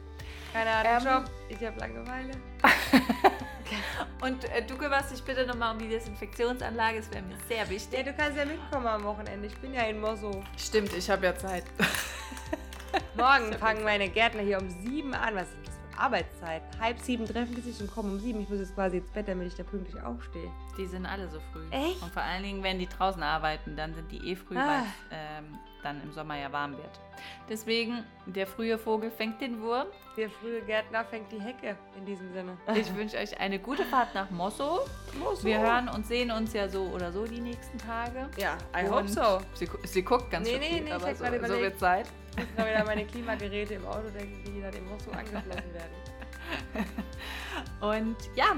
Keine 0.53 0.71
Ahnung, 0.71 0.93
Ähm, 1.07 1.13
Job. 1.25 1.31
Ich 1.49 1.67
habe 1.67 1.79
Langeweile. 1.81 2.31
Und 4.23 4.45
äh, 4.45 4.63
du 4.67 4.77
kümmerst 4.77 5.13
dich 5.13 5.23
bitte 5.23 5.47
nochmal 5.47 5.73
um 5.75 5.79
die 5.79 5.89
Desinfektionsanlage, 5.89 6.99
das 6.99 7.11
wäre 7.13 7.23
mir 7.23 7.37
sehr 7.49 7.59
Ja, 7.65 7.71
wichtig. 7.71 8.05
du 8.05 8.13
kannst 8.15 8.37
ja 8.39 8.45
mitkommen 8.45 8.87
am 8.87 9.05
Wochenende. 9.05 9.47
Ich 9.47 9.57
bin 9.59 9.75
ja 9.75 9.83
in 9.83 10.01
Mosso. 10.01 10.43
Stimmt, 10.57 10.93
ich 10.95 11.09
habe 11.11 11.27
ja 11.27 11.37
Zeit. 11.37 11.65
Morgen 13.17 13.53
fangen 13.55 13.85
meine 13.85 14.09
Gärtner 14.09 14.43
hier 14.43 14.59
um 14.59 14.69
sieben 14.71 15.13
an. 15.15 15.35
Was 15.35 15.43
ist 15.49 15.57
das 15.67 15.75
für 15.93 16.01
Arbeitszeit? 16.01 16.63
Halb 16.81 16.99
sieben 17.01 17.27
treffen 17.27 17.55
die 17.55 17.61
sich 17.61 17.79
und 17.81 17.91
kommen 17.93 18.13
um 18.13 18.19
sieben. 18.21 18.41
Ich 18.41 18.49
muss 18.49 18.59
jetzt 18.61 18.75
quasi 18.75 18.99
ins 18.99 19.11
Bett, 19.11 19.29
damit 19.29 19.49
ich 19.49 19.55
da 19.55 19.65
pünktlich 19.65 20.03
aufstehe. 20.03 20.51
Die 20.79 20.87
sind 20.87 21.05
alle 21.05 21.29
so 21.29 21.39
früh. 21.53 21.67
Echt? 21.71 22.03
Und 22.03 22.13
vor 22.13 22.23
allen 22.23 22.43
Dingen, 22.43 22.63
wenn 22.63 22.79
die 22.79 22.89
draußen 22.89 23.23
arbeiten, 23.23 23.77
dann 23.77 23.95
sind 23.95 24.11
die 24.11 24.31
eh 24.31 24.37
früh, 24.37 24.57
Ah. 24.57 24.67
weil 24.67 24.83
es 24.83 24.89
ähm, 25.13 25.59
dann 25.83 26.03
im 26.03 26.13
Sommer 26.13 26.37
ja 26.37 26.51
warm 26.53 26.73
wird. 26.73 27.01
Deswegen, 27.49 28.05
der 28.27 28.47
frühe 28.47 28.79
Vogel 28.79 29.11
fängt 29.11 29.41
den 29.41 29.61
Wurm. 29.61 29.87
Der 30.17 30.29
frühe 30.31 30.61
Gärtner 30.63 31.05
fängt 31.05 31.31
die 31.33 31.41
Hecke 31.41 31.77
in 31.97 32.05
diesem 32.07 32.33
Sinne. 32.33 32.57
Ich 32.75 32.95
wünsche 32.95 33.17
euch 33.17 33.39
eine 33.41 33.59
gute 33.59 33.85
Fahrt 33.85 34.15
nach 34.15 34.31
Mosso. 34.31 34.81
Mosso. 35.19 35.45
Wir 35.45 35.59
hören 35.61 35.89
und 35.89 36.07
sehen 36.07 36.31
uns 36.31 36.53
ja 36.53 36.69
so 36.69 36.83
oder 36.85 37.13
so 37.13 37.25
die 37.27 37.41
nächsten 37.41 37.79
Tage. 37.79 38.29
Ja, 38.37 38.57
I 38.77 38.85
Und 38.87 38.93
hope 38.93 39.09
so. 39.09 39.41
Sie, 39.55 39.69
sie 39.85 40.03
guckt 40.03 40.31
ganz 40.31 40.47
Nee, 40.47 40.53
schön 40.55 40.61
nee, 40.61 40.69
viel, 40.69 40.81
nee, 40.83 40.89
ich 40.89 40.95
aber 40.95 41.15
so, 41.15 41.25
gerade 41.25 41.39
so 41.39 41.45
überlegt. 41.47 41.63
wird 41.63 41.79
Zeit. 41.81 42.07
Ich 42.37 42.45
muss 42.47 42.57
mal 42.57 42.69
wieder 42.69 42.85
meine 42.85 43.05
Klimageräte 43.07 43.75
im 43.75 43.87
Auto 43.87 44.09
denken, 44.11 44.43
die 44.45 44.61
dann 44.61 44.75
im 44.75 44.89
Mosso 44.89 45.11
angeflossen 45.11 45.75
werden. 45.75 46.87
Und 47.81 48.17
ja, 48.35 48.57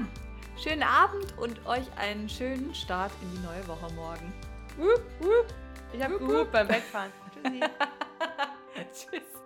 schönen 0.61 0.83
Abend 0.83 1.37
und 1.37 1.65
euch 1.65 1.85
einen 1.97 2.29
schönen 2.29 2.73
Start 2.73 3.11
in 3.21 3.31
die 3.31 3.45
neue 3.45 3.67
Woche 3.67 3.91
morgen. 3.93 4.31
Wupp, 4.77 5.01
wupp. 5.19 5.47
Ich 5.93 6.03
habe 6.03 6.17
gehupt 6.19 6.51
beim 6.51 6.69
Wegfahren. 6.69 7.11
Tschüssi. 7.33 7.59
Tschüss. 8.93 9.40